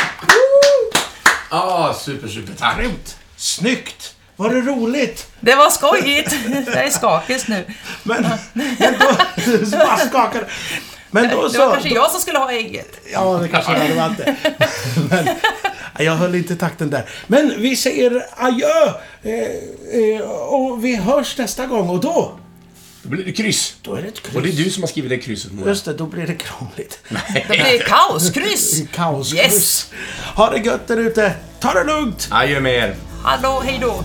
Ja, 1.51 1.97
super, 2.01 2.29
super. 2.29 2.53
Tack. 2.59 2.79
Grymt! 2.79 3.17
Snyggt! 3.37 4.15
Var 4.37 4.51
det 4.51 4.61
roligt? 4.61 5.27
Det 5.41 5.55
var 5.55 5.71
skojigt! 5.71 6.35
Jag 6.67 6.85
är 6.85 6.91
skakig 6.91 7.39
nu. 7.49 7.65
Men, 8.03 8.27
men 8.53 8.95
då... 9.01 9.07
Du 9.45 9.67
bara 9.79 9.97
skakade. 9.97 10.47
Men 11.11 11.23
då 11.31 11.49
Det 11.49 11.59
var 11.59 11.67
så... 11.67 11.73
kanske 11.73 11.89
jag 11.89 12.11
som 12.11 12.21
skulle 12.21 12.39
ha 12.39 12.53
ägget. 12.53 13.01
Ja, 13.13 13.39
det 13.43 13.49
kanske 13.49 13.73
det 13.89 13.95
var 13.95 14.07
inte. 14.11 14.37
Men, 15.11 15.29
jag 15.99 16.13
höll 16.13 16.35
inte 16.35 16.57
takten 16.57 16.91
där. 16.91 17.05
Men 17.27 17.55
vi 17.63 17.77
säger 17.77 18.27
adjö! 18.37 18.87
Eh, 19.23 19.33
eh, 20.01 20.21
och 20.31 20.85
vi 20.85 20.97
hörs 20.97 21.39
nästa 21.39 21.67
gång 21.67 21.89
och 21.89 22.01
då... 22.01 22.39
Då 23.03 23.09
blir 23.09 23.25
det 23.25 23.33
kryss. 23.33 23.75
Då 23.83 23.95
är 23.95 24.03
det 24.03 24.09
ett 24.09 24.23
kryss. 24.23 24.37
Och 24.37 24.43
det 24.43 24.49
är 24.49 24.53
du 24.53 24.71
som 24.71 24.83
har 24.83 24.89
skrivit 24.89 25.11
det 25.11 25.19
krysset, 25.19 25.53
Mora. 25.53 25.69
Just 25.69 25.85
det, 25.85 25.93
då 25.93 26.07
blir 26.07 26.27
det 26.27 26.35
krångligt. 26.35 26.99
Det 27.35 27.49
blir 27.49 27.83
kaoskryss! 27.87 28.83
Kaoskryss. 28.93 29.43
Yes. 29.43 29.91
Ha 30.35 30.51
det 30.51 30.59
gött 30.59 30.89
där 30.89 30.97
ute. 30.97 31.35
Ta 31.61 31.73
det 31.73 31.85
lugnt! 31.85 32.29
Adjö 32.31 32.61
med 32.61 32.75
er. 32.75 32.97
Hallå, 33.23 33.63
hej 33.65 33.79
då! 33.81 34.05